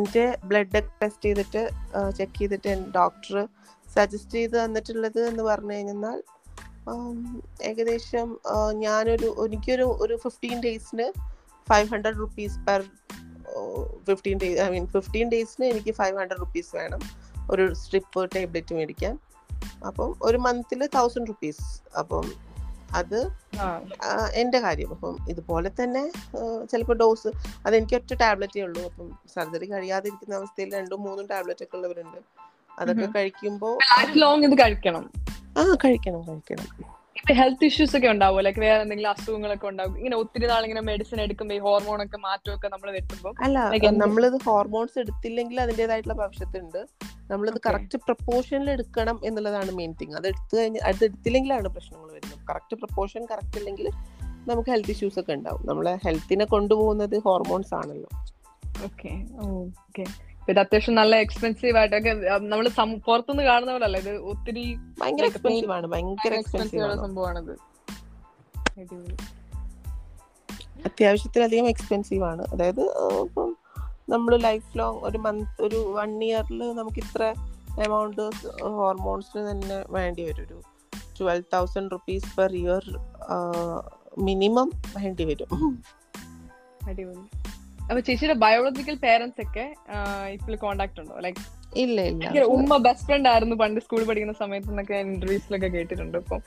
എന്റെ 0.00 0.38
ബ്ലഡ് 0.44 0.82
ടെസ്റ്റ് 1.02 1.24
ചെയ്തിട്ട് 1.24 1.70
ചെക്ക് 2.16 2.38
ചെയ്തിട്ട് 2.38 2.90
ഡോക്ടർ 2.94 3.48
സജസ്റ്റ് 3.94 4.30
ചെയ്ത് 4.30 4.64
തന്നിട്ടുള്ളത് 4.64 5.28
എന്ന് 5.28 5.42
പറഞ്ഞു 5.42 5.72
കഴിഞ്ഞാൽ 5.72 6.22
ഏകദേശം 7.62 8.40
ഞാനൊരു 8.72 9.44
എനിക്കൊരു 9.44 9.82
ഒരു 9.82 10.16
fifteen 10.16 10.62
ഡേയ്സിന് 10.62 11.12
five 11.68 11.88
hundred 11.88 12.18
rupees 12.18 12.58
per 12.58 12.82
fifteen 14.08 14.38
days 14.38 14.60
I 14.60 14.68
mean 14.68 14.86
fifteen 14.86 15.28
ഡേയ്സിന് 15.28 15.66
എനിക്ക് 15.66 15.92
ഫൈവ് 15.92 16.18
ഹൺഡ്രഡ് 16.18 16.40
റുപ്പീസ് 16.40 16.76
വേണം. 16.76 17.00
ഒരു 17.50 17.74
സ്ട്രിപ്പ് 17.74 18.30
ടാബ്ലറ്റ് 18.36 18.74
മേടിക്കാൻ. 18.74 19.18
അപ്പം 19.86 20.14
ഒരു 20.22 20.38
മന്തിൽ 20.38 20.86
തൗസൻഡ് 20.86 21.28
റുപ്പീസ് 21.28 21.96
അപ്പം 21.98 22.32
അത് 22.94 23.24
എന്റെ 23.24 24.30
എന്റെ 24.32 24.58
കാര്യം. 24.60 24.90
അപ്പം 24.90 25.16
ഇതുപോലെ 25.28 25.70
തന്നെ 25.82 26.12
ചിലപ്പോൾ 26.70 26.96
ഡോസ് 26.96 27.28
അത് 27.66 27.76
എനിക്ക് 27.76 27.94
ഒറ്റ 27.94 28.14
ടാബ്ലറ്റേ 28.14 28.60
ഉള്ളൂ. 28.60 28.82
അപ്പം 28.82 29.18
സർജറി 29.34 29.66
കഴിയാതിരിക്കുന്ന 29.66 30.34
അവസ്ഥയിൽ 30.34 30.74
രണ്ടും 30.74 31.02
മൂന്നും 31.02 31.26
ടാബ്ലറ്റ് 31.26 31.64
ഒക്കെ 31.64 31.76
ഉള്ളവരുണ്ട്. 31.76 32.18
അതൊക്കെ. 32.78 33.06
കഴിക്കുമ്പോൾ 33.16 33.78
ആ 35.58 35.76
കഴിക്കണം 35.84 36.22
കഴിക്കണം. 36.22 36.99
ഹെൽത്ത് 37.28 37.64
ഇഷ്യൂസ് 37.64 37.96
ഒക്കെ 37.96 38.08
ഉണ്ടാവും 38.08 38.40
ലൈക്ക് 38.40 38.60
വേറെ 38.60 38.82
എന്തെങ്കിലും 38.82 39.10
അസുഖങ്ങളൊക്കെ 39.10 39.66
ഉണ്ടാവും. 39.66 39.98
ഇങ്ങനെ 39.98 40.16
ഒത്തിരി 40.16 40.46
നാൾ 40.46 40.62
ഇങ്ങനെ 40.62 40.80
മെഡിസിൻ 40.80 41.20
എടുക്കുമ്പോൾ 41.20 41.54
ഈ 41.54 41.58
ഹോർമോൺ 41.58 42.04
ഒക്കെ 42.04 42.16
മാറ്റമൊക്കെ 42.16 42.68
നമ്മൾ 42.68 42.90
വരുത്തുമ്പോൾ 42.90 43.34
അല്ല? 43.42 43.58
നമ്മളിത് 43.88 44.38
ഹോർമോൺസ് 44.44 44.98
എടുത്തില്ലെങ്കിൽ 44.98 45.60
അതിന്റെതായിട്ടുള്ള 45.60 46.14
ഭവിഷ്യത്തുണ്ട്. 46.14 46.86
നമ്മളിത്. 47.30 47.60
കറക്റ്റ് 47.66 47.98
പ്രപ്പോർഷനിൽ 47.98 48.70
എടുക്കണം 48.70 49.20
എന്നുള്ളതാണ് 49.24 49.70
മെയിൻ 49.70 49.94
തിങ് 50.00 50.14
അത് 50.14 50.26
എടുത്തു 50.26 50.56
കഴിഞ്ഞാൽ 50.56 50.82
അത് 50.82 51.04
എടുത്തില്ലെങ്കിലാണ് 51.04 51.68
പ്രശ്നങ്ങൾ 51.68 52.12
വരുന്നത്. 52.12 52.46
കറക്റ്റ് 52.50 52.76
പ്രപ്പോർഷൻ 52.76 53.24
കറക്റ്റ് 53.24 53.58
ഇല്ലെങ്കിൽ 53.58 53.88
നമുക്ക് 54.48 54.70
ഹെൽത്ത് 54.70 54.90
ഇഷ്യൂസ് 54.90 55.20
ഒക്കെ 55.20 55.32
ഉണ്ടാവും. 55.32 55.66
നമ്മളെ 55.66 55.98
ഹെൽത്തിനെ 56.04 56.44
കൊണ്ടുപോകുന്നത് 56.44 57.18
ഹോർമോൺസ് 57.18 57.74
ആണല്ലോ. 57.74 58.10
ഓക്കെ 58.84 59.12
ഓക്കെ 59.40 60.29
ഇത് 60.48 60.58
അത്യാവശ്യം 60.58 60.94
നല്ല 60.94 61.16
എക്സ്പെൻസീവ് 61.16 61.76
ആയിട്ടൊക്കെ 61.78 62.10
നമ്മൾ 62.38 62.68
പുറത്തുനിന്ന് 63.06 63.42
കാണുന്ന 63.42 63.72
പോലെ 63.72 63.84
അല്ല 63.84 63.98
ഇത് 63.98 64.16
ഒത്തിരി 64.16 64.74
ഭയങ്കര 64.98 65.24
എക്സ്പെൻസീവ് 65.24 65.72
ആണ് 65.72 65.86
ഭയങ്കര 65.86 66.34
എക്സ്പെൻസീവ് 66.34 66.82
ആണ്. 66.82 67.00
സംഭവമാണിത്. 67.00 67.52
അത്യാവശ്യത്തിലധികം 70.84 71.68
എക്സ്പെൻസീവ് 71.68 72.24
ആണ്. 72.24 72.42
അതായത് 72.52 72.80
ഇപ്പം 73.22 73.56
നമ്മൾ 74.08 74.36
ലൈഫ് 74.36 74.78
ലോങ് 74.78 74.98
ഒരു 75.02 75.18
മന്ത് 75.18 75.62
ഒരു 75.62 75.76
വൺ 75.96 76.24
ഇയറിൽ 76.24 76.72
നമുക്ക് 76.72 76.98
ഇത്ര 76.98 77.34
എമൗണ്ട് 77.84 78.30
ഹോർമോൺസിന് 78.62 79.50
തന്നെ 79.50 79.84
വേണ്ടി 79.88 80.22
വരും. 80.22 80.44
ഒരു 80.44 80.62
twelve 81.18 81.44
thousand 81.54 81.92
rupees 81.92 82.36
per 82.36 82.52
year 82.52 82.82
minimum 84.18 84.70
വേണ്ടി 84.96 85.24
വരും. 85.24 85.82
അടിപൊളി. 86.88 87.24
അപ്പൊ 87.90 88.00
ചേച്ചിയുടെ 88.06 88.36
ബയോളജിക്കൽ 88.42 88.96
പേരൻസ് 89.04 89.40
ഒക്കെ 89.44 89.64
ഇപ്പോൾ 90.34 90.56
കോണ്ടാക്ട് 90.64 91.00
ഉണ്ടോ? 91.02 91.14
ലൈക് 91.26 91.40
ഇല്ല 91.82 92.00
ഇല്ല. 92.10 92.42
ഉമ്മ 92.56 92.76
ബെസ്റ്റ് 92.86 93.06
ഫ്രണ്ട് 93.08 93.28
ആയിരുന്നു 93.30 93.56
പണ്ട് 93.62 93.78
സ്കൂളിൽ 93.84 94.06
പഠിക്കുന്ന 94.08 94.34
സമയത്ത് 94.42 94.70
എന്നൊക്കെ 94.72 94.96
ഇന്റർവ്യൂസിലൊക്കെ 95.06 95.68
കേട്ടിട്ടുണ്ട് 95.76 96.18
ഇപ്പം. 96.22 96.40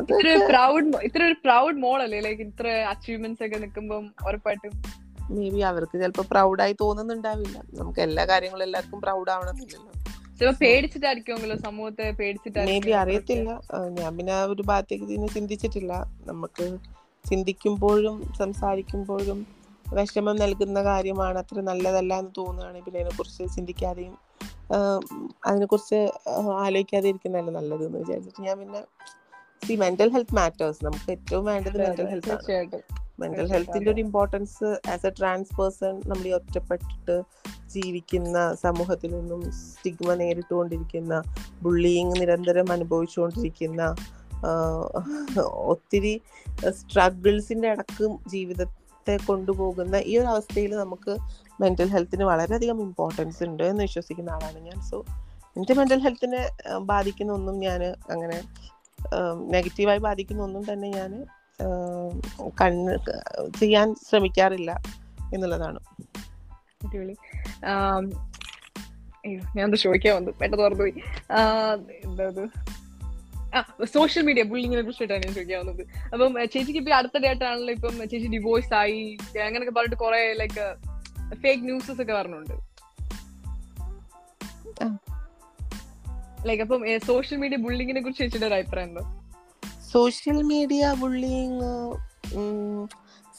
ഇത്ര 0.00 0.28
പ്രൗഡ് 0.50 0.86
ഇത്ര 1.08 1.20
ഒരു 1.30 1.36
പ്രൗഡ് 1.46 1.76
മോളല്ലേ 1.84 2.20
ലൈക്ക് 2.26 2.42
ഇത്ര 2.48 2.68
അച്ചീവ്മെന്റ്സ് 2.92 3.44
ഒക്കെ 3.46 3.58
നിൽക്കുമ്പോൾ 3.64 4.00
ഉറപ്പായിട്ടും. 4.28 4.72
മേ 5.34 5.46
ബി 5.54 5.60
അവർക്ക് 5.70 5.96
ചിലപ്പോൾ 6.00 6.26
പ്രൗഡായി 6.32 6.74
തോന്നുന്നുണ്ടാവില്ല. 6.82 7.56
നമുക്ക് 7.78 8.00
എല്ലാ 8.06 8.24
കാര്യങ്ങളും 8.32 8.64
എല്ലാവർക്കും 8.68 9.00
പ്രൗഡ് 9.04 9.32
ആവണമെന്നില്ലല്ലോ. 9.34 9.92
ചിലപ്പോ 10.38 10.56
പേടിച്ചിട്ടായിരിക്കുമല്ലോ 10.64 11.56
സമൂഹത്തെ 11.66 12.04
മേ 12.04 12.12
ബി 12.12 12.18
പേടിച്ചിട്ടായിരിക്കും 12.20 12.98
അറിയത്തില്ല. 13.02 13.50
ഞാൻ 13.98 14.10
പിന്നെ 14.18 14.34
ആ 14.38 14.42
ഒരു 14.54 14.64
ഭാഗത്തേക്ക് 14.72 15.06
ഇതിന് 15.08 15.28
ചിന്തിച്ചിട്ടില്ല. 15.36 15.92
നമുക്ക് 16.30 16.66
ചിന്തിക്കുമ്പോഴും 17.28 18.34
സംസാരിക്കുമ്പോഴും 18.38 19.46
വിഷമം 19.92 20.36
നൽകുന്ന 20.36 20.82
കാര്യമാണ് 20.82 21.38
അത്ര 21.38 21.60
നല്ലതല്ല 21.60 22.18
എന്ന് 22.18 22.32
തോന്നുകയാണെങ്കിൽ 22.38 22.84
പിന്നെ 22.84 23.00
അതിനെക്കുറിച്ച് 23.00 23.56
ചിന്തിക്കാതെയും 23.56 24.14
അതിനെക്കുറിച്ച് 25.46 26.00
ആലോചിക്കാതെ 26.56 27.08
ഇരിക്കുന്നതല്ല 27.08 27.50
നല്ലത് 27.50 27.86
എന്ന് 27.86 27.98
വിചാരിച്ചിട്ട് 27.98 28.42
ഞാൻ 28.42 28.58
പിന്നെ 28.58 28.82
സി 29.66 29.74
മെന്റൽ 29.76 30.10
ഹെൽത്ത് 30.10 30.34
മാറ്റേഴ്സ് 30.34 30.84
നമുക്ക് 30.84 31.10
ഏറ്റവും 31.10 31.44
വേണ്ടത് 31.44 31.78
മെന്റൽ 31.78 32.06
ഹെൽത്ത് 32.06 32.80
മെന്റൽ 33.20 33.52
ഹെൽത്തിന്റെ 33.52 33.90
ഒരു 33.90 34.00
importance 34.00 34.64
as 34.88 35.06
a 35.06 35.10
trans 35.10 35.54
person 35.60 36.02
നമ്മൾ 36.06 36.24
ഈ 36.24 36.32
ഒറ്റപ്പെട്ടിട്ട് 36.32 37.22
ജീവിക്കുന്ന 37.66 38.54
സമൂഹത്തിൽ 38.54 39.10
നിന്നും 39.16 39.52
സ്റ്റിഗ്മ 39.52 40.14
നേരിട്ടുകൊണ്ടിരിക്കുന്ന 40.14 41.22
ബുള്ളിങ് 41.62 42.20
നിരന്തരം 42.20 42.72
അനുഭവിച്ചുകൊണ്ടിരിക്കുന്ന 42.72 43.82
ഒത്തിരി 45.72 46.14
സ്ട്രഗിൾസിന്റെ 46.78 47.68
അടക്കം 47.74 48.12
ജീവിതത്തെ 48.32 49.14
കൊണ്ടുപോകുന്ന 49.28 49.96
ഈ 50.10 50.12
ഒരു 50.20 50.28
അവസ്ഥയിൽ 50.34 50.72
നമുക്ക് 50.82 51.12
മെന്റൽ 51.62 51.88
ഹെൽത്തിന് 51.94 52.24
വളരെയധികം 52.30 52.78
ഇമ്പോർട്ടൻസ് 52.86 53.42
ഉണ്ട് 53.48 53.64
എന്ന് 53.70 53.82
വിശ്വസിക്കുന്ന 53.88 54.30
ആളാണ് 54.36 54.60
ഞാൻ. 54.68 54.78
സോ 54.90 54.98
എന്റെ 55.56 55.74
മെന്റൽ 55.78 56.00
ഹെൽത്തിനെ 56.06 56.42
ബാധിക്കുന്ന 56.92 57.32
ഒന്നും 57.32 57.56
ഞാൻ 57.66 57.82
അങ്ങനെ 58.12 58.38
നെഗറ്റീവായി 59.54 60.00
ബാധിക്കുന്ന 60.08 60.42
ഒന്നും 60.42 60.62
തന്നെ 60.72 60.88
ഞാൻ 60.98 61.12
കണ്ണ് 62.60 62.94
ചെയ്യാൻ 63.60 63.88
ശ്രമിക്കാറില്ല 64.06 64.70
എന്നുള്ളതാണ്. 65.34 65.80
ഞാൻ 69.58 69.76
ചോദിക്കാൻ 69.84 70.14
വന്നു 70.16 70.32
പെട്ടെന്ന് 70.40 70.64
ഓർമ്മ 70.64 70.80
പോയി 70.80 70.94
സോഷ്യൽ 73.94 74.22
മീഡിയ 74.28 74.42
ബുള്ളിങ്ങിനെ 74.50 74.82
കുറിച്ചിട്ടാണ് 74.82 75.22
ഞാൻ 75.26 75.32
ചോദിക്കാവുന്നത്. 75.38 75.82
അപ്പം 76.12 76.32
ചേച്ചിക്ക് 76.52 76.78
ഇപ്പൊ 76.82 76.92
അടുത്തിടെയായിട്ടാണല്ലോ 76.98 77.72
ഇപ്പം 77.76 77.94
ചേച്ചി 78.12 78.28
ഡിവോഴ്സ് 78.36 78.72
ആയി. 78.82 79.02
അങ്ങനെയൊക്കെ 79.46 79.74
പറഞ്ഞിട്ട് 79.78 80.00
കുറെ 80.04 80.20
ലൈക്ക് 80.42 80.66
ഫേക്ക് 81.42 81.62
ന്യൂസസ് 81.68 82.00
ഒക്കെ 82.04 82.14
പറഞ്ഞുണ്ട്. 82.20 82.54
ലൈക്ക് 86.48 86.62
അപ്പം 86.66 86.82
സോഷ്യൽ 87.10 87.38
മീഡിയ 87.42 87.58
ബുള്ളിങ്ങിനെ 87.66 88.00
കുറിച്ച് 88.04 88.22
ചേച്ചിയുടെ 88.22 88.48
ഒരു 88.50 88.56
അഭിപ്രായം 88.60 88.88
എന്തോ? 88.88 89.04
സോഷ്യൽ 89.92 90.38
മീഡിയ 90.52 90.84
ബുള്ളിങ് 91.02 91.68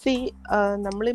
സി 0.02 0.14
നമ്മൾ 0.86 1.08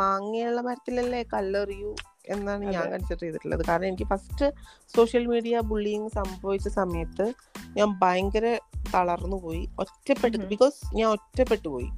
മാങ്ങയുള്ള 0.00 0.60
മരത്തിലല്ലേ 0.66 1.20
കല്ലെറിയൂ? 1.34 1.92
എന്നാണ് 2.28 2.64
ഞാൻ 2.64 2.90
കൺസിഡർ 2.90 3.18
ചെയ്തിട്ടുള്ളത്. 3.18 3.64
കാരണം 3.66 3.86
എനിക്ക് 3.86 4.04
ഫസ്റ്റ് 4.04 4.52
സോഷ്യൽ 4.96 5.26
മീഡിയ 5.26 5.60
ബുള്ളിങ് 5.60 6.08
സംഭവിച്ച 6.08 6.68
സമയത്ത് 6.68 7.32
ഞാൻ 7.76 7.98
ഭയങ്കര 7.98 8.58
തളർന്നു 8.94 9.36
പോയി. 9.36 9.68
ഒറ്റപ്പെട്ടു. 9.78 10.38
ബിക്കോസ് 10.38 10.96
ഞാൻ 10.96 11.08
ഒറ്റപ്പെട്ടു 11.08 11.68
പോയി. 11.68 11.88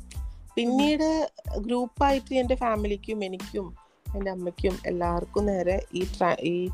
പിന്നീട് 0.54 1.30
ഗ്രൂപ്പായിട്ട് 1.58 2.34
എന്റെ 2.34 2.54
ഫാമിലിക്കും 2.54 3.24
എനിക്കും 3.24 3.76
എന്റെ 4.14 4.30
അമ്മയ്ക്കും 4.30 4.78
എല്ലാവർക്കും 4.86 5.46
നേരെ 5.46 5.86
ഈ 5.94 6.04
ട്രാ- 6.18 6.40
ഈ 6.40 6.70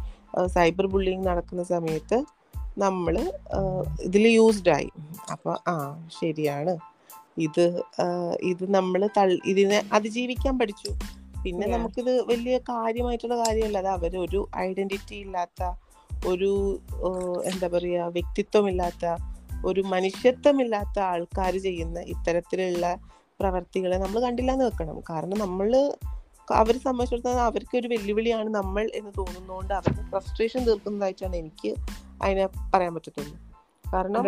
സൈബർ 0.47 0.87
ബുള്ളിങ് 0.87 1.27
നടക്കുന്ന 1.27 1.63
സമയത്ത് 1.63 2.25
നമ്മൾ 2.79 3.33
ഇതിൽ 4.03 4.29
യൂസ്ഡ് 4.29 4.71
ആയി. 4.71 4.91
അപ്പോൾ 5.33 5.59
ആ 5.69 6.07
ശരിയാണ്. 6.21 6.79
ഇത് 7.39 7.83
ഇത് 8.43 8.71
നമ്മൾ 8.71 9.09
ഇതിനെ 9.45 9.89
അതിജീവിക്കാൻ 9.93 10.59
പഠിച്ചു. 10.59 11.20
പിന്നെ. 11.45 11.67
നമുക്കിത് 11.75 12.13
വലിയ 12.33 12.57
കാര്യമായിട്ടുള്ള 12.71 13.37
കാര്യമല്ല. 13.45 13.79
അത് 13.79 13.91
അവരൊരു 13.97 14.41
ഐഡന്റിറ്റി 14.67 15.17
ഇല്ലാത്ത 15.25 15.61
ഒരു 16.27 16.51
എന്താ 17.45 17.69
പറയുക 17.75 18.09
വ്യക്തിത്വമില്ലാത്ത 18.17 19.05
ഒരു 19.67 19.81
മനുഷ്യത്വമില്ലാത്ത 19.95 20.97
ആൾക്കാർ 21.13 21.55
ചെയ്യുന്ന 21.67 21.99
ഇത്തരത്തിലുള്ള 22.13 22.87
പ്രവർത്തികളെ 23.41 23.97
നമ്മൾ 23.97 24.19
കണ്ടില്ല 24.21 24.53
എന്ന് 24.53 24.65
വെക്കണം. 24.65 24.97
കാരണം 25.11 25.39
നമ്മൾ 25.39 25.71
അവരെ 26.61 26.79
സംബന്ധിച്ചിടത്തോളം 26.79 27.45
അവർക്ക് 27.49 27.75
ഒരു 27.79 27.89
വെല്ലുവിളിയാണ് 27.89 28.49
നമ്മൾ 28.59 28.85
എന്ന് 28.95 29.13
തോന്നുന്നതുകൊണ്ട് 29.19 29.73
അവർക്ക് 29.75 30.03
ഫ്രസ്ട്രേഷൻ 30.11 30.61
തീർക്കുന്നതായിട്ടാണ് 30.69 31.37
എനിക്ക് 31.37 31.71
അതിനെ 32.23 32.47
പറയാൻ 32.75 32.93
പറ്റത്തുള്ളൂ. 32.95 33.37
കാരണം 33.85 34.25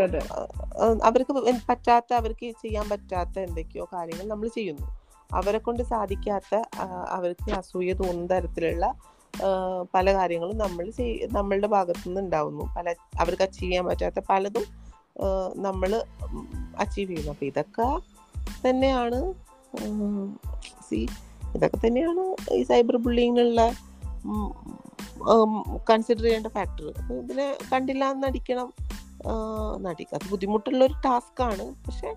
അവർക്ക് 1.09 1.33
പറ്റാത്ത 1.71 2.13
അവർക്ക് 2.21 2.47
ചെയ്യാൻ 2.63 2.87
പറ്റാത്ത 2.93 3.37
എന്തൊക്കെയോ 3.49 3.85
കാര്യങ്ങൾ 3.95 4.27
നമ്മൾ 4.27 4.49
ചെയ്യുന്നു. 4.59 4.87
അവരെ 5.39 5.61
കൊണ്ട് 5.67 5.83
സാധിക്കാത്ത 5.93 6.55
അവർക്ക് 7.17 7.51
അസൂയ 7.61 7.93
തോന്നുന്ന 8.01 8.31
തരത്തിലുള്ള 8.35 8.87
പല 9.95 10.07
കാര്യങ്ങളും 10.17 10.57
നമ്മൾ 10.63 10.87
ചെയ് 10.99 11.13
നമ്മളുടെ 11.37 11.69
ഭാഗത്തു 11.75 12.05
നിന്ന് 12.07 12.23
ഉണ്ടാവുന്നു. 12.25 12.65
പല 12.77 12.87
അവർക്ക് 13.23 13.45
അച്ചീവ് 13.47 13.69
ചെയ്യാൻ 13.69 13.85
പറ്റാത്ത 13.91 14.21
പലതും 14.31 14.67
നമ്മൾ 15.67 15.91
അച്ചീവ് 16.83 17.09
ചെയ്യുന്നു. 17.11 17.33
അപ്പം 17.35 17.47
ഇതൊക്കെ 17.51 17.87
തന്നെയാണ് 18.67 19.21
സി 20.89 21.01
ഇതൊക്കെ 21.57 21.79
തന്നെയാണ് 21.87 22.25
ഈ 22.59 22.63
സൈബർ 22.71 22.97
ബുള്ളിങ്ങിനുള്ള 23.07 23.61
കൺസിഡർ 25.91 26.25
ചെയ്യേണ്ട 26.27 26.49
ഫാക്ടർ 26.57 26.85
അപ്പം 27.01 27.17
ഇതിനെ 27.25 27.47
കണ്ടില്ല 27.73 28.05
എന്ന് 28.13 28.23
നടിക്കണം 28.27 28.69
നടിക്കുക 29.87 30.17
അത് 30.19 30.27
ബുദ്ധിമുട്ടുള്ള 30.31 30.83
ഒരു 30.89 30.97
ടാസ്ക് 31.07 31.43
ആണ്. 31.49 31.65
പക്ഷെ 31.87 32.11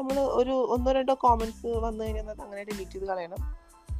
നമ്മൾ 0.00 0.18
ഒരു 0.40 0.54
ഒന്നോ 0.66 0.92
രണ്ടോ 0.92 1.14
കോമൻസ് 1.14 1.66
വന്നു 1.86 2.04
കഴിഞ്ഞാൽ 2.04 2.36
അങ്ങനെ 2.40 2.62
ഡിലീറ്റ് 2.64 2.92
ചെയ്ത് 2.92 3.06
കളയണം. 3.06 3.40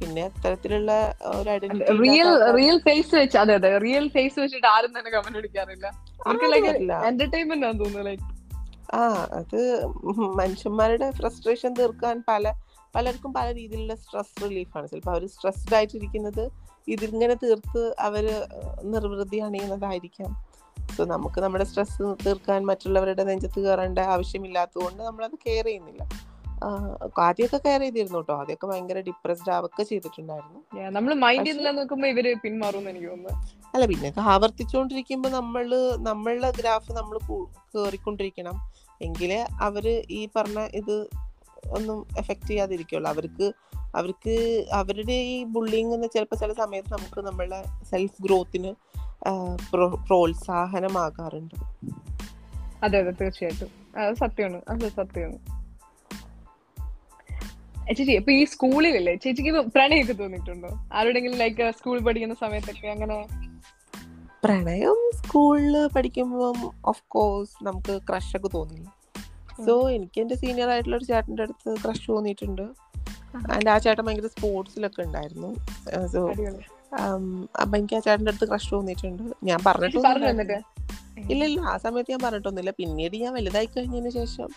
പിന്നെ 0.01 0.21
അത്തരത്തിലുള്ള 0.23 0.91
ഒരു 1.31 1.49
ഐഡന്റിറ്റി 1.49 1.97
റിയൽ 2.01 2.29
റിയൽ 2.55 2.77
ഫേസ് 2.79 3.15
വെച്ച് 3.15 3.37
അതെ 3.37 3.53
അതെ 3.53 3.77
റിയൽ 3.77 4.05
ഫേസ് 4.09 4.39
വെച്ചിട്ട് 4.39 4.67
ആരും 4.67 4.99
തന്നെ 4.99 5.11
കമന്റ് 5.11 5.39
അടിക്കാറില്ല. 5.39 5.87
എന്റർടൈൻമെന്റ് 7.07 7.65
ആണെന്ന് 7.65 7.83
തോന്നുന്നു 7.85 8.07
ലൈക്ക് 8.09 8.27
ആ 8.93 9.01
അത് 9.31 9.59
മനുഷ്യന്മാരുടെ 10.35 11.11
ഫ്രസ്ട്രേഷൻ 11.11 11.73
തീർക്കാൻ 11.73 12.23
പല 12.27 12.45
പലർക്കും 12.95 13.33
പല 13.33 13.47
രീതിയിലുള്ള 13.53 13.95
സ്ട്രെസ് 13.95 14.43
റിലീഫാണ് 14.43 14.87
ചിലപ്പോൾ 14.87 15.11
അവർ 15.11 15.27
സ്ട്രെസ്ഡ് 15.27 15.75
ആയിട്ടിരിക്കുന്നത് 15.75 16.43
ഇതിങ്ങനെ 16.87 17.33
തീർത്ത് 17.33 17.95
അവർ 17.99 18.25
നിർവൃതി 18.83 19.37
അണിയുന്നതായിരിക്കാം 19.37 20.31
സോ 20.95 21.03
നമുക്ക് 21.05 21.39
നമ്മുടെ 21.41 21.65
സ്ട്രെസ് 21.69 22.03
തീർക്കാൻ 22.25 22.65
മറ്റുള്ളവരുടെ 22.69 23.23
നെഞ്ചത്ത് 23.29 23.59
കയറേണ്ട 23.65 23.99
ആവശ്യമില്ലാത്തതുകൊണ്ട് 24.13 25.01
നമ്മളത് 25.03 25.37
കെയർ 25.45 25.65
ചെയ്യുന്നില്ല. 25.65 26.03
ആദ്യമൊക്കെ 27.25 27.59
കെയർ 27.65 27.81
ചെയ്തിരുന്നു 27.81 28.17
കേട്ടോ 28.17 28.33
ആദ്യമൊക്കെ 28.39 28.67
ഭയങ്കര 28.71 28.99
ഡിപ്രസ്ഡ് 29.07 29.51
ആവൊക്കെ 29.55 29.83
ചെയ്തിട്ടുണ്ടായിരുന്നു. 29.83 30.59
നമ്മൾ 30.97 31.11
മൈൻഡ് 31.23 31.47
ചെയ്തില്ല 31.47 31.71
നോക്കുമ്പോ 31.71 32.07
ഇവർ 32.13 32.27
പിന്മാറും 32.43 32.89
എനിക്ക് 32.89 33.07
തോന്നുന്നു. 33.07 33.47
അല്ല 33.73 33.85
പിന്നെ 33.91 34.11
ആവർത്തിച്ചുകൊണ്ടിരിക്കുമ്പോൾ 34.33 35.31
നമ്മൾ 35.39 35.65
നമ്മളുടെ 36.09 36.51
ഗ്രാഫ് 36.59 36.91
നമ്മൾ 36.99 37.17
കേറിക്കൊണ്ടിരിക്കണം. 37.75 38.57
എങ്കിലേ 39.07 39.39
അവർ 39.67 39.87
ഈ 40.19 40.21
പറഞ്ഞ 40.35 40.59
ഇത് 40.81 40.95
ഒന്നും 41.77 41.97
എഫക്ട് 42.17 42.47
ചെയ്യാതിരിക്കുള്ളൂ. 42.47 43.07
അവർക്ക് 43.13 43.47
അവർക്ക് 43.99 44.35
അവരുടെ 44.79 45.15
ഈ 45.33 45.37
ബുള്ളിങ് 45.53 45.93
എന്ന് 45.93 46.07
ചിലപ്പോൾ 46.13 46.35
ചില 46.35 46.51
സമയത്ത് 46.53 46.91
നമുക്ക് 46.93 47.21
നമ്മളുടെ 47.27 47.59
സെൽഫ് 47.89 48.21
ഗ്രോത്തിന് 48.25 48.71
പ്രോത്സാഹനമാകാറുണ്ട്. 50.07 51.55
അതെ 52.83 52.99
അതെ 52.99 53.11
തീർച്ചയായിട്ടും. 53.11 54.01
അത് 54.01 54.15
സത്യമാണ് 54.15 54.61
അത് 54.69 54.89
സത്യമാണ്. 54.89 55.61
ചേച്ചി 57.95 58.11
ഇപ്പൊ 58.11 58.31
ഈ 58.31 58.45
സ്കൂളിലല്ലേ? 58.45 59.15
ചേച്ചിക്ക് 59.15 59.51
പ്രണയമൊക്കെ 59.51 60.13
തോന്നിയിട്ടുണ്ടോ? 60.13 60.69
ആരോടെങ്കിലും 60.93 61.37
ലൈക്ക് 61.37 61.71
സ്കൂൾ 61.71 61.99
പഠിക്കുന്ന 61.99 62.33
സമയത്തൊക്കെ 62.33 62.87
അങ്ങനെ? 62.87 63.27
പ്രണയം 64.43 65.11
സ്കൂളിൽ 65.15 65.87
പഠിക്കുമ്പോൾ 65.87 66.71
ഓഫ് 66.85 67.03
കോഴ്സ് 67.07 67.65
നമുക്ക് 67.65 68.01
ക്രഷ് 68.09 68.37
ഒക്കെ 68.37 68.47
തോന്നില്ല. 68.47 68.93
സോ 69.65 69.89
എനിക്ക് 69.89 70.21
എന്റെ 70.21 70.35
സീനിയർ 70.35 70.69
ആയിട്ടുള്ള 70.69 70.95
ഒരു 70.95 71.03
ചേട്ടന്റെ 71.03 71.43
അടുത്ത് 71.43 71.75
ക്രഷ് 71.85 72.11
തോന്നിയിട്ടുണ്ട്. 72.11 72.61
ആൻഡ് 73.35 73.69
ആ 73.69 73.77
ചേട്ടൻ 73.77 74.05
ഭയങ്കര 74.05 74.27
സ്പോർട്സിലൊക്കെ 74.27 75.01
ഉണ്ടായിരുന്നു. 75.01 75.55
സോ 76.07 76.33
അപ്പൊ 77.61 77.73
എനിക്ക് 77.79 77.95
ആ 77.97 78.01
ചേട്ടന്റെ 78.05 78.31
അടുത്ത് 78.31 78.47
ക്രഷ് 78.51 78.71
തോന്നിയിട്ടുണ്ട് 78.75 79.23
ഞാൻ 79.49 79.59
പറഞ്ഞിട്ടുണ്ട് 79.67 80.57
ഇല്ല. 81.31 81.43
ഇല്ല 81.45 81.59
ആ 81.71 81.73
സമയത്ത് 81.83 82.11
ഞാൻ 82.13 82.21
പറഞ്ഞിട്ടൊന്നുമില്ല. 82.25 82.71
പിന്നീട് 82.79 83.15
ഞാൻ 83.23 83.31
വലുതായി 83.37 83.67
കഴിഞ്ഞതിന് 83.75 84.11
ശേഷം 84.19 84.49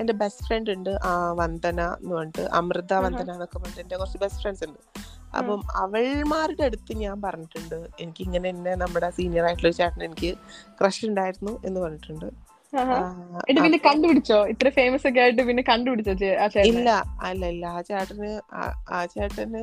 എന്റെ 0.00 0.14
ബെസ്റ്റ് 0.20 0.44
ഫ്രണ്ട് 0.46 0.70
ഉണ്ട് 0.74 0.90
ആ 1.08 1.12
വന്ദന 1.40 1.80
എന്ന് 2.00 2.14
പറഞ്ഞിട്ട് 2.16 2.44
അമൃത 2.58 2.92
വന്ദന 3.06 3.28
എന്നൊക്കെ 3.36 3.58
പറഞ്ഞിട്ട് 3.58 3.82
എന്റെ 3.84 3.96
കുറച്ച് 4.00 4.18
ബെസ്റ്റ് 4.22 4.42
ഫ്രണ്ട്സ് 4.42 4.64
ഉണ്ട്. 4.68 4.80
അപ്പം 5.38 5.60
അവൾമാരുടെ 5.82 6.64
അടുത്ത് 6.68 6.92
ഞാൻ 7.04 7.16
പറഞ്ഞിട്ടുണ്ട് 7.26 7.78
എനിക്ക് 8.02 8.22
ഇങ്ങനെ 8.26 8.48
എന്നെ 8.54 8.74
നമ്മുടെ 8.82 9.08
സീനിയർ 9.18 9.46
ആയിട്ടുള്ള 9.48 9.70
ഒരു 9.70 9.78
ചേട്ടൻ 9.80 10.02
എനിക്ക് 10.08 10.30
ക്രഷ് 10.80 11.04
ഉണ്ടായിരുന്നു 11.10 11.54
എന്ന് 11.68 11.80
പറഞ്ഞിട്ടുണ്ട്. 11.84 12.28
പിന്നെ 13.64 13.78
കണ്ടുപിടിച്ചോ? 13.88 14.38
ഇത്ര 14.52 14.68
ഫേമസ് 14.78 15.04
ഒക്കെ 15.08 15.20
ആയിട്ട് 15.24 15.42
പിന്നെ 15.50 15.62
കണ്ടുപിടിച്ചോ 15.72 16.12
ഇല്ല 16.70 16.88
അല്ല 17.28 17.42
ഇല്ല. 17.54 17.64
ആ 17.76 17.80
ചേട്ടന് 17.90 18.30
ആ 18.96 19.00
ചേട്ടന് 19.14 19.62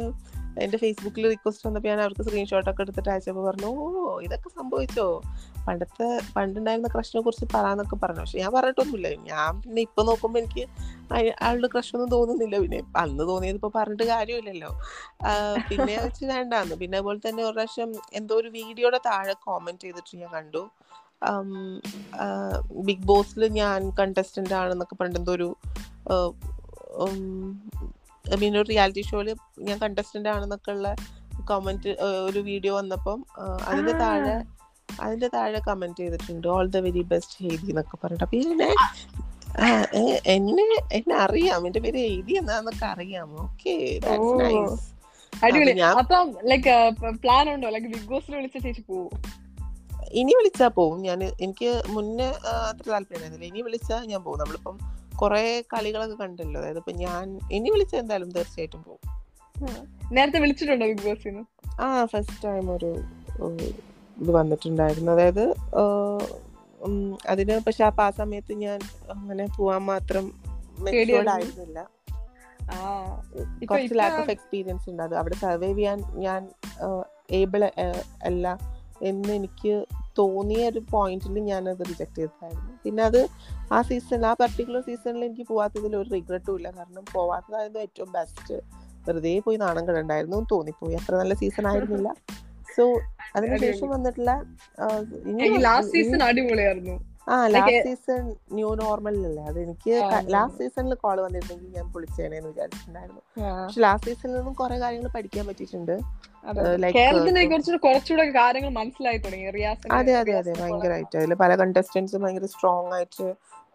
എന്റെ 0.59 0.77
ഫേസ്ബുക്കിൽ 0.77 1.27
റിക്വസ്റ്റ് 1.29 1.67
വന്നപ്പോൾ 1.67 1.89
ഞാൻ 1.89 2.01
അവർക്ക് 2.01 2.23
സ്ക്രീൻഷോട്ട് 2.23 2.69
ഒക്കെ 2.69 2.81
എടുത്തിട്ട് 2.81 3.09
അയച്ചപ്പോ 3.09 3.43
പറഞ്ഞു 3.47 3.67
ഓ 3.67 4.19
ഇതൊക്കെ 4.19 4.49
സംഭവിച്ചോ. 4.49 5.21
പണ്ടത്തെ 5.67 6.19
പണ്ടുണ്ടായിരുന്ന 6.35 6.87
ക്രഷിനെ 6.87 7.21
കുറിച്ച് 7.21 7.45
പറയാന്നൊക്കെ 7.55 7.95
പറഞ്ഞു. 7.95 8.19
പക്ഷെ 8.19 8.39
ഞാൻ 8.39 8.53
പറഞ്ഞിട്ടൊന്നുമില്ല. 8.53 9.07
ഞാൻ 9.29 9.61
പിന്നെ 9.61 9.81
ഇപ്പൊ 9.81 10.03
നോക്കുമ്പോ 10.03 10.39
എനിക്ക് 10.39 10.67
അയാളുടെ 11.13 11.67
ക്രഷ് 11.67 11.95
ഒന്നും 11.95 12.09
തോന്നുന്നില്ല. 12.09 12.59
പിന്നെ 12.59 12.83
അന്ന് 12.97 13.23
തോന്നിയത് 13.23 13.55
ഇപ്പൊ 13.55 13.71
പറഞ്ഞിട്ട് 13.75 14.03
കാര്യമില്ലല്ലോ. 14.03 14.71
പിന്നെ 15.69 15.97
വെച്ച് 16.03 16.25
വേണ്ടാന്ന്. 16.25 16.75
പിന്നെ 16.75 16.97
അതുപോലെ 16.97 17.29
തന്നെ 17.29 17.43
ഒരു 17.43 17.53
പ്രാവശ്യം 17.53 17.91
എന്തോ 18.13 18.35
ഒരു 18.35 18.47
വീഡിയോയുടെ 18.47 18.97
താഴെ 18.97 19.33
കോമെന്റ് 19.33 19.81
ചെയ്തിട്ട് 19.81 20.17
ഞാൻ 20.17 20.31
കണ്ടു. 20.31 20.69
ബിഗ് 22.87 23.05
ബോസിൽ 23.05 23.47
ഞാൻ 23.47 23.89
കണ്ടസ്റ്റന്റ് 23.99 24.53
ആണെന്നൊക്കെ 24.53 24.95
പറഞ്ഞിട്ട് 24.95 25.19
എന്തോ 25.19 25.31
ഒരു 25.31 25.49
ഐ 28.25 28.37
മീൻ 28.39 28.57
ഒരു 28.57 28.67
റിയാലിറ്റി 28.69 29.01
ഷോയിൽ 29.01 29.29
ഞാൻ 29.59 29.77
കണ്ടസ്റ്റന്റ് 29.79 30.29
ആണെന്നൊക്കെ 30.29 30.71
ഉള്ള 30.71 30.95
കമന്റ് 31.49 31.91
ഒരു 32.27 32.39
വീഡിയോ 32.39 32.73
വന്നപ്പം 32.75 33.25
അതിന്റെ 33.67 33.91
താഴെ 33.91 34.35
അതിന്റെ 35.01 35.27
താഴെ 35.27 35.59
കമന്റ് 35.67 35.99
ചെയ്തിട്ടുണ്ട് 35.99 36.47
all 36.47 36.67
the 36.67 36.77
very 36.77 37.01
best 37.01 37.37
Heidi 37.45 37.67
എന്നൊക്കെ 37.69 37.97
പറഞ്ഞിട്ട്. 38.03 38.23
അപ്പൊ 38.23 38.37
എന്നെ 38.37 38.69
എന്നെ 40.25 40.65
എന്നെ 40.91 41.15
അറിയാം. 41.15 41.65
എന്റെ 41.67 41.79
പേര് 41.79 41.97
എഴുതി 41.97 42.33
എന്നാന്നൊക്കെ 42.33 42.85
അറിയാം. 42.85 43.29
ഓക്കെ 43.43 43.73
അടിപൊളി. 45.33 45.73
അപ്പം 46.01 46.35
ലൈക്ക് 46.43 46.73
പ്ലാൻ 47.23 47.49
ഉണ്ടോ? 47.53 47.69
ലൈക്ക് 47.69 47.87
ബിഗ് 47.87 48.07
ബോസിൽ 48.09 48.35
വിളിച്ച 48.35 48.57
ചേച്ചി 48.57 48.81
പോവും? 48.81 49.11
ഇനി 50.11 50.33
വിളിച്ചാ 50.37 50.67
പോവും. 50.67 51.01
ഞാൻ 51.01 51.23
എനിക്ക് 51.23 51.83
മുന്നേ 51.87 52.27
അത്ര 52.69 52.85
താല്പര്യമായിരുന്നില്ല 52.89 53.45
ഇനി 53.45 53.61
വിളിച്ചാ 53.61 53.97
ഞാൻ 54.03 54.23
പോകും 54.23 54.39
നമ്മളിപ്പം 54.39 54.77
കുറെ 55.21 55.43
കളികളൊക്കെ 55.73 56.17
കണ്ടല്ലോ. 56.23 56.57
അതായത് 56.61 56.77
ഇപ്പൊ 56.77 56.93
ഞാൻ 57.03 57.25
ഇനി 57.51 57.69
വിളിച്ച 57.69 57.95
എന്തായാലും 57.95 58.29
തീർച്ചയായിട്ടും 58.29 58.83
പോകും 58.83 59.07
നേരത്തെ 60.15 60.39
വിളിച്ചിട്ടുണ്ടോ 60.39 60.85
ബിഗ് 60.91 61.05
ബോസിന് 61.07 61.41
ആ 61.81 61.87
ഫസ്റ്റ് 62.05 62.37
ടൈം 62.45 62.65
ഒരു 62.75 62.91
ഇത് 64.17 64.31
വന്നിട്ടുണ്ടായിരുന്നു. 64.31 65.11
അതായത് 65.11 65.45
അതിന് 67.29 67.55
പക്ഷെ 67.65 67.83
അപ്പൊ 67.85 68.03
ആ 68.03 68.11
സമയത്ത് 68.19 68.53
ഞാൻ 68.65 68.79
അങ്ങനെ 69.15 69.45
പോവാൻ 69.57 69.81
മാത്രം 69.91 70.25
ആയിരുന്നില്ല. 71.35 71.79
കുറച്ച് 73.69 73.95
ലാക്ക് 73.99 74.19
ഓഫ് 74.21 74.31
എക്സ്പീരിയൻസ് 74.31 74.85
ഉണ്ട്. 74.89 75.01
അത് 75.03 75.15
അവിടെ 75.21 75.35
സർവൈവ് 75.35 75.77
ചെയ്യാൻ 75.77 75.99
ഞാൻ 76.25 76.41
ഏബിൾ 77.39 77.63
അല്ല 78.29 78.45
എന്ന് 79.01 79.31
എനിക്ക് 79.39 79.73
തോന്നിയ 80.17 80.69
ഒരു 80.69 80.81
പോയിന്റിൽ 80.91 81.39
ഞാൻ 81.51 81.69
അത് 81.69 81.83
റിജക്ട് 81.89 82.15
ചെയ്തതായിരുന്നു. 82.15 82.73
പിന്നെ 82.83 83.03
അത് 83.03 83.29
ആ 83.71 83.81
സീസൺ 83.81 84.25
ആ 84.25 84.33
പർട്ടിക്കുലർ 84.33 84.81
സീസണിൽ 84.81 85.25
എനിക്ക് 85.25 85.45
പോവാത്തതിൽ 85.47 85.95
ഒരു 85.95 86.09
റിഗ്രറ്റും 86.09 86.55
ഇല്ല. 86.57 86.69
കാരണം 86.77 87.05
പോവാത്തതായിരുന്നു 87.13 87.79
ഏറ്റവും 87.79 88.11
ബെസ്റ്റ് 88.11 88.57
വെറുതെ 89.07 89.39
പോയി 89.45 89.57
നാണം 89.57 89.87
കിടണ്ടായിരുന്നു 89.87 90.39
തോന്നിപ്പോയി. 90.51 90.95
അത്ര 90.95 91.15
നല്ല 91.15 91.33
സീസൺ 91.33 91.67
ആയിരുന്നില്ല. 91.67 92.09
സോ 92.75 92.83
അതിനുശേഷം 93.35 93.87
വന്നിട്ടുള്ള 93.89 94.31
ലാസ്റ്റ് 95.67 95.91
സീസൺ 95.91 96.23
അടിപൊളിയായിരുന്നു. 96.23 96.97
ആ 97.33 97.35
ലാസ്റ്റ് 97.53 97.81
സീസൺ 97.87 98.23
ന്യൂ 98.57 98.69
നോർമലിലല്ലേ 98.81 99.43
അത് 99.49 99.57
എനിക്ക് 99.63 99.93
ലാസ്റ്റ് 100.35 100.59
സീസണിൽ 100.61 100.93
കോൾ 101.03 101.17
വന്നിരുന്നെങ്കിൽ 101.25 101.69
ഞാൻ 101.77 101.85
പൊളിച്ചേനെന്ന് 101.93 102.49
വിചാരിച്ചിട്ടുണ്ടായിരുന്നു. 102.51 103.21
പക്ഷെ 103.61 103.81
ലാസ്റ്റ് 103.85 104.09
സീസണിൽ 104.09 104.35
നിന്നും 104.37 104.55
കുറെ 104.61 104.77
കാര്യങ്ങൾ 104.83 105.11
പഠിക്കാൻ 105.17 105.45
പറ്റിയിട്ടുണ്ട്. 105.49 105.95
കേരളത്തിനെ 106.97 107.43
കുറിച്ച് 107.51 107.79
കുറച്ചുകൂടെ 107.87 108.25
കാര്യങ്ങൾ 108.39 108.71
മനസ്സിലായി 108.79 109.17
തുടങ്ങി. 109.17 109.47
അതെ 109.99 110.15
അതെ 110.21 110.33
അതെ. 110.41 110.53
ഭയങ്കരമായിട്ട് 110.61 111.15
അതിൽ 111.21 111.33
പല 111.43 111.55
കണ്ടസ്റ്റൻസും 111.63 112.23
ഭയങ്കര 112.25 112.49
സ്ട്രോങ് 112.55 112.93
ആയിട്ട് 112.97 113.27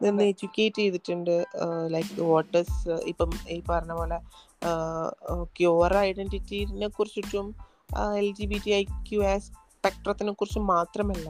നിന്ന് 0.04 0.24
എഡ്യൂക്കേറ്റ് 0.30 0.80
ചെയ്തിട്ടുണ്ട്. 0.82 1.36
ലൈക്ക് 1.94 2.22
വാട്ടേഴ്സ് 2.32 2.88
ഇപ്പം 3.12 3.30
ഈ 3.56 3.62
പറഞ്ഞ 3.70 3.92
പോലെ 4.00 4.18
ക്യൂർ 5.58 5.92
ഐഡന്റിറ്റിനെ 6.08 6.88
കുറിച്ചിട്ടും 6.98 7.46
L 8.22 8.28
G 8.38 8.46
B 8.52 8.58
T 8.64 8.70
I 8.70 8.82
Q 9.08 9.20
S 9.34 9.50
സ്പെക്ട്രത്തിനെ 9.76 10.32
കുറിച്ചും 10.32 10.64
മാത്രമല്ല 10.66 11.28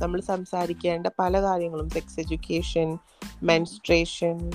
നമ്മൾ 0.00 0.20
സംസാരിക്കേണ്ട 0.20 1.06
പല 1.18 1.42
കാര്യങ്ങളും 1.42 1.90
സെക്സ് 1.90 2.20
എഡ്യൂക്കേഷൻ 2.20 2.98
മെൻസ്ട്രേഷൻ 3.42 4.50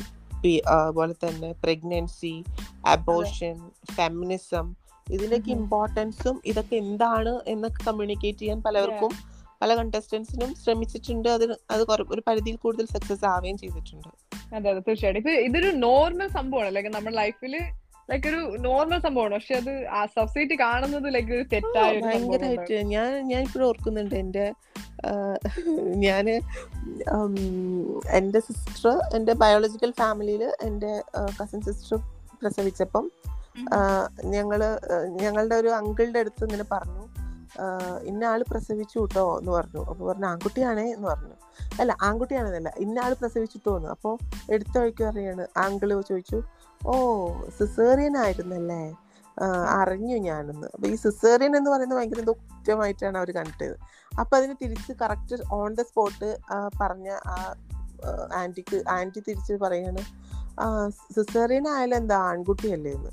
അതുപോലെ 0.67 1.13
തന്നെ 1.13 1.51
പ്രഗ്നൻസി 1.51 2.43
അബോഷൻ 2.85 3.71
ഫെമിനിസം 3.93 4.75
ഇതിനൊക്കെ 5.07 5.51
ഇമ്പോർട്ടൻസും 5.51 6.41
ഇതൊക്കെ 6.45 6.75
എന്താണ് 6.75 7.41
എന്നൊക്കെ 7.47 7.81
കമ്മ്യൂണിക്കേറ്റ് 7.87 8.39
ചെയ്യാൻ 8.39 8.61
പലർക്കും 8.61 9.13
പല 9.61 9.75
കണ്ടസ്റ്റൻസിനും 9.75 10.55
ശ്രമിച്ചിട്ടുണ്ട്. 10.55 11.29
അതിന് 11.29 11.55
അത് 11.71 11.83
ഒരു 12.13 12.23
പരിധിയിൽ 12.27 12.55
കൂടുതൽ 12.55 12.85
സക്സസ് 12.85 13.25
ആവുകയും 13.25 13.57
ചെയ്തിട്ടുണ്ട്. 13.57 14.09
അതെ 14.55 14.69
അതെ 14.69 14.79
തീർച്ചയായിട്ടും. 14.79 15.31
ഇതൊരു 15.31 15.67
നോർമൽ 15.67 16.27
സംഭവമാണ്. 16.27 16.75
ലൈക്ക് 16.75 16.89
നമ്മുടെ 16.89 17.15
ലൈഫിൽ 17.15 17.55
ലൈക്ക് 18.09 18.27
ഒരു 18.27 18.41
നോർമൽ 18.65 18.99
സംഭവമാണ്. 19.05 19.33
പക്ഷെ 19.35 19.55
അത് 19.55 19.73
ആ 19.97 20.01
സൊസൈറ്റി 20.05 20.55
കാണുന്നത് 20.59 21.07
ലൈക്ക് 21.13 21.31
ഒരു 21.31 21.45
തെറ്റായ 21.53 21.93
ഭയങ്കരമായിട്ട് 22.05 22.77
ഞാൻ 22.93 23.09
ഞാൻ 23.27 23.41
ഇപ്പോഴും 23.47 23.65
ഓർക്കുന്നുണ്ട് 23.67 24.15
എന്റെ 24.15 24.45
ഞാൻ 26.05 26.27
എന്റെ 28.19 28.39
സിസ്റ്റർ 28.39 28.93
എന്റെ 29.17 29.33
ബയോളജിക്കൽ 29.33 29.91
ഫാമിലിയിൽ 30.01 30.43
എന്റെ 30.67 30.91
കസിൻ 31.39 31.61
സിസ്റ്റർ 31.67 31.97
പ്രസവിച്ചപ്പം 32.41 33.05
ഞങ്ങൾ 34.35 34.59
ഞങ്ങളുടെ 35.21 35.55
ഒരു 35.55 35.69
അങ്കിളുടെ 35.79 36.19
അടുത്ത് 36.19 36.43
ഇങ്ങനെ 36.43 36.65
പറഞ്ഞു 36.71 37.03
ഇന്ന 38.09 38.23
ആൾ 38.23 38.41
പ്രസവിച്ചു 38.51 38.97
കേട്ടോ 38.99 39.23
എന്ന് 39.39 39.51
പറഞ്ഞു. 39.51 39.81
അപ്പൊ 39.89 40.01
പറഞ്ഞു 40.09 40.27
ആൺകുട്ടിയാണേ 40.31 40.83
എന്ന് 40.95 41.07
പറഞ്ഞു. 41.07 41.35
അല്ല 41.81 41.91
ആൺകുട്ടിയാണെന്നല്ല 42.01 42.71
ഇന്ന 42.77 42.97
ആൾ 42.99 43.13
പ്രസവിച്ചിട്ടോ 43.21 43.71
എന്ന് 43.77 43.89
അപ്പോൾ 43.89 44.13
എടുത്ത 44.53 44.75
വഴിക്ക് 44.77 45.03
പറയാണ്. 45.03 45.43
ആങ്കിൾ 45.57 45.89
ചോദിച്ചു 46.09 46.39
ഓ 46.85 46.95
സിസേറിയൻ 47.59 48.17
ആയിരുന്നല്ലേ 48.17 48.81
അറിഞ്ഞു 49.79 50.17
ഞാനൊന്ന്. 50.17 50.67
അപ്പൊ 50.73 50.87
ഈ 50.87 50.95
സിസേറിയൻ 50.95 51.57
എന്ന് 51.57 51.69
പറയുന്നത് 51.71 51.99
ഭയങ്കര 51.99 52.19
എന്തോ 52.19 52.33
കുറ്റമായിട്ടാണ് 52.33 53.17
അവർ 53.17 53.31
കണ്ടത്. 53.31 53.75
അപ്പോൾ 54.19 54.35
അതിന് 54.37 54.55
തിരിച്ച് 54.61 54.93
കറക്റ്റ് 55.01 55.35
ഓൺ 55.51 55.73
ദ 55.73 55.81
സ്പോട്ട് 55.81 56.29
പറഞ്ഞ 56.81 57.09
ആ 57.09 57.37
ആന്റിക്ക് 58.33 58.77
ആന്റി 58.89 59.19
തിരിച്ച് 59.27 59.53
പറയാണ് 59.53 60.01
സിസേറിയൻ 61.15 61.67
ആയാലും 61.67 61.97
എന്താ 61.97 62.17
ആൺകുട്ടിയല്ലേ 62.17 62.91
എന്ന്. 62.91 63.11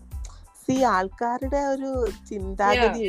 സി 0.64 0.76
ആൾക്കാരുടെ 0.82 1.60
ഒരു 1.64 1.90
ചിന്താഗതി 2.28 3.00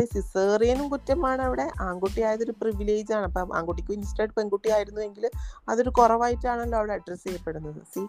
സിസേറിയനും 0.00 0.88
കുറ്റമാണ്. 0.88 1.42
അവിടെ 1.42 1.66
ആൺകുട്ടി 1.80 2.20
ആയതൊരു 2.22 2.52
പ്രിവിലേജ് 2.60 3.12
ആണ്. 3.12 3.24
അപ്പം 3.24 3.56
ആൺകുട്ടിക്ക് 3.56 3.92
ഇൻസ്റ്റഡ് 3.92 4.34
പെൺകുട്ടി 4.38 4.68
ആയിരുന്നുവെങ്കിൽ 4.70 5.30
അതൊരു 5.68 5.90
കുറവായിട്ടാണല്ലോ 5.90 6.78
അവിടെ 6.78 6.92
അഡ്രസ് 6.92 7.24
ചെയ്യപ്പെടുന്നത്. 7.24 7.80
സി 7.94 8.02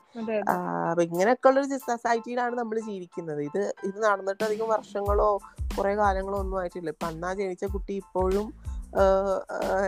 ഇങ്ങനെയൊക്കെ 1.04 1.48
ഉള്ളൊരു 1.50 1.78
സൊസൈറ്റിയിലാണ് 1.78 2.56
നമ്മൾ 2.56 2.80
ജീവിക്കുന്നത്. 2.80 3.42
ഇത് 3.42 3.62
ഇത് 3.84 3.98
നടന്നിട്ട് 4.04 4.44
അധികം 4.44 4.70
വർഷങ്ങളോ 4.70 5.32
കുറെ 5.78 5.96
കാലങ്ങളോ 5.96 6.38
ഒന്നും 6.40 6.60
ആയിട്ടില്ല. 6.60 6.90
ഇപ്പൊ 6.90 7.08
അന്നാ 7.08 7.34
ജനിച്ച 7.34 7.66
കുട്ടി 7.66 7.94
ഇപ്പോഴും 7.94 8.48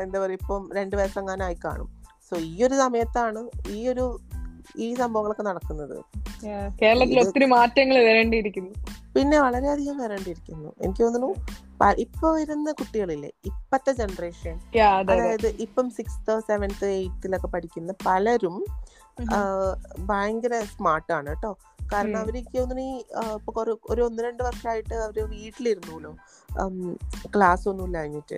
എന്താ 0.01 0.17
പറയുക 0.19 0.39
ഇപ്പം 0.41 0.69
രണ്ടു 0.75 0.95
വയസ്സെങ്ങാനായി 0.95 1.57
കാണും. 1.65 1.89
സോ 2.29 2.35
ഈ 2.37 2.63
ഒരു 2.63 2.75
സമയത്താണ് 2.75 3.41
ഈ 3.67 3.87
ഒരു 3.87 4.05
ഈ 4.77 4.93
സംഭവങ്ങളൊക്കെ 4.93 5.43
നടക്കുന്നത്. 5.43 5.97
കേരളത്തിൽ 6.81 7.19
ഒത്തിരി 7.19 7.45
മാറ്റങ്ങൾ 7.45 7.97
വരേണ്ടിയിരിക്കുന്നു. 7.97 8.71
പിന്നെ 9.15 9.37
വളരെയധികം 9.45 9.97
വരേണ്ടിയിരിക്കുന്നു 10.03 10.69
എനിക്ക് 10.83 11.01
തോന്നുന്നു 11.03 11.29
ഇപ്പൊ 12.05 12.27
വരുന്ന 12.37 12.69
കുട്ടികളില്ലേ 12.79 13.29
ഇപ്പത്തെ 13.49 13.91
ജനറേഷൻ 14.01 14.55
അതായത് 15.13 15.47
ഇപ്പം 15.65 15.87
സിക്സ്ത് 15.97 16.33
സെവൻത് 16.49 16.85
എയ്ത്തിലൊക്കെ 16.97 17.49
പഠിക്കുന്ന 17.55 17.93
പലരും 18.07 18.57
ഭയങ്കര 20.09 20.53
സ്മാർട്ടാണ് 20.73 21.29
കേട്ടോ 21.29 21.51
കാരണം. 21.91 22.19
അവർക്ക് 22.21 22.57
തോന്നുന്നു 22.57 22.83
ഈ 22.91 22.95
ഇപ്പൊ 23.39 23.61
ഒരു 23.93 24.01
ഒന്ന് 24.07 24.21
രണ്ട് 24.27 24.41
വർഷമായിട്ട് 24.47 24.93
അവർ 25.05 25.17
വീട്ടിലിരുന്നുല്ലോ 25.33 26.11
ക്ലാസ് 27.35 27.65
ഒന്നും 27.71 27.85
ഇല്ലാഞ്ഞിട്ട്. 27.89 28.37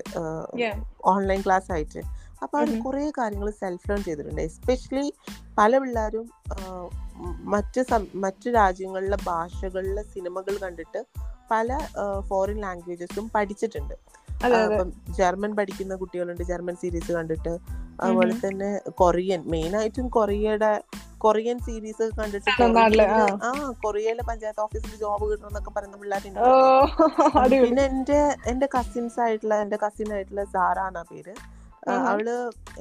ഓൺലൈൻ 1.13 1.41
ക്ലാസ് 1.45 1.69
ആയിട്ട്. 1.75 2.01
അപ്പൊ 2.43 2.55
അവർ 2.59 2.69
കുറെ 2.85 3.03
കാര്യങ്ങൾ 3.19 3.49
സെൽഫ് 3.61 3.87
ലേൺ 3.89 4.01
ചെയ്തിട്ടുണ്ട്. 4.07 4.41
എസ്പെഷ്യലി 4.49 5.05
പല 5.59 5.71
പിള്ളേരും 5.83 6.25
മറ്റ് 7.53 7.81
മറ്റ് 8.25 8.47
രാജ്യങ്ങളിലെ 8.55 9.17
ഭാഷകളിലെ 9.25 10.03
സിനിമകൾ 10.13 10.55
കണ്ടിട്ട് 10.63 11.01
പല 11.51 11.77
ഫോറിൻ 12.29 12.57
ലാംഗ്വേജസും 12.61 13.25
പഠിച്ചിട്ടുണ്ട്. 13.35 13.95
ജർമ്മൻ 15.19 15.51
പഠിക്കുന്ന 15.55 15.93
കുട്ടികളുണ്ട് 15.95 16.43
ജർമ്മൻ 16.43 16.75
സീരീസ് 16.81 17.11
കണ്ടിട്ട്. 17.11 17.53
അതുപോലെ 18.01 18.33
തന്നെ 18.45 18.69
കൊറിയൻ 19.01 19.41
മെയിൻ 19.53 19.75
ആയിട്ടും 19.75 20.07
കൊറിയയുടെ 20.09 20.71
കൊറിയൻ 21.17 21.57
സീരീസ് 21.67 22.05
കണ്ടിട്ട് 22.19 22.51
ആ 23.47 23.51
കൊറിയയിലെ 23.85 24.23
പഞ്ചായത്ത് 24.29 24.61
ഓഫീസിൽ 24.61 24.93
ജോബ് 25.03 25.25
കിട്ടണം 25.29 25.47
എന്നൊക്കെ 25.47 25.71
പറയുന്ന 25.77 25.97
പിള്ളേരുണ്ട് 25.97 26.39
പിന്നെ 27.63 27.83
എന്റെ 27.91 28.19
എന്റെ 28.47 28.67
കസിൻസ് 28.75 29.19
ആയിട്ടുള്ള 29.19 29.55
എന്റെ 29.63 29.77
കസിൻ 29.85 30.09
ആയിട്ടുള്ള 30.13 30.43
സാറ 30.43 30.79
എന്നാ 30.89 31.03
പേര്. 31.11 31.33
അവൾ 32.11 32.27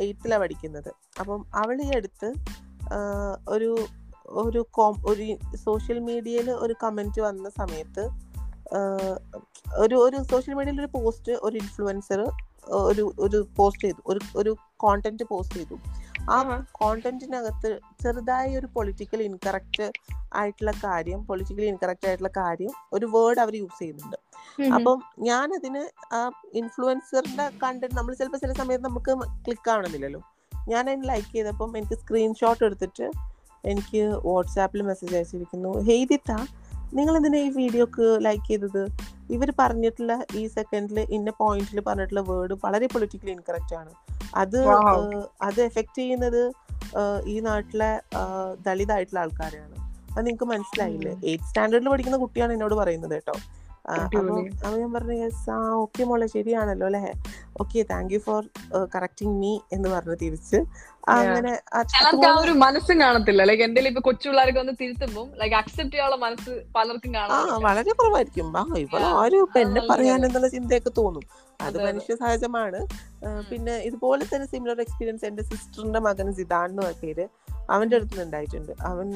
എയ്ത്തിലാണ് 0.04 0.42
പഠിക്കുന്നത്. 0.42 0.90
അപ്പം 1.20 1.40
അവൾ 1.54 1.76
ഈ 1.86 1.88
അടുത്ത് 1.98 2.28
ഒരു 3.48 3.70
ഒരു 4.42 4.66
കോം 4.70 4.94
ഒരു 5.06 5.24
സോഷ്യൽ 5.64 5.98
മീഡിയയിൽ 6.00 6.50
ഒരു 6.60 6.74
കമന്റ് 6.82 7.20
വന്ന 7.20 7.48
സമയത്ത് 7.58 8.04
ഒരു 9.78 9.96
ഒരു 9.98 10.18
സോഷ്യൽ 10.30 10.54
മീഡിയയിൽ 10.54 10.80
ഒരു 10.80 10.90
പോസ്റ്റ് 10.96 11.32
ഒരു 11.42 11.56
ഇൻഫ്ലുവൻസർ 11.56 12.20
ഒരു 12.82 13.12
ഒരു 13.18 13.46
പോസ്റ്റ് 13.56 13.82
ചെയ്തു 13.82 14.00
ഒരു 14.06 14.20
ഒരു 14.36 14.52
കോണ്ടന്റ് 14.76 15.24
പോസ്റ്റ് 15.24 15.56
ചെയ്തു 15.56 15.76
ആ. 16.30 16.36
കോണ്ടന്റിനകത്ത് 16.72 17.68
ചെറുതായി 18.02 18.56
ഒരു 18.56 18.66
പൊളിറ്റിക്കൽ 18.66 19.22
ഇൻകറക്റ്റ് 19.22 19.86
ആയിട്ടുള്ള 20.32 20.72
കാര്യം 20.84 21.24
പൊളിറ്റിക്കലി 21.24 21.66
ഇൻകറക്റ്റ് 21.66 22.08
ആയിട്ടുള്ള 22.08 22.32
കാര്യം 22.36 22.72
ഒരു 22.92 23.06
വേർഡ് 23.06 23.40
അവർ 23.40 23.54
യൂസ് 23.54 23.78
ചെയ്യുന്നുണ്ട്. 23.78 24.18
അപ്പം 24.76 24.98
ഞാൻ 25.20 25.54
അതിന് 25.54 25.82
ആ 26.12 26.20
ഇൻഫ്ലുവൻസറിന്റെ 26.54 27.50
കണ്ടന്റ് 27.62 27.96
നമ്മൾ 27.96 28.14
ചിലപ്പോൾ 28.14 28.38
ചില 28.38 28.52
സമയത്ത് 28.52 28.84
നമുക്ക് 28.84 29.12
ക്ലിക്ക് 29.44 29.70
ആവണമെന്നില്ലല്ലോ 29.70 30.22
ഞാൻ 30.68 30.90
അതിന് 30.90 31.08
ലൈക്ക് 31.08 31.32
ചെയ്തപ്പം 31.32 31.78
എനിക്ക് 31.78 31.94
സ്ക്രീൻഷോട്ട് 31.94 32.64
എടുത്തിട്ട് 32.64 33.06
എനിക്ക് 33.72 34.02
വാട്സാപ്പിൽ 34.28 34.82
മെസ്സേജ് 34.88 35.14
അയച്ചിരിക്കുന്നു. 35.18 35.72
ഹെയ്തിത്ത 35.88 36.32
നിങ്ങൾ 36.96 37.14
എന്തിനാ 37.18 37.38
ഈ 37.46 37.48
വീഡിയോക്ക് 37.60 38.06
ലൈക്ക് 38.26 38.46
ചെയ്തത്? 38.50 38.82
ഇവർ 39.34 39.48
പറഞ്ഞിട്ടുള്ള 39.60 40.12
ഈ 40.40 40.42
സെക്കൻഡിൽ 40.56 40.98
ഇന്ന 41.16 41.30
പോയിന്റിൽ 41.40 41.80
പറഞ്ഞിട്ടുള്ള 41.88 42.22
വേർഡ് 42.30 42.56
വളരെ 42.64 42.86
പൊളിറ്റിക്കലി 42.92 43.32
ഇൻകറക്റ്റ് 43.36 43.76
ആണ്. 43.80 43.92
അത് 44.42 44.60
അത് 45.48 45.60
എഫക്ട് 45.68 45.98
ചെയ്യുന്നത് 46.00 46.42
ഈ 47.32 47.36
നാട്ടിലെ 47.48 47.90
ദളിതായിട്ടുള്ള 48.66 49.20
ആൾക്കാരെയാണ്. 49.24 49.76
അത് 50.14 50.22
നിങ്ങൾക്ക് 50.26 50.48
മനസ്സിലായില്ലേ. 50.54 51.14
എയ്ത്ത് 51.30 51.46
സ്റ്റാൻഡേർഡിൽ 51.48 51.88
പഠിക്കുന്ന 51.92 52.18
കുട്ടിയാണ് 52.24 52.52
എന്നോട് 52.56 52.74
പറയുന്നത് 52.82 53.14
കേട്ടോ. 53.16 53.36
അപ്പോൾ 53.94 54.20
അപ്പം 54.28 54.46
അപ്പൊ 54.64 54.76
ഞാൻ 54.82 54.88
പറഞ്ഞു 54.94 55.16
യെസ് 55.22 55.42
ആ 55.56 55.58
ഓക്കെ 55.82 56.04
മോളെ 56.10 56.26
ശരിയാണല്ലോ 56.34 56.86
അല്ലേ? 56.90 57.02
Okay 57.62 57.82
thank 57.90 58.12
you 58.14 58.20
for 58.24 58.40
correcting 58.94 59.34
me 59.42 59.52
എന്ന് 59.76 59.88
പറഞ്ഞു 59.92 60.16
തിരിച്ച്. 60.22 60.58
അങ്ങനെ 61.06 61.50
അത് 61.72 61.86
ചിലർക്ക് 61.90 62.26
ആ 62.28 62.32
ഒരു 62.42 62.52
മനസ്സും 62.62 62.96
കാണത്തില്ല. 63.00 63.42
ലൈക്ക് 63.48 63.62
എന്തെങ്കിലും 63.62 63.90
ഇപ്പൊ 63.92 64.02
കൊച്ചു 64.06 64.26
പിള്ളേർക്ക് 64.28 64.58
വന്ന് 64.58 64.72
തിരുത്തുമ്പോ 64.80 65.22
ലൈക്ക് 65.40 65.54
അക്സെപ്റ്റ് 65.54 65.92
ചെയ്യാനുള്ള 65.92 66.18
മനസ്സ് 66.26 66.52
പലർക്കും 66.76 67.14
കാണാം 67.14 67.62
വളരെ 67.66 67.92
കുറവായിരിക്കും. 67.98 68.48
ഇവൾ 68.84 69.02
ആരും 69.20 69.42
ഇപ്പൊ 69.46 69.60
എന്നെ 69.60 69.80
പറയാനെന്നുള്ള 69.80 69.92
പറയാൻ 69.92 70.26
എന്നുള്ള 70.26 70.48
ചിന്തയൊക്കെ 70.48 70.92
തോന്നും. 70.98 71.24
അത്. 71.60 71.76
മനുഷ്യ 71.86 72.14
സഹജമാണ്. 72.14 72.80
പിന്നെ 73.50 73.74
ഇതുപോലെ 73.88 74.24
തന്നെ 74.24 74.46
സിമിലർ 74.46 74.80
എക്സ്പീരിയൻസ് 74.80 75.24
എന്റെ 75.24 75.42
സിസ്റ്ററിന്റെ 75.42 76.00
മകൻ 76.00 76.28
സിദാൻ 76.34 76.70
എന്ന് 76.70 76.92
പേര് 77.02 77.26
അവന്റെ 77.70 77.96
അടുത്ത് 77.96 78.22
ഉണ്ടായിട്ടുണ്ട്. 78.24 78.72
അവൻ 78.82 79.06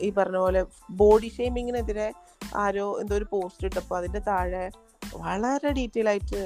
ഈ 0.00 0.10
പറഞ്ഞ 0.10 0.36
പോലെ 0.36 0.62
ബോഡി 1.02 1.28
ഷെയ്മിങ്ങിനെതിരെ 1.36 2.08
ആരോ 2.56 2.86
എന്തോ 3.00 3.14
ഒരു 3.16 3.26
പോസ്റ്റ് 3.30 3.64
ഇട്ടപ്പോ 3.64 3.96
അതിന്റെ 3.96 4.20
താഴെ 4.30 4.64
വളരെ 5.16 5.70
ഡീറ്റെയിൽ 5.70 6.08
ആയിട്ട് 6.08 6.40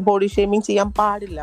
ബോഡി 0.00 0.26
ഷെയ്മിങ് 0.26 0.62
ചെയ്യാൻ 0.62 0.88
പാടില്ല. 0.92 1.40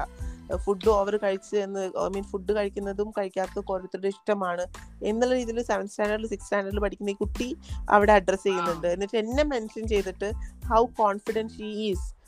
ഫുഡ് 0.56 0.90
ഓവർ 0.90 1.18
കഴിച്ച് 1.18 1.56
എന്ന് 1.56 1.86
ഐ 1.86 2.08
മീൻ 2.08 2.24
ഫുഡ് 2.24 2.56
കഴിക്കുന്നതും 2.56 3.14
കഴിക്കാത്തതും 3.18 3.66
ഓരോരുത്തരുടെ 3.70 4.08
ഇഷ്ടമാണ്. 4.08 4.66
എന്നുള്ള 5.04 5.36
രീതിയിൽ 5.36 5.64
സെവൻ 5.64 5.88
സ്റ്റാൻഡേർഡിൽ 5.88 6.28
സിക്സ് 6.28 6.44
സ്റ്റാൻഡേർഡിൽ 6.44 6.80
പഠിക്കുന്ന 6.80 7.10
ഈ 7.10 7.14
കുട്ടി 7.14 7.58
അവിടെ 7.90 8.14
അഡ്രസ്സ് 8.14 8.44
ചെയ്യുന്നുണ്ട്. 8.44 8.88
എന്നിട്ട് 8.88 9.18
എന്നെ 9.18 9.44
മെൻഷൻ 9.44 9.88
ചെയ്തിട്ട് 9.88 10.32
ഹൗ 10.68 10.86
കോൺഫിഡന്റ് 10.86 11.54
ഷീ 11.54 11.64
ഈസ് 11.64 12.24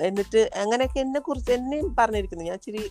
എന്നിട്ട് 0.00 0.50
അങ്ങനെയൊക്കെ 0.56 1.00
എന്നെ 1.00 1.20
കുറിച്ച് 1.20 1.52
എന്നെയും 1.52 1.96
പറഞ്ഞിരിക്കുന്നു. 1.96 2.44
ഞാൻ 2.44 2.54
ഇച്ചിരി 2.54 2.90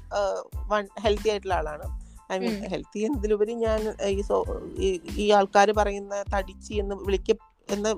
വൺ 0.68 0.88
ഹെൽത്തി 1.00 1.30
ആയിട്ടുള്ള 1.30 1.54
ആളാണ്. 1.54 2.02
I 2.34 2.40
mean. 2.40 2.64
ഹെൽത്തി 2.68 3.00
എന്നതിലുപരി 3.00 3.54
ഞാൻ 3.54 3.94
ഈ 4.06 4.22
സോ- 4.22 4.80
ഈ- 5.16 5.32
ആൾക്കാർ 5.32 5.72
പറയുന്ന 5.72 6.24
തടിച്ചി 6.36 6.74
എന്ന് 6.74 6.96
വിളിക്ക 6.96 7.36
എന്ന 7.70 7.94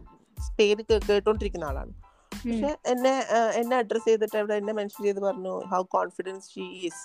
പേര് 0.60 0.84
കേട്ടോണ്ടിരിക്കുന്ന 1.10 1.66
ആളാണ്. 1.66 2.03
പക്ഷെ 2.34 2.78
എന്നെ 2.86 3.14
എന്നെ 3.56 3.78
അഡ്രസ് 3.78 4.08
ചെയ്തിട്ട് 4.08 4.38
അവിടെ 4.38 4.54
എന്നെ 4.54 4.74
മെൻഷൻ 4.74 5.04
ചെയ്ത് 5.04 5.20
പറഞ്ഞു 5.20 5.54
how 5.74 5.84
confidence 5.84 6.50
she 6.56 6.66
is 6.88 7.02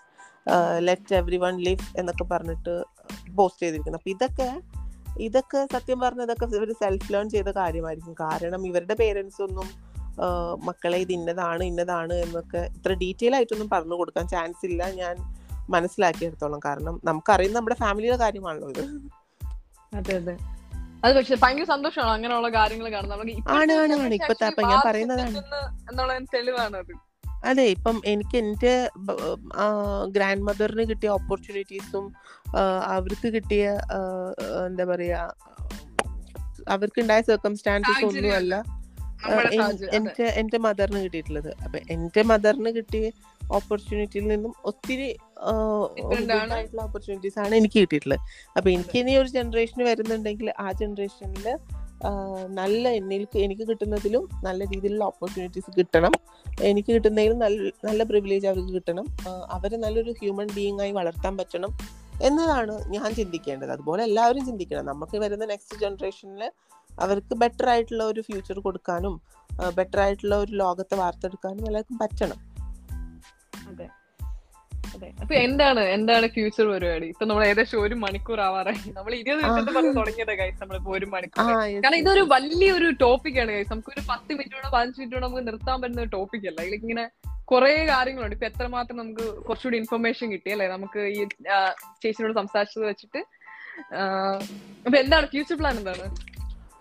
let 0.78 1.14
everyone 1.36 1.56
live 1.56 1.98
എന്നൊക്കെ 1.98 2.24
പറഞ്ഞിട്ട് 2.24 2.74
പോസ്റ്റ് 3.36 3.62
ചെയ്തിരിക്കുന്നു. 3.62 3.98
അപ്പൊ 3.98 4.10
ഇതൊക്കെ 4.10 4.48
ഇതൊക്കെ 5.20 5.66
സത്യം 5.72 6.00
പറഞ്ഞ 6.00 6.22
ഇതൊക്കെ 6.22 6.46
ഇവർ 6.56 6.72
സെൽഫ് 6.72 7.12
ലേൺ 7.12 7.28
ചെയ്ത 7.30 7.50
കാര്യമായിരിക്കും. 7.56 8.14
കാരണം 8.20 8.66
ഇവരുടെ 8.66 8.94
പേരൻസ് 8.94 9.42
ഒന്നും 9.42 9.68
മക്കളെ 10.64 10.98
ഇത് 10.98 11.12
ഇന്നതാണ് 11.12 11.64
ഇന്നതാണ് 11.64 12.14
എന്നൊക്കെ 12.14 12.60
ഇത്ര 12.76 12.92
ഡീറ്റെയിൽ 12.92 13.34
ആയിട്ടൊന്നും 13.34 13.68
പറഞ്ഞു 13.70 13.94
കൊടുക്കാൻ 13.94 14.28
ചാൻസ് 14.28 14.66
ഇല്ല. 14.66 14.90
ഞാൻ 14.90 15.16
മനസ്സിലാക്കിയെടുത്തോളം. 15.70 16.60
കാരണം 16.64 17.00
നമുക്കറിയുന്ന 17.04 17.58
നമ്മുടെ 17.58 17.76
ഫാമിലിയുടെ 17.76 18.16
കാര്യമാണല്ലോ 18.16 18.68
ഇത്. 18.68 18.84
അതെ 19.94 20.16
അതെ. 20.16 20.36
അത് 21.04 21.16
പക്ഷെ 21.16 21.34
ഭയങ്കര 21.34 21.64
സന്തോഷമാണ് 21.64 22.10
അങ്ങനെയുള്ള 22.10 22.48
കാര്യങ്ങൾ 22.48 22.86
തെളിവാണ് 26.34 26.76
അത്. 26.76 26.92
അതെ 27.44 27.62
ഇപ്പം 27.62 28.02
എനിക്ക് 28.06 28.36
എന്റെ 28.36 28.90
ഗ്രാൻഡ് 30.06 30.42
മദറിന് 30.42 30.84
കിട്ടിയ 30.88 31.08
ഓപ്പർച്യൂണിറ്റീസും 31.08 32.06
അവർക്ക് 32.84 33.28
കിട്ടിയ 33.28 33.64
എന്താ 34.66 34.84
പറയാ 34.84 35.20
അവർക്കുണ്ടായ 36.68 37.20
സർക്കംസ്റ്റാൻസസ്. 37.20 38.04
ഒന്നുമല്ല. 38.04 38.54
എന്റെ 39.92 40.24
എന്റെ 40.24 40.58
മദറിന് 40.58 41.04
കിട്ടിയിട്ടുള്ളത്. 41.04 41.50
അപ്പൊ 41.64 41.78
എന്റെ 41.90 42.22
മദറിന് 42.22 42.70
കിട്ടിയ 42.70 43.10
ഓപ്പർച്യൂണിറ്റിയിൽ 43.52 44.26
നിന്നും 44.26 44.52
ഒത്തിരി. 44.64 45.16
ആയിട്ടുള്ള 46.56 46.82
ഓപ്പർച്യൂണിറ്റീസ് 46.82 47.38
ആണ് 47.38 47.54
എനിക്ക് 47.54 47.78
കിട്ടിയിട്ടുള്ളത്. 47.80 48.22
അപ്പൊ 48.56 48.70
എനിക്ക് 48.70 48.96
ഇനി 49.02 49.12
ഒരു 49.16 49.28
ജനറേഷൻ 49.28 49.84
വരുന്നുണ്ടെങ്കിൽ 49.84 50.48
ആ 50.58 50.72
ജനറേഷനിൽ 50.72 51.48
നല്ല 52.58 52.88
എനിക്ക് 52.88 53.38
എനിക്ക് 53.44 53.64
കിട്ടുന്നതിലും 53.68 54.24
നല്ല 54.46 54.60
രീതിയിലുള്ള 54.72 55.04
ഓപ്പർച്യൂണിറ്റീസ് 55.04 55.70
കിട്ടണം. 55.78 56.12
എനിക്ക് 56.68 56.90
കിട്ടുന്നതിലും 56.94 57.38
നല്ല 57.38 57.70
നല്ല 57.88 58.02
പ്രിവിലേജ് 58.10 58.46
അവർക്ക് 58.46 58.72
കിട്ടണം. 58.74 59.06
അവരെ 59.56 59.76
നല്ലൊരു 59.76 60.14
ഹ്യൂമൻ 60.20 60.48
ബീയിങ് 60.56 60.80
ആയി 60.80 60.92
വളർത്താൻ 60.92 61.36
പറ്റണം 61.36 61.72
എന്നതാണ് 62.22 62.74
ഞാൻ 62.94 63.08
ചിന്തിക്കേണ്ടത്. 63.14 63.70
അതുപോലെ 63.70 64.02
എല്ലാവരും 64.02 64.44
ചിന്തിക്കണം. 64.46 64.86
നമുക്ക് 64.86 65.16
വരുന്ന 65.24 65.44
നെക്സ്റ്റ് 65.44 65.76
ജനറേഷനിൽ 65.84 66.44
അവർക്ക് 67.00 67.34
ബെറ്റർ 67.34 67.68
ആയിട്ടുള്ള 67.68 68.04
ഒരു 68.04 68.20
ഫ്യൂച്ചർ 68.20 68.58
കൊടുക്കാനും 68.60 69.14
ബെറ്റർ 69.76 70.00
ആയിട്ടുള്ള 70.00 70.36
ഒരു 70.36 70.52
ലോകത്തെ 70.52 70.94
വാർത്തെടുക്കാനും 70.94 71.66
എല്ലാവർക്കും 71.66 71.98
പറ്റണം. 71.98 72.38
അതെ 73.70 73.84
അതെ. 73.84 73.97
അപ്പൊ 75.22 75.34
എന്താണ് 75.46 75.82
എന്താണ് 75.96 76.26
ഫ്യൂച്ചർ 76.34 76.64
പരിപാടി? 76.72 77.06
ഇപ്പൊ 77.06 77.24
നമ്മൾ 77.26 77.44
ഏകദേശം 77.46 77.78
ഒരു 77.82 77.94
മണിക്കൂർ 78.04 78.40
ആവാറായി. 78.40 78.82
നമ്മൾ 78.98 79.12
ഇരുപത് 79.14 79.40
ദിവസത്തെ 79.42 79.72
പറഞ്ഞ് 79.76 79.94
തുടങ്ങിയത് 79.96 80.32
ഗൈസ് 80.40 80.58
നമ്മളിപ്പോ 80.62 80.92
ഒരു 80.98 81.06
മണിക്കൂർ 81.14 81.50
കാരണം 81.84 81.98
ഇതൊരു 82.02 82.22
വലിയൊരു 82.34 82.90
ടോപ്പിക്കാണ് 83.02 83.50
ഗൈസ് 83.56 83.72
നമുക്ക് 83.72 83.92
ഒരു 83.96 84.04
പത്ത് 84.10 84.30
മിനിറ്റോടോ 84.38 84.70
പതിനഞ്ച് 84.76 85.00
മിനിറ്റോടോ 85.00 85.24
നമുക്ക് 85.26 85.46
നിർത്താൻ 85.48 85.76
പറ്റുന്ന 85.82 86.04
ഒരു 86.06 86.12
ടോപ്പിക് 86.16 86.46
അല്ല. 86.50 86.60
ഇങ്ങനെ 86.82 87.04
കുറെ 87.52 87.72
കാര്യങ്ങളുണ്ട്. 87.90 88.34
ഇപ്പൊ 88.36 88.46
എത്രമാത്രം 88.46 88.96
നമുക്ക് 88.96 89.26
കുറച്ചുകൂടി 89.46 89.76
ഇൻഫർമേഷൻ 89.82 90.26
കിട്ടി 90.32 90.50
അല്ലെ? 90.54 90.68
നമുക്ക് 90.68 91.00
ഈ 91.16 91.20
ചേച്ചിനോട് 92.02 92.34
സംസാരിച്ചത് 92.40 92.86
വെച്ചിട്ട് 92.90 93.20
അപ്പൊ 94.86 94.96
എന്താണ്? 95.04 95.26
ഫ്യൂച്ചർ 95.26 95.56
പ്ലാൻ 95.60 95.76
എന്താണ്? 95.82 96.06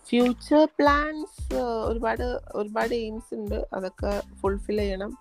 ഫ്യൂച്ചർ 0.10 0.68
പ്ലാൻസ് 0.80 1.56
ഒരുപാട് 1.90 2.26
ഒരുപാട് 2.60 2.94
എയിംസ് 2.96 3.34
ഉണ്ട്. 3.40 3.58
അതൊക്കെ 3.74 4.12
ഫുൾഫിൽ 4.42 4.80
ചെയ്യണം. 4.84 5.12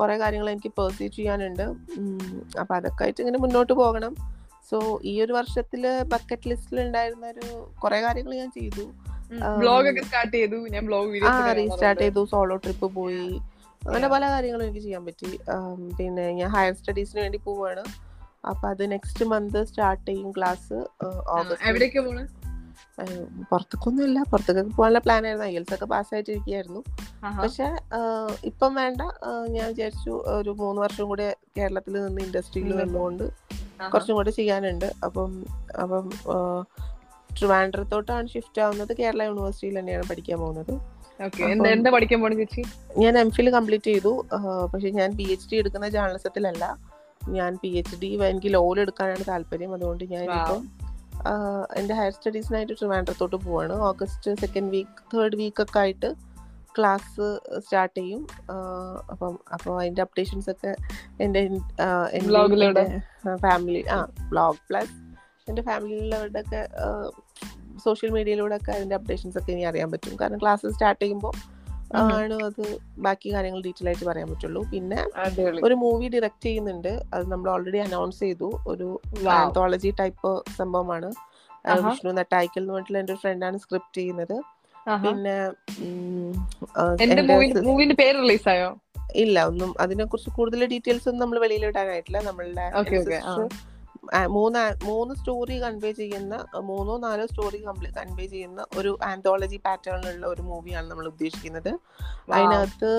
കുറെ 0.00 0.16
കാര്യങ്ങൾ 0.22 0.48
എനിക്ക് 0.54 0.70
പെർസീവ് 0.78 1.12
ചെയ്യാനുണ്ട്. 1.16 1.62
അപ്പോൾ 1.62 2.60
അപ്പൊ 2.62 2.74
അതൊക്കെ 2.78 3.02
ആയിട്ട് 3.04 3.20
ഇങ്ങനെ 3.24 3.40
മുന്നോട്ട് 3.44 3.74
പോകണം. 3.82 4.14
സോ 4.68 4.76
ഈ 5.10 5.14
ഒരു 5.24 5.32
വർഷത്തിൽ 5.38 5.82
ബക്കറ്റ് 6.12 6.48
ലിസ്റ്റിൽ 6.50 6.78
ഉണ്ടായിരുന്ന 6.84 7.26
ഒരു 7.34 7.46
കുറേ 7.82 7.98
കാര്യങ്ങൾ 8.06 8.34
ഞാൻ 8.42 8.50
ചെയ്തു. 8.58 8.84
ബ്ലോഗ് 9.62 9.86
ഒക്കെ 9.90 10.02
സ്റ്റാർട്ട് 10.08 10.34
ചെയ്തു. 10.36 10.58
ഞാൻ 10.74 10.82
ബ്ലോഗ് 10.88 11.08
ആ 11.08 11.12
വീഡിയോസ് 11.14 11.56
റീസ്റ്റാർട്ട് 11.60 12.02
ചെയ്തു 12.04 12.22
സോളോ 12.32 12.56
ട്രിപ്പ് 12.64 12.88
പോയി. 13.00 13.28
അങ്ങനെ 13.82 14.08
പല 14.14 14.24
കാര്യങ്ങളും 14.32 14.64
എനിക്ക് 14.66 14.82
ചെയ്യാൻ 14.86 15.02
പറ്റി. 15.06 15.30
പിന്നെ 15.98 16.24
ഞാൻ 16.40 16.50
ഹയർ 16.56 16.74
സ്റ്റഡീസിന് 16.80 17.20
വേണ്ടി 17.24 17.40
പോവാണ്. 17.48 17.84
അപ്പൊ 18.50 18.64
അത് 18.72 18.82
നെക്സ്റ്റ് 18.92 19.24
മന്ത് 19.32 19.58
സ്റ്റാർട്ട് 19.68 20.06
ചെയ്യും 20.08 20.30
ക്ലാസ് 20.36 20.78
ഓഗസ്റ്റ് 21.36 21.68
എവിടേക്ക് 23.00 23.20
പോണ് 23.20 23.30
ഏഹ് 23.30 23.44
പുറത്തേക്കൊന്നും 23.50 24.04
ഇല്ല 24.04 24.22
പുറത്തേക്കൊക്കെ 24.22 24.76
പോകാനുള്ള 24.76 24.98
പ്ലാൻ 24.98 25.26
ആയിരുന്നു. 25.26 25.46
ഐ 25.46 25.58
ഒക്കെ 25.58 25.84
പാസ്സായിട്ടിരിക്കുകയായിരുന്നു. 25.84 26.80
പക്ഷെ 27.42 27.76
ഇപ്പം 28.44 28.74
വേണ്ട. 28.74 29.00
ഞാൻ 29.48 29.68
വിചാരിച്ചു 29.68 30.10
ഒരു 30.10 30.50
മൂന്ന് 30.50 30.82
വർഷം 30.82 31.04
കൂടെ 31.08 31.36
കേരളത്തിൽ 31.58 31.92
നിന്ന് 31.92 32.22
ഇൻഡസ്ട്രിയിൽ. 32.22 32.76
നിന്നുകൊണ്ട് 32.76 33.24
കുറച്ചും 33.92 34.14
കൂടെ 34.16 34.30
ചെയ്യാനുണ്ട്. 34.30 34.92
അപ്പം 35.04 35.44
അപ്പം 35.82 36.10
ട്രിവാൻഡ്രത്തോട്ടാണ് 37.38 38.28
ഷിഫ്റ്റ് 38.28 38.62
ആവുന്നത്. 38.62 38.96
കേരള 38.96 39.22
യൂണിവേഴ്സിറ്റിയിൽ 39.22 39.78
തന്നെയാണ് 39.78 40.08
പഠിക്കാൻ 40.10 40.38
പോകുന്നത്. 40.38 40.72
ഞാൻ 42.98 43.18
എം 43.18 43.30
ഫിൽ 43.30 43.50
കംപ്ലീറ്റ് 43.50 43.84
ചെയ്തു. 43.84 44.26
പക്ഷെ 44.74 44.90
ഞാൻ 44.90 45.16
പി 45.16 45.22
എച്ച് 45.22 45.50
ഡി 45.52 45.56
എടുക്കുന്ന 45.56 45.88
ജേർണലിസത്തിലല്ല 45.88 46.78
ഞാൻ 47.28 47.58
പി 47.62 47.68
എച്ച് 47.68 47.96
ഡി 48.02 48.06
എനിക്ക് 48.06 48.54
ലോയിൽ 48.54 48.80
എടുക്കാനാണ് 48.80 49.24
താല്പര്യം. 49.28 49.74
അതുകൊണ്ട് 49.74 50.04
ഞാൻ. 50.04 50.24
ഇപ്പം 50.24 50.83
എന്റെ 51.76 51.94
ഹയർ 51.94 52.10
സ്റ്റഡീസിനായിട്ട് 52.10 52.72
ട്രിവാൻഡ്രത്തോട്ട് 52.72 53.36
പോവാണ് 53.36 53.72
ഓഗസ്റ്റ് 53.72 54.34
സെക്കൻഡ് 54.34 54.70
വീക്ക് 54.70 55.16
തേർഡ് 55.16 55.36
വീക്കൊക്കെ 55.36 55.78
ആയിട്ട് 55.78 56.14
ക്ലാസ് 56.78 57.26
സ്റ്റാർട്ട് 57.58 58.00
ചെയ്യും 58.00 58.26
അപ്പം 59.10 59.38
അപ്പോൾ 59.52 59.80
അതിന്റെ 59.80 60.02
അപ്ഡേഷൻസ് 60.02 60.50
ഒക്കെ 60.50 60.76
എന്റെ? 61.20 61.42
ഫാമിലി 63.36 63.82
ആ 63.90 63.98
ബ്ലോഗ് 64.28 64.58
പ്ലസ് 64.68 64.94
എന്റെ 65.48 65.62
ഫാമിലിയിലുള്ളവരുടെ 65.62 66.40
ഒക്കെ 66.40 66.60
സോഷ്യൽ 67.84 68.10
മീഡിയയിലൂടെ 68.10 68.54
ഒക്കെ 68.54 68.72
അതിന്റെ 68.72 68.94
അപ്ഡേഷൻസ് 68.94 69.38
ഒക്കെ 69.38 69.52
ഇനി 69.52 69.62
അറിയാൻ 69.62 69.90
പറ്റും 69.90 70.16
കാരണം 70.20 70.38
ക്ലാസ് 70.38 70.66
സ്റ്റാർട്ട് 70.66 71.04
ചെയ്യുമ്പോൾ. 71.04 71.34
ആണ് 72.02 72.34
അത് 72.48 72.62
ബാക്കി 72.98 73.28
കാര്യങ്ങൾ 73.34 73.60
ഡീറ്റെയിൽ 73.62 73.88
ആയിട്ട് 73.90 74.04
പറയാൻ 74.04 74.28
പറ്റുള്ളൂ. 74.30 74.62
പിന്നെ 74.72 75.00
ഒരു 75.66 75.74
മൂവി 75.74 76.08
ഡയറക്റ്റ് 76.14 76.46
ചെയ്യുന്നുണ്ട്. 76.46 76.92
അത് 77.14 77.24
നമ്മൾ 77.32 77.48
ഓൾറെഡി 77.50 77.78
അനൗൺസ് 77.78 78.20
ചെയ്തു. 78.20 78.48
ഒരു. 78.66 78.88
ആന്തോളജി 79.38 79.90
ടൈപ്പ് 80.00 80.32
സംഭവമാണ്. 80.58 81.10
വിഷ്ണു 81.84 82.10
നട്ടായിക്കൽ 82.20 82.62
എന്ന് 82.62 82.72
പറഞ്ഞിട്ടുള്ള 82.72 82.98
എന്റെ 82.98 83.16
ഫ്രണ്ടാണ് 83.22 83.58
സ്ക്രിപ്റ്റ് 83.58 83.98
ചെയ്യുന്നത്. 84.00 84.36
പിന്നെ 85.04 85.36
മൂവിന്റെ 87.68 87.96
പേര് 88.00 88.16
റിലീസ് 88.24 88.48
ആയോ? 88.48 88.70
ഇല്ല 89.16 89.38
ഒന്നും 89.50 89.70
അതിനെ 89.80 90.04
കുറിച്ച് 90.04 90.30
കൂടുതൽ 90.30 90.66
ഡീറ്റെയിൽസ് 90.66 91.08
ഒന്നും 91.08 91.22
നമ്മൾ 91.24 91.38
വെളിയിൽ 91.44 91.64
ഇടാനായിട്ടില്ല. 91.66 92.20
നമ്മളുടെ 92.28 92.66
മൂന്ന് 94.28 94.62
മൂന്ന് 94.84 95.14
സ്റ്റോറി 95.14 95.56
കൺവേ 95.62 95.90
ചെയ്യുന്ന 95.92 96.34
മൂന്നോ 96.70 96.94
നാലോ 96.98 97.26
സ്റ്റോറി 97.26 97.60
കൺവേ 97.98 98.26
ചെയ്യുന്ന 98.26 98.64
ഒരു 98.78 98.98
ആന്തോളജി 99.04 99.60
പാറ്റേണിലുള്ള 99.66 100.26
ഒരു 100.26 100.42
മൂവിയാണ് 100.42 100.90
നമ്മൾ 100.90 101.06
ഉദ്ദേശിക്കുന്നത്. 101.06 101.72
അതിനകത്ത് 102.34 102.92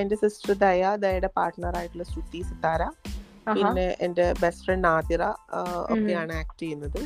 എന്റെ 0.00 0.14
എന്റെ 0.14 0.16
സിസ്റ്റർ 0.22 0.52
ദയ 0.64 0.94
ദയയുടെ 1.04 1.30
പാർട്ട്ണർ 1.36 1.76
ആയിട്ടുള്ള 1.76 2.04
ശ്രുതി 2.04 2.40
സിത്താര 2.42 2.82
പിന്നെ 3.56 3.86
എന്റെ 4.00 4.26
ബെസ്റ്റ് 4.42 4.64
ഫ്രണ്ട് 4.64 4.86
നാദിറ 4.88 5.22
ഒക്കെയാണ് 5.94 6.32
ആക്ട് 6.32 6.60
ചെയ്യുന്നത്. 6.60 7.00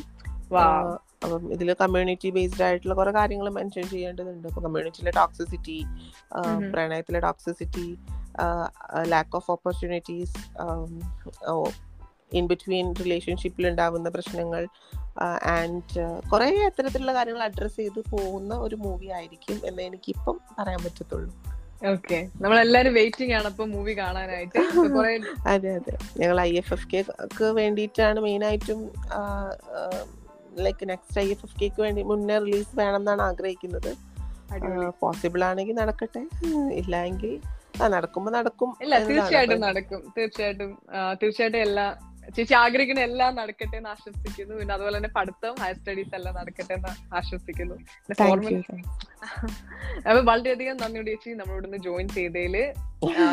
അപ്പം 1.23 1.45
ഇതിൽ 1.51 1.69
കമ്മ്യൂണിറ്റി 1.81 2.29
ബേസ്ഡ് 2.35 2.63
ആയിട്ടുള്ള 2.63 2.95
കുറെ 2.95 3.11
കാര്യങ്ങൾ 3.11 3.47
മെൻഷൻ 3.57 3.85
ചെയ്യേണ്ടതുണ്ട്. 3.93 4.47
ഇപ്പൊ 4.47 4.61
കമ്മ്യൂണിറ്റിയിലെ 4.61 5.11
toxicity 5.11 5.77
പ്രണയത്തിലെ 6.73 7.19
toxicity 7.19 7.87
lack 9.13 9.35
of 9.39 9.51
opportunities 9.51 10.37
in 12.33 12.47
between 12.47 12.95
റിലേഷൻഷിപ്പിൽ 12.95 13.67
ഉണ്ടാകുന്ന 13.67 14.09
പ്രശ്നങ്ങൾ 14.09 14.67
ആൻഡ് 15.43 16.29
കുറെ 16.31 16.49
അത്തരത്തിലുള്ള 16.65 17.13
കാര്യങ്ങൾ 17.13 17.43
അഡ്രസ്സ് 17.43 17.75
ചെയ്ത് 17.75 17.99
പോകുന്ന 18.09 18.55
ഒരു 18.55 18.75
മൂവി 18.75 19.07
ആയിരിക്കും 19.07 19.61
എന്ന് 19.65 19.83
എനിക്ക് 19.83 19.87
എനിക്കിപ്പം 19.87 20.39
പറയാൻ 20.59 20.83
പറ്റത്തുള്ളൂ. 20.83 21.33
ഓക്കെ 21.87 22.29
നമ്മളെല്ലാരും 22.41 22.93
വെയിറ്റിംഗ് 22.93 23.33
ആണ് 23.33 23.47
ഇപ്പൊ 23.47 23.65
മൂവി 23.65 23.97
കാണാനായിട്ട്. 23.97 24.55
അതെ 25.47 25.75
അതെ. 25.75 25.97
ഞങ്ങൾ 26.17 26.41
ഐ 26.41 26.57
എഫ് 26.57 26.73
എഫ് 26.73 26.87
കെക്ക് 26.93 27.43
വേണ്ടിയിട്ടാണ് 27.43 28.19
മെയിനായിട്ടും 28.19 28.91
like 30.59 30.89
next 30.89 31.21
I 31.21 31.31
F 31.31 31.45
F 31.45 31.61
കെക്ക് 31.61 31.81
വേണ്ടി 31.81 32.03
മുന്നേ 32.03 32.37
റിലീസ് 32.37 32.75
വേണം 32.75 32.95
എന്നാണ് 32.95 33.21
ആഗ്രഹിക്കുന്നത് 33.21 33.91
പോസിബിൾ 34.89 35.43
ആണെങ്കിൽ 35.43 35.73
നടക്കട്ടെ. 35.73 36.27
ഇല്ല 36.73 37.03
എങ്കിൽ 37.03 37.39
നടക്കുമ്പോ 37.85 38.31
നടക്കും 38.31 38.77
ഇല്ല 38.81 38.99
തീർച്ചയായിട്ടും 38.99 39.61
നടക്കും. 39.61 40.13
തീർച്ചയായിട്ടും 40.17 40.77
തീർച്ചയായിട്ടും 41.21 41.61
എല്ലാം 41.61 42.08
ചേച്ചി 42.35 42.53
ആഗ്രഹിക്കുന്ന 42.53 43.01
എല്ലാം 43.01 43.31
നടക്കട്ടെ 43.35 43.75
എന്ന് 43.77 43.89
ആശ്വസിക്കുന്നു. 43.89 44.53
പിന്നെ 44.55 44.73
അതുപോലെ 44.73 44.95
തന്നെ 44.97 45.11
പഠിത്തം 45.15 45.55
ഹയർ 45.61 45.75
സ്റ്റഡീസ് 45.75 46.13
എല്ലാം 46.15 46.35
നടക്കട്ടെ 46.35 46.73
എന്ന് 46.73 46.91
ആശ്വസിക്കുന്നു. 47.15 47.77
അപ്പൊ 50.07 50.19
വളരെയധികം 50.21 50.77
നന്ദിയുണ്ട് 50.77 51.11
ചേച്ചി 51.11 51.29
നമ്മളിവിടുന്ന് 51.29 51.77
ജോയിൻ 51.77 52.07
ചെയ്തതിൽ. 52.07 52.55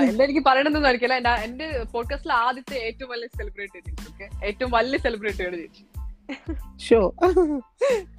എന്താ 0.08 0.24
എനിക്ക് 0.24 0.42
പറയണമെന്ന് 0.48 0.88
ആയിരിക്കില്ല 0.88 1.16
എന്റെ 1.18 1.32
എന്റെ 1.46 1.66
പോഡ്കാസ്റ്റിൽ 1.92 2.32
ആദ്യത്തെ 2.32 2.76
ഏറ്റവും 2.88 3.10
വലിയ 3.10 3.28
സെലിബ്രേറ്റ് 3.38 3.76
ചെയ്തിട്ടുണ്ട് 3.76 4.10
ഓക്കെ 4.12 4.26
ഏറ്റവും 4.46 4.70
വലിയ 4.70 4.98
സെലിബ്രിറ്റിയാണ് 4.98 5.56
ചേച്ചി. 5.56 5.84
So 6.78 6.98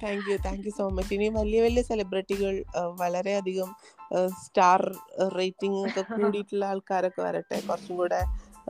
thank 0.02 0.28
you 0.30 0.36
thank 0.44 0.66
you 0.66 0.72
so 0.78 0.84
much 0.88 1.14
ഇനി 1.14 1.28
വലിയ 1.38 1.60
വലിയ 1.62 1.82
സെലിബ്രിറ്റികൾ 1.82 2.54
വളരെയധികം 3.00 3.70
സ്റ്റാർ 4.44 4.82
റേറ്റിംഗ് 5.38 5.80
ഒക്കെ 5.84 6.02
കൂടിയിട്ടുള്ള 6.20 6.64
ആൾക്കാരൊക്കെ 6.64 7.22
വരട്ടെ. 7.22 7.56
കുറച്ചും 7.68 7.96
കൂടെ 7.96 8.20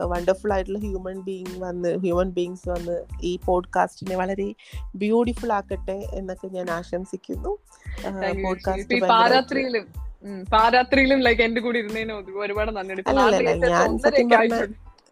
വണ്ടർഫുൾ 0.05 0.53
ആയിട്ടുള്ള 0.53 0.79
ഹ്യൂമൻ 0.79 1.21
ബീങ് 1.21 1.59
വന്ന് 1.59 1.97
ഹ്യൂമൻ 1.99 2.29
ബീങ്സ് 2.29 2.69
വന്ന് 2.69 3.05
ഈ 3.21 3.39
പോഡ്കാസ്റ്റിനെ 3.45 4.15
വളരെ 4.15 4.55
ബ്യൂട്ടിഫുൾ 4.95 5.53
ആക്കട്ടെ 5.53 6.05
എന്നൊക്കെ 6.13 6.47
ഞാൻ 6.47 6.69
ആശംസിക്കുന്നു. 6.69 7.57
പോഡ്കാസ്റ്റ് 8.43 9.01
പാരാത്രിയിലും 9.01 9.87
പാരാത്രിയിലും 10.53 11.19
ലൈക്ക് 11.19 11.41
എന്റെ 11.41 11.61
കൂടെ 11.61 11.79
ഇരുന്നതിന് 11.79 12.13
ഒരുപാട് 12.13 12.71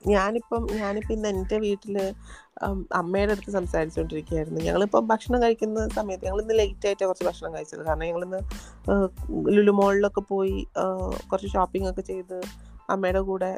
ഞാനിപ്പം 0.07 0.67
ഞാനിപ്പം 0.75 1.13
ഇന്ന് 1.13 1.29
എന്റെ 1.29 1.57
വീട്ടിൽ 1.57 2.13
അമ്മയുടെ 2.93 3.31
അടുത്ത് 3.31 3.51
സംസാരിച്ചുകൊണ്ടിരിക്കുകയായിരുന്നു 3.51 4.61
ഞങ്ങളിപ്പം 4.61 5.07
ഭക്ഷണം 5.07 5.43
കഴിക്കുന്ന 5.43 5.88
സമയത്ത് 5.88 6.25
ഞങ്ങൾ 6.25 6.41
ഇന്ന് 6.41 6.59
ലേറ്റ് 6.59 6.88
ആയിട്ടാണ് 6.88 7.07
കുറച്ച് 7.07 7.25
ഭക്ഷണം 7.25 7.55
കഴിച്ചത്. 7.55 7.85
കാരണം 7.85 8.05
ഞങ്ങളിന്ന് 8.05 8.38
ലുലു 9.49 9.71
മോളിലൊക്കെ 9.71 10.21
പോയി 10.21 10.67
കുറച്ച് 11.31 11.47
ഷോപ്പിംഗ് 11.47 11.89
ഒക്കെ 11.89 12.01
ചെയ്ത് 12.01 12.41
അമ്മയുടെ 12.93 13.21
കൂടെ 13.29 13.51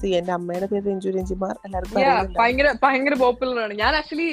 സി 0.00 0.08
എന്റെ 0.18 0.32
അമ്മയുടെ 0.38 0.66
പേര് 0.72 0.84
രഞ്ജു 0.90 1.12
രഞ്ജിമാർ 1.16 1.54
എല്ലാവർക്കും. 1.66 2.34
ഭയങ്കര 2.40 2.68
ഭയങ്കര 2.82 3.14
പോപ്പുലർ 3.22 3.58
ആണ്. 3.64 3.74
ഞാൻ 3.82 3.92
ആക്ച്വലി 4.00 4.28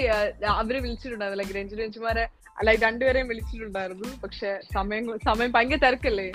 അവർ 0.62 0.76
വിളിച്ചിട്ടുണ്ടായിരുന്നു. 0.86 1.42
ലൈക്ക് 1.42 1.56
രഞ്ജു 1.60 1.78
രഞ്ജിമാരെ 1.84 2.26
ലൈക്ക് 2.68 2.84
രണ്ടുപേരെയും 2.88 3.30
വിളിച്ചിട്ടുണ്ടായിരുന്നു. 3.32 4.10
പക്ഷെ 4.24 4.52
സമയം 4.76 5.06
സമയം 5.30 5.52
ഭയങ്കര 5.56 5.80
തിരക്കല്ലേ? 5.86 6.28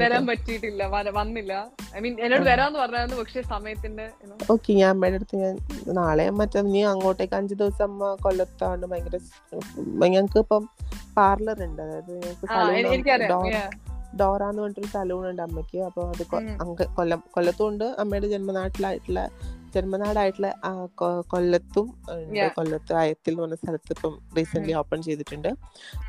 വരാൻ 0.00 0.24
പറ്റിയിട്ടില്ല 0.26 0.82
വന്നില്ല. 1.20 1.52
ഐ 1.96 2.00
മീൻ 2.04 2.14
എന്നോട് 2.24 2.44
വരാന്ന് 2.50 2.78
പറഞ്ഞു 2.82 3.16
പക്ഷെ 3.20 3.40
സമയത്തിന്റെ 3.52 4.06
ഓക്കെ 4.54 4.70
ഞാൻ 4.80 4.90
അമ്മയുടെ 4.94 5.18
അടുത്ത് 5.20 5.36
ഞാൻ 5.44 5.54
നാളെ 5.98 6.26
മറ്റേ 6.40 6.60
നീ 6.74 6.82
അങ്ങോട്ടേക്ക് 6.92 7.36
അഞ്ചു 7.40 7.54
ദിവസം 7.62 7.84
അമ്മ 7.90 8.10
കൊല്ലത്താണ്. 8.26 8.84
ഭയങ്കര 8.92 9.18
ഞങ്ങൾക്ക് 10.14 10.38
ഇപ്പം 10.44 10.64
പാർലർ 11.18 11.58
ഉണ്ട്. 11.66 11.82
അതായത് 11.82 12.12
ഞങ്ങൾക്ക് 12.24 13.62
ഡോറ 14.16 14.42
എന്ന് 14.44 14.62
പറഞ്ഞിട്ടൊരു 14.62 14.86
സലൂൺ 14.86 15.30
ഉണ്ട് 15.30 15.42
അമ്മയ്ക്ക്. 15.42 15.78
അപ്പോൾ 15.78 16.10
അത്. 16.10 16.22
കൊല്ലം 16.96 17.22
കൊല്ലത്തും 17.30 17.68
ഉണ്ട് 17.68 17.84
അമ്മയുടെ 17.84 18.28
ജന്മനാട്ടിലായിട്ടുള്ള 18.28 19.30
ജന്മനാടായിട്ടുള്ള 19.74 20.54
കൊല്ലത്തും 21.20 21.94
കൊല്ലത്ത് 22.56 22.92
അയത്തിൽ 22.92 23.30
എന്ന് 23.30 23.42
പറഞ്ഞ 23.42 23.54
സ്ഥലത്ത് 23.54 23.92
ഇപ്പം 23.92 24.18
റീസെന്റ് 24.36 24.72
ഓപ്പൺ 24.72 25.02
ചെയ്തിട്ടുണ്ട്. 25.02 25.48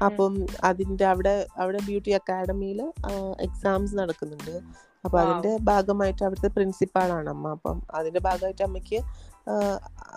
അപ്പം 0.04 0.45
അതിന്റെ 0.64 1.06
അവിടെ 1.06 1.47
അവിടെ 1.58 1.80
ബ്യൂട്ടി 1.86 2.12
അക്കാഡമിയിൽ 2.12 2.93
എക്സാംസ് 3.39 3.95
നടക്കുന്നുണ്ട്. 3.95 4.62
അപ്പൊ. 5.06 5.20
അതിന്റെ 5.20 5.58
ഭാഗമായിട്ട് 5.64 6.24
അവിടുത്തെ 6.24 6.47
പ്രിൻസിപ്പാളാണ് 6.47 7.30
അമ്മ. 7.30 7.47
അപ്പം 7.50 7.82
അതിന്റെ 7.93 8.20
ഭാഗമായിട്ട് 8.20 8.64
അമ്മയ്ക്ക് 8.64 9.29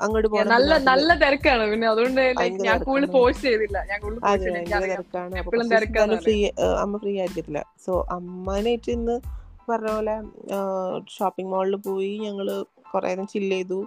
അങ്ങോട്ട് 0.04 0.28
പോകണം 0.28 0.50
നല്ല 0.54 0.72
നല്ല 0.90 1.14
തിരക്കാണ്. 1.14 1.64
പിന്നെ 1.70 1.86
അതുകൊണ്ട് 1.88 2.20
ഞാൻ 2.66 2.78
കൂടുതൽ. 2.86 3.06
പോസ്റ്റ് 3.14 3.44
ചെയ്തില്ല. 3.46 3.78
ഞാൻ 4.72 4.80
തിരക്കാണ്. 5.70 6.16
ഫ്രീ 6.24 6.36
അമ്മ 6.82 6.96
ഫ്രീ 6.98 7.12
ആയിരിക്കത്തില്ല 7.18 7.62
സോ 7.86 7.94
അമ്മനായിട്ട് 8.10 8.90
ഇന്ന് 8.90 9.16
പറഞ്ഞ 9.68 9.90
പോലെ 9.92 10.14
ഷോപ്പിംഗ് 11.08 11.50
മാളിൽ 11.52 11.76
പോയി 11.88 12.12
ഞങ്ങൾ 12.18 12.46
കുറെ 12.92 13.08
നേരം 13.08 13.26
ചില്ല് 13.26 13.56
ചെയ്തു. 13.56 13.78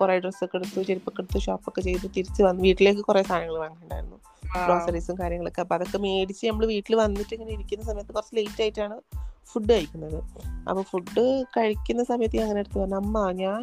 കുറെ 0.00 0.14
ഡ്രസ്സൊക്കെ 0.18 0.56
എടുത്തു 0.56 0.80
ചെരുപ്പൊക്കെ 0.82 1.20
എടുത്തു 1.22 1.38
ഷോപ്പൊക്കെ 1.38 1.80
ചെയ്തു. 1.80 2.06
തിരിച്ച് 2.16 2.42
വന്നു 2.42 2.62
വീട്ടിലേക്ക് 2.62 3.00
കുറെ 3.00 3.22
സാധനങ്ങൾ 3.22 3.58
വാങ്ങിണ്ടായിരുന്നു 3.58 4.18
ഗ്രോസറീസും 4.58 5.16
കാര്യങ്ങളൊക്കെ. 5.20 5.60
അപ്പൊ 5.60 5.74
അതൊക്കെ 5.74 5.98
മേടിച്ച് 5.98 6.44
നമ്മൾ 6.46 6.66
വീട്ടിൽ 6.66 6.94
വന്നിട്ട് 6.96 7.32
ഇങ്ങനെ 7.34 7.52
ഇരിക്കുന്ന 7.52 7.84
സമയത്ത് 7.84 8.12
കുറച്ച് 8.12 8.34
ലേറ്റ് 8.36 8.62
ആയിട്ടാണ് 8.62 8.96
ഫുഡ് 9.50 9.70
കഴിക്കുന്നത്. 9.72 10.18
അപ്പൊ 10.68 10.82
ഫുഡ് 10.82 11.24
കഴിക്കുന്ന 11.56 12.02
സമയത്ത് 12.04 12.36
ഞാൻ 12.36 12.44
അങ്ങനെ 12.44 12.60
എടുത്ത് 12.60 12.78
പറഞ്ഞു 12.78 12.96
അമ്മ 12.96 13.18
ഞാൻ 13.42 13.62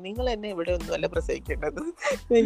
നിങ്ങൾ 0.00 0.30
എന്നെ 0.30 0.48
ഇവിടെ 0.48 0.72
ഒന്നും 0.72 0.94
അല്ല 0.94 1.06
പ്രസവിക്കേണ്ടത്. 1.06 1.80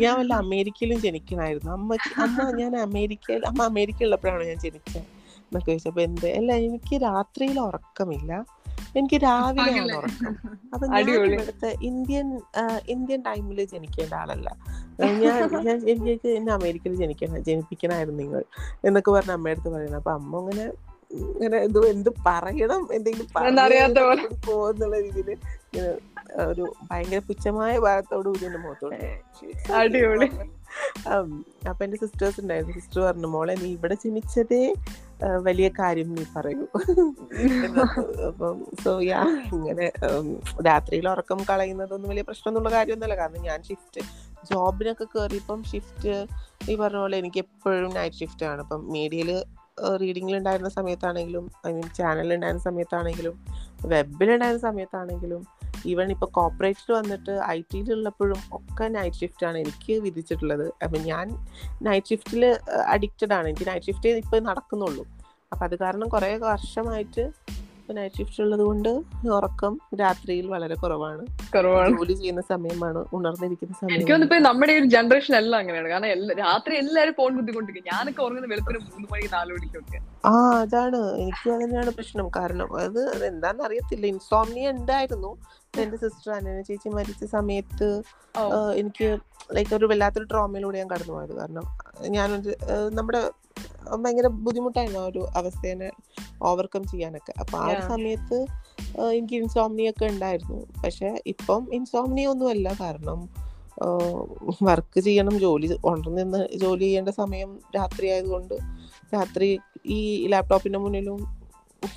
ഞാൻ 0.04 0.14
വല്ല 0.18 0.34
അമേരിക്കയിലും 0.44 1.00
ജനിക്കണമായിരുന്നു 1.00 1.72
അമ്മ 1.72 1.96
അമ്മ 2.24 2.48
ഞാൻ 2.60 2.76
അമേരിക്കയിൽ 2.86 3.44
അമ്മ 3.46 3.62
അമേരിക്കയിലുള്ളപ്പോഴാണ് 3.64 4.44
ഞാൻ 4.44 4.58
ജനിച്ചത് 4.66 5.00
എന്നൊക്കെ 5.44 5.70
ചോദിച്ചപ്പോ 5.70 6.02
എന്ത്? 6.02 6.26
അല്ല 6.38 6.52
എനിക്ക് 6.66 6.96
രാത്രിയിൽ 7.02 7.60
ഉറക്കമില്ല. 7.60 8.32
എനിക്ക് 8.96 9.16
രാവിലെയാണ് 9.24 9.92
ഉറക്കം. 9.98 10.32
അപ്പൊ 10.74 10.84
ഞാൻ. 10.86 11.08
ഇവിടുത്തെ 11.28 11.70
ഇന്ത്യൻ 11.82 12.26
ഇന്ത്യൻ 12.88 13.20
ടൈമിൽ 13.22 13.58
ജനിക്കേണ്ട 13.64 14.14
ആളല്ല. 14.14 14.48
ഞാൻ 15.22 15.36
ഞാൻ 15.66 15.78
എനിക്ക് 15.88 16.28
എന്നെ 16.38 16.52
അമേരിക്കയിൽ 16.52 16.94
ജനിക്കണം 16.94 17.44
ജനിപ്പിക്കണമായിരുന്നു 17.44 18.20
നിങ്ങൾ 18.22 18.42
എന്നൊക്കെ 18.84 19.10
പറഞ്ഞ 19.10 19.32
അമ്മയടുത്ത് 19.32 19.70
പറയുന്നത് 19.70 20.00
അപ്പൊ 20.00 20.12
അമ്മ 20.12 20.36
അങ്ങനെ 20.36 20.66
ഇങ്ങനെ 21.20 21.58
എന്തോ 21.66 21.80
എന്ത് 21.92 22.10
പറയണം 22.26 22.82
എന്തെങ്കിലും. 22.96 23.28
പോകുന്നുള്ള 24.48 24.96
രീതിയിൽ 25.06 25.30
ഒരു 26.50 26.64
ഭയങ്കര 26.88 27.20
പുച്ഛമായ 27.28 27.74
ഭാഗത്തോട് 27.86 28.26
കൂടി 28.28 28.44
എന്റെ 28.48 28.60
മുഖത്തോട് 28.64 28.96
അടിപൊളി. 29.78 30.28
അപ്പൊ 31.70 31.80
എന്റെ 31.84 31.98
സിസ്റ്റേഴ്സ് 32.02 32.38
ഉണ്ടായിരുന്നു. 32.42 32.74
സിസ്റ്റർ 32.78 33.00
പറഞ്ഞു 33.06 33.28
മോളെ 33.34 33.54
നീ 33.62 33.68
ഇവിടെ 33.76 33.96
ജനിച്ചതേ 34.04 34.60
വലിയ 35.48 35.68
കാര്യം 35.80 36.08
നീ 36.14 36.24
പറയൂ. 36.36 36.64
അപ്പം 38.28 38.56
സോ 38.84 38.92
യാ 39.10 39.20
ഇങ്ങനെ 39.58 39.86
രാത്രിയിൽ 40.68 41.06
ഉറക്കം 41.14 41.40
കളയുന്നതൊന്നും 41.50 42.10
വലിയ 42.12 42.24
പ്രശ്നമൊന്നുള്ള 42.28 42.70
കാര്യമൊന്നുമല്ല. 42.76 43.18
കാരണം 43.22 43.42
ഞാൻ 43.48 43.58
ഷിഫ്റ്റ് 43.68 44.02
ജോബിനൊക്കെ 44.50 45.06
കയറിയപ്പം 45.14 45.60
ഷിഫ്റ്റ് 45.72 46.14
ഈ 46.70 46.76
പറഞ്ഞ 46.82 47.00
പോലെ 47.04 47.16
എനിക്ക് 47.22 47.40
എപ്പോഴും 47.46 47.90
നൈറ്റ് 47.98 48.20
ഷിഫ്റ്റ് 48.22 48.46
ആണ്. 48.52 48.60
അപ്പം 48.66 48.80
മീഡിയയിൽ 48.96 49.32
റീഡിങ്ങിൽ 50.00 50.36
ഉണ്ടായിരുന്ന 50.36 50.68
സമയത്താണെങ്കിലും 50.68 51.50
ഐ 51.66 51.72
മീൻ 51.72 51.88
ചാനലിൽ 51.98 52.34
ഉണ്ടായിരുന്ന 52.34 52.62
സമയത്താണെങ്കിലും 52.62 53.44
വെബിലുണ്ടായിരുന്ന 53.86 54.62
സമയത്താണെങ്കിലും 54.70 55.46
ഈവൻ 55.86 56.10
ഇപ്പോൾ 56.10 56.26
കോപ്പറേറ്റിൽ 56.26 56.94
വന്നിട്ട് 56.94 57.30
ഐ 57.30 57.60
ടിയിലുള്ളപ്പോഴും 57.60 58.38
ഒക്കെ 58.52 58.84
നൈറ്റ് 58.84 59.16
ഷിഫ്റ്റ് 59.16 59.46
ആണ് 59.46 59.58
എനിക്ക് 59.58 59.92
വിധിച്ചിട്ടുള്ളത്. 59.92 60.72
അപ്പം 60.84 61.00
ഞാൻ 61.02 61.46
നൈറ്റ് 61.82 62.06
ഷിഫ്റ്റിൽ 62.06 62.58
അഡിക്റ്റഡ് 62.86 63.32
ആണ്. 63.32 63.48
എനിക്ക് 63.48 63.68
നൈറ്റ് 63.68 63.86
ഷിഫ്റ്റ് 63.86 64.08
ഇപ്പോൾ 64.08 64.40
നടക്കുന്നുള്ളൂ. 64.40 65.06
അപ്പോൾ 65.52 65.64
അത് 65.64 65.78
കാരണം 65.78 66.08
കുറേ 66.08 66.36
വർഷമായിട്ട് 66.36 67.30
നൈറ്റ് 67.99 68.18
ഷിഫ്റ്റ് 68.20 68.40
ഉള്ളത് 68.45 68.62
കൊണ്ട് 68.68 68.88
ഉറക്കം 69.38 69.72
രാത്രിയിൽ 70.01 70.47
വളരെ 70.55 70.76
കുറവാണ്. 70.82 71.22
കുറവാണ്. 71.55 71.93
ജോലി 71.99 72.14
ചെയ്യുന്ന 72.20 72.43
സമയമാണ് 72.53 73.01
ഉണർന്നിരിക്കുന്ന 73.16 73.74
സമയം 73.80 73.95
എനിക്ക് 73.95 74.12
തോന്നുന്നു 74.12 74.28
ഇപ്പൊ 74.28 74.49
നമ്മുടെ 74.49 74.74
ഒരു 74.80 74.88
ജനറേഷൻ 74.97 75.34
എല്ലാം 75.40 75.59
അങ്ങനെയാണ്. 75.62 75.88
കാരണം 75.95 76.38
രാത്രി 76.45 76.74
എല്ലാവരും 76.82 77.16
ഫോൺ 77.20 77.32
ബുദ്ധിമുട്ടിക്കും. 77.38 77.84
ഞാനൊക്കെ 77.93 78.22
ഉറങ്ങുന്ന 78.26 78.51
വെളുപ്പിന് 78.53 78.80
മൂന്ന് 78.88 79.09
മണി 79.12 79.28
നാല് 79.36 79.53
മണിക്കൊക്കെ. 79.57 80.01
ആ 80.30 80.34
അതാണ്. 80.62 81.03
എനിക്ക് 81.24 81.47
തന്നെയാണ് 81.64 81.93
പ്രശ്നം. 81.99 82.28
കാരണം 82.38 82.70
അത് 82.84 83.03
എന്താന്ന് 83.30 83.64
അറിയത്തില്ല. 83.68 84.07
ഇൻസോമിനിയ 84.14 84.74
ഉണ്ടായിരുന്നു. 84.76 85.32
എന്റെ 85.82 85.97
സിസ്റ്റർ 86.01 86.30
അനന 86.38 86.62
ചേച്ചി 86.68 86.88
മരിച്ച 86.97 87.24
സമയത്ത് 87.36 87.86
എനിക്ക് 88.80 89.07
ലൈക്ക് 89.57 89.72
ഒരു 89.76 89.86
വല്ലാത്തൊരു 89.90 90.26
ട്രോമയിലൂടെ 90.32 90.76
ഞാൻ 90.80 90.88
കടന്നു 90.90 91.14
പോയത് 91.14 91.32
കാരണം 91.38 91.64
ഞാനൊരു 92.16 92.53
നമ്മുടെ 92.99 93.20
ഭയങ്കര 93.90 94.26
ബുദ്ധിമുട്ടായിരുന്നു 94.26 95.00
ആ 95.00 95.06
ഒരു 95.06 95.26
അവസ്ഥേനെ 95.36 95.90
ഓവർകം 96.42 96.84
ചെയ്യാനൊക്കെ. 96.86 97.34
അപ്പൊ 97.40 97.58
ആ 97.58 97.66
ഒരു 97.66 97.80
സമയത്ത് 97.80 98.46
എനിക്ക് 99.00 99.34
ഇൻസോമിനി 99.34 99.90
ഒക്കെ 99.90 100.04
ഉണ്ടായിരുന്നു. 100.06 100.66
പക്ഷെ 100.84 101.22
ഇപ്പം 101.26 101.74
ഇൻസോംനിയ 101.74 102.26
ഒന്നുമല്ല. 102.26 102.74
കാരണം 102.80 103.28
വർക്ക് 104.62 105.00
ചെയ്യണം 105.00 105.38
ജോലി 105.38 105.76
ഉണർന്ന് 105.84 106.48
ജോലി 106.56 106.80
ചെയ്യേണ്ട 106.80 107.08
സമയം 107.08 107.58
രാത്രി 107.76 108.08
ആയതുകൊണ്ട് 108.08 108.54
രാത്രി 109.14 109.60
ഈ 109.86 110.26
ലാപ്ടോപ്പിന്റെ 110.26 110.78
മുന്നിലും 110.78 111.42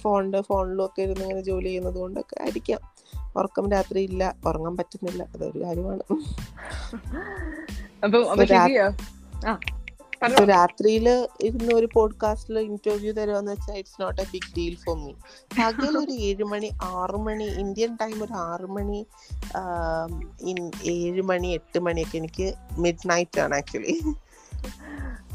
ഫോണിന്റെ 0.01 0.41
ഫോണിലും 0.41 0.86
ഒക്കെ 0.86 1.01
ഇരുന്ന് 1.01 1.21
ഇങ്ങനെ 1.21 1.41
ജോലി 1.41 1.65
ചെയ്യുന്നത് 1.65 1.95
കൊണ്ടൊക്കെ 1.95 2.41
ആയിരിക്കാം. 2.41 2.79
ഉറക്കം 3.38 3.71
രാത്രി 3.71 4.01
ഇല്ല. 4.03 4.36
ഉറങ്ങാൻ 4.47 4.77
പറ്റുന്നില്ല. 4.77 5.23
അതൊരു 5.36 5.59
കാര്യമാണ്. 5.63 6.03
അപ്പൊ 8.03 8.17
അപ്പൊ 10.16 10.28
So, 10.28 10.43
രാ- 10.43 10.45
ശരിയാ 10.45 10.57
ആ 10.57 10.61
So, 10.61 10.76
പറഞ്ഞോ. 10.76 10.86
രാത്രിയിൽ 10.97 11.07
ഇരുന്ന് 11.41 11.72
ഒരു 11.76 11.88
പോഡ്കാസ്റ്റിൽ 11.93 12.57
ഇന്റർവ്യൂ 12.61 13.11
തരുമെന്ന് 13.13 13.51
വെച്ചാൽ 13.51 13.78
it's 13.78 13.99
not 14.01 14.20
a 14.22 14.28
big 14.32 14.51
deal 14.57 14.76
for 14.84 14.95
me 14.97 15.11
പകൽ 15.51 15.97
ഒരു 15.97 16.13
ഏഴ് 16.22 16.45
മണി 16.45 16.70
ആറ് 16.91 17.18
മണി 17.26 17.47
ഇന്ത്യൻ 17.63 17.91
ടൈം 17.95 18.18
ഒരു 18.24 18.34
ആറ് 18.43 18.68
മണി 18.70 18.99
ഏഴ് 20.93 21.24
മണി 21.24 21.49
എട്ട് 21.53 21.80
മണിയൊക്കെ 21.80 22.18
എനിക്ക് 22.18 22.47
മിഡ് 22.78 23.07
നൈറ്റ് 23.09 23.39
ആണ് 23.39 23.55
ആക്ച്വലി 23.55 23.95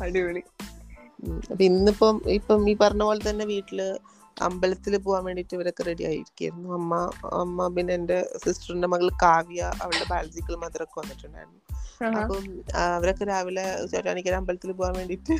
അടിപൊളി 0.02 0.42
അപ്പൊ 1.48 1.62
ഇന്നിപ്പം 1.64 2.16
ഇപ്പം 2.30 2.70
ഈ 2.70 2.76
പറഞ്ഞ 2.76 3.02
പോലെ 3.02 3.30
തന്നെ 3.30 3.44
വീട്ടിൽ 3.46 3.80
അമ്പലത്തിൽ 4.36 4.96
പോകാൻ 4.98 5.24
വേണ്ടിയിട്ട് 5.24 5.54
ഇവരൊക്കെ 5.54 5.82
റെഡി 5.82 6.04
ആയിരിക്കായിരുന്നു 6.04 6.68
അമ്മ 6.74 6.92
അമ്മ 7.34 7.68
പിന്നെ 7.74 7.94
എന്റെ 7.94 8.18
സിസ്റ്ററിന്റെ 8.44 8.88
മകൾ 8.88 9.08
കാവ്യ 9.22 9.62
അവളുടെ 9.82 10.06
ബയോളജിക്കൽ 10.10 10.56
മദറൊക്കെ 10.56 10.96
വന്നിട്ടുണ്ടായിരുന്നു. 11.00 11.60
അപ്പം 12.04 12.60
അവരൊക്കെ 12.74 13.24
രാവിലെ 13.24 13.86
ചോറ്റാനിക്കര 13.86 14.34
അമ്പലത്തിൽ 14.34 14.72
പോകാൻ 14.72 14.92
വേണ്ടിട്ട് 14.94 15.32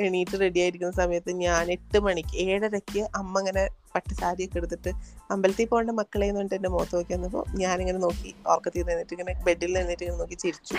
എണീറ്റ് 0.00 0.40
റെഡി 0.40 0.60
ആയിരിക്കുന്ന 0.60 0.92
സമയത്ത് 0.92 1.30
ഞാൻ 1.30 1.72
എട്ട് 1.72 1.98
മണിക്ക് 1.98 2.36
ഏഴരയ്ക്ക് 2.36 3.00
അമ്മ 3.00 3.38
ഇങ്ങനെ 3.38 3.68
പട്ട് 3.94 4.14
സാരിയൊക്കെ 4.14 4.56
എടുത്തിട്ട് 4.56 4.88
അമ്പലത്തിൽ 5.30 5.66
പോകേണ്ട 5.66 5.90
മക്കളെ 5.90 6.26
എന്ന് 6.26 6.36
പറഞ്ഞിട്ട് 6.36 6.54
എന്റെ 6.54 6.68
മുഖത്ത് 6.68 6.96
നോക്കി 6.96 7.12
വന്നപ്പോ 7.12 7.44
ഞാനിങ്ങനെ 7.54 7.98
നോക്കി 7.98 8.34
ഓർക്കത്തിൽ 8.46 8.82
നിന്നിട്ട് 8.82 9.14
ഇങ്ങനെ 9.14 9.42
ബെഡിൽ 9.44 9.78
നിന്നിട്ട് 9.78 10.02
ഇങ്ങനെ 10.02 10.18
നോക്കി 10.18 10.34
ചിരിച്ചു. 10.34 10.74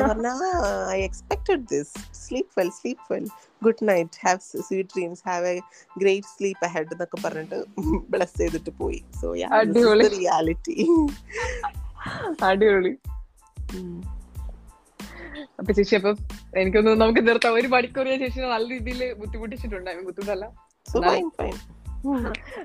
പറഞ്ഞ 0.00 0.26
I 0.90 1.02
expected 1.02 1.66
this 1.72 2.14
sleep 2.14 2.60
well 2.60 2.68
sleep 2.68 3.12
well 3.12 3.26
good 3.64 3.88
night 3.88 4.26
have 4.26 4.38
sweet 4.38 4.88
dreams 4.96 5.22
have 5.28 5.46
a 5.46 5.60
great 5.98 6.26
sleep 6.26 6.64
ahead 6.64 6.86
എന്നൊക്കെ 6.86 7.22
പറഞ്ഞിട്ട് 7.24 7.64
ബ്ലസ് 8.10 8.38
ചെയ്തിട്ട് 8.38 8.70
പോയി. 8.70 9.04
സോ. 9.20 9.34
റിയാലിറ്റി 10.18 10.86
അടിപൊളി. 12.42 12.96
അപ്പൊ 15.58 15.70
ചേച്ചി 15.72 15.94
അപ്പൊ 15.98 16.10
എനിക്കൊന്ന് 16.60 16.92
നമുക്ക് 17.02 17.22
നിർത്താം. 17.28 17.54
ഒരു 17.54 17.68
മണിക്കൂർ 17.68 18.06
ഞാൻ 18.10 18.20
ചേച്ചിനെ 18.24 18.48
നല്ല 18.48 18.68
രീതിയിൽ 18.74 19.00
ബുദ്ധിമുട്ടിച്ചിട്ടുണ്ട്. 19.20 19.90
I 19.90 19.96
mean, 19.96 20.04
ബുദ്ധിമുട്ടല്ല. 20.04 20.46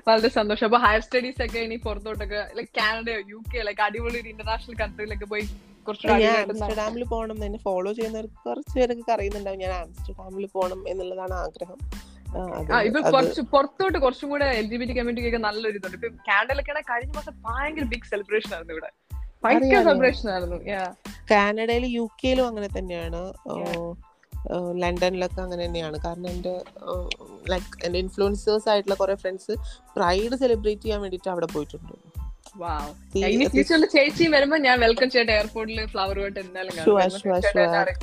വളരെ 0.06 0.28
സന്തോഷം. 0.36 0.66
അപ്പൊ 0.68 0.78
ഹയർ 0.78 1.00
സ്റ്റഡീസ് 1.00 1.40
ഒക്കെ 1.46 1.60
ഇനി 1.66 1.76
പുറത്തോട്ടൊക്കെ 1.86 2.40
like 2.58 2.72
Canada 2.78 3.08
U 3.32 3.38
K 3.52 3.62
like 3.68 3.82
അടിപൊളി 3.86 4.18
ഒരു 4.22 4.28
ഇന്റർനാഷണൽ 4.28 4.76
കൺട്രിയിലൊക്കെ 4.82 5.28
പോയി 5.32 5.44
ആംസ്റ്റർഡാമിൽ 5.86 7.04
പോകണം 7.12 7.38
എന്നെ 7.44 7.58
ഫോളോ 7.58 7.92
ചെയ്യുന്നവർക്ക് 7.92 8.38
കുറച്ച് 8.44 8.72
പേരൊക്കെ 8.76 9.12
അറിയുന്നുണ്ടാവും 9.12 9.60
ഞാൻ 9.64 9.72
ആംസ്റ്റർഡാമിൽ 9.78 10.46
പോകണം 10.56 10.82
എന്നുള്ളതാണ് 10.88 11.34
ആഗ്രഹം. 11.44 11.78
ഇപ്പൊ 12.88 13.00
കുറച്ച് 13.10 13.40
പുറത്തോട്ട് 13.54 13.98
കുറച്ചും 13.98 14.28
കൂടെ 14.30 14.46
L 14.60 14.66
G 14.70 14.76
B 14.76 14.84
T 14.84 14.94
community 14.98 15.30
ഒക്കെ 15.30 15.40
നല്ലൊരു 15.46 15.78
ഇതുണ്ട് 15.80 15.96
ഇപ്പൊ 15.98 16.10
കാനഡയിലൊക്കെ 16.28 16.84
കഴിഞ്ഞ 16.92 17.12
മാസം 17.18 17.34
ഭയങ്കര 17.48 17.86
ബിഗ് 17.92 18.08
സെലിബ്രേഷൻ 18.12 18.52
ആയിരുന്നു 18.54 18.74
ഇവിടെ. 18.76 18.90
കാനഡയിലും 21.30 21.90
യു 21.90 22.08
കെയിലും 22.20 22.46
അങ്ങനെ 22.46 22.68
തന്നെയാണ്. 22.78 23.20
ലണ്ടനിലൊക്കെ 24.82 25.40
അങ്ങനെ 25.40 25.64
തന്നെയാണ്. 25.64 25.96
കാരണം 26.04 26.28
എന്റെ 26.28 26.54
ലൈക്ക് 27.48 27.84
എന്റെ 27.84 27.98
ഇൻഫ്ലുവൻസേഴ്സ് 27.98 28.68
ആയിട്ടുള്ള 28.68 28.94
കുറെ 28.94 29.14
ഫ്രണ്ട്സ് 29.14 29.54
പ്രൈഡ് 29.96 30.36
സെലിബ്രേറ്റ് 30.36 30.82
ചെയ്യാൻ 30.82 31.00
വേണ്ടിയിട്ട് 31.00 31.30
അവിടെ 31.30 31.46
പോയിട്ടുണ്ട്. 31.46 32.21
ചേച്ചി 33.86 34.28
വരുമ്പോ 34.28 34.56
ഞാൻ 34.56 34.80
വെൽക്കം 34.80 35.10
ചെയ്യട്ടെ 35.10 35.32
എയർപോർട്ടിൽ 35.32 35.86
ഫ്ലവർ. 35.86 36.32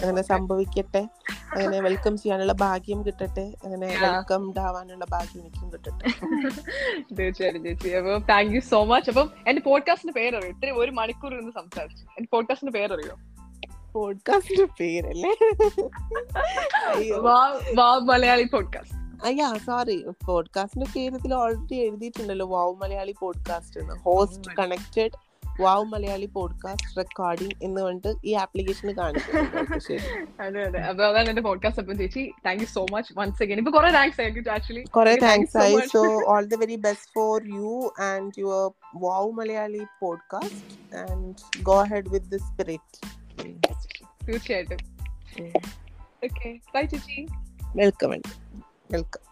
അങ്ങനെ 0.03 0.21
സംഭവിക്കട്ടെ. 0.21 1.07
അങ്ങനെ 1.51 1.79
വെൽക്കം 1.79 2.17
ചെയ്യാനുള്ള 2.17 2.53
ഭാഗ്യം 2.53 3.05
കിട്ടട്ടെ. 3.05 3.53
അങ്ങനെ 3.63 3.87
വെൽക്കം 3.87 4.59
ആവാനുള്ള 4.59 5.05
ഭാഗ്യം 5.09 5.41
എനിക്കും 5.41 5.73
കിട്ടട്ടെ. 5.73 6.09
തീർച്ചയായിട്ടും 7.15 7.63
ചേച്ചി. 7.63 7.89
അപ്പൊ 7.89 8.17
താങ്ക് 8.17 8.55
യു 8.55 8.59
സോ 8.59 8.83
മച്ച് 8.83 9.09
അപ്പം 9.09 9.31
എന്റെ 9.47 9.61
പോഡ്കാസ്റ്റിന്റെ 9.61 10.19
പേരറിയോ? 10.19 10.51
ഇത്രയും 10.51 10.79
ഒരു 10.79 10.91
മണിക്കൂർ 10.91 11.33
ഇരുന്ന് 11.33 11.51
സംസാരിച്ചു. 11.51 12.03
എന്റെ 12.03 12.27
പോഡ്കാസ്റ്റിന്റെ 12.31 12.79
പേരറിയോ? 12.79 13.15
പോഡ്കാസ്റ്റിന്റെ 13.93 14.67
പേരല്ലേ? 14.79 15.31
മലയാളി 18.03 18.43
പോഡ്കാസ്റ്റ് 18.43 18.98
അയ്യാ 19.26 19.53
സോറി 19.65 20.05
പോഡ്കാസ്റ്റിന്റെ 20.28 20.88
പേരത്തിൽ 20.95 21.34
ഓൾറെഡി 21.34 21.76
എഴുതിയിട്ടുണ്ടല്ലോ 21.76 22.47
വാവ് 22.47 22.76
മലയാളി 22.76 23.15
പോഡ്കാസ്റ്റ് 23.20 23.80
എന്ന്. 23.82 23.93
Host 23.93 24.55
connected 24.59 25.11
wow 25.61 25.86
Malayali 25.86 26.26
podcast 26.26 26.97
recording 26.97 27.55
എന്ന് 27.63 27.82
പറഞ്ഞിട്ട് 27.82 28.15
ഈ 28.26 28.34
ആപ്ലിക്കേഷന് 28.34 28.93
you 35.72 35.86
so 35.88 36.32
all 36.32 36.45
the 36.45 36.55
very 36.55 36.76
best 36.76 37.11
for 37.13 37.47
you 37.47 37.93
and 38.01 38.32
your 38.39 38.72
wow 38.95 39.32
Malayali 39.32 39.82
podcast 39.99 40.97
and 40.97 41.36
go 41.63 41.84
head 41.84 42.09
with 42.09 42.26
the 42.26 42.38
spirit 42.38 42.99
തീർച്ചയായിട്ടും 44.28 44.78
ഓക്കെ 46.24 46.59
വെൽക്കം 47.76 48.22
വെൽക്കം 48.89 49.28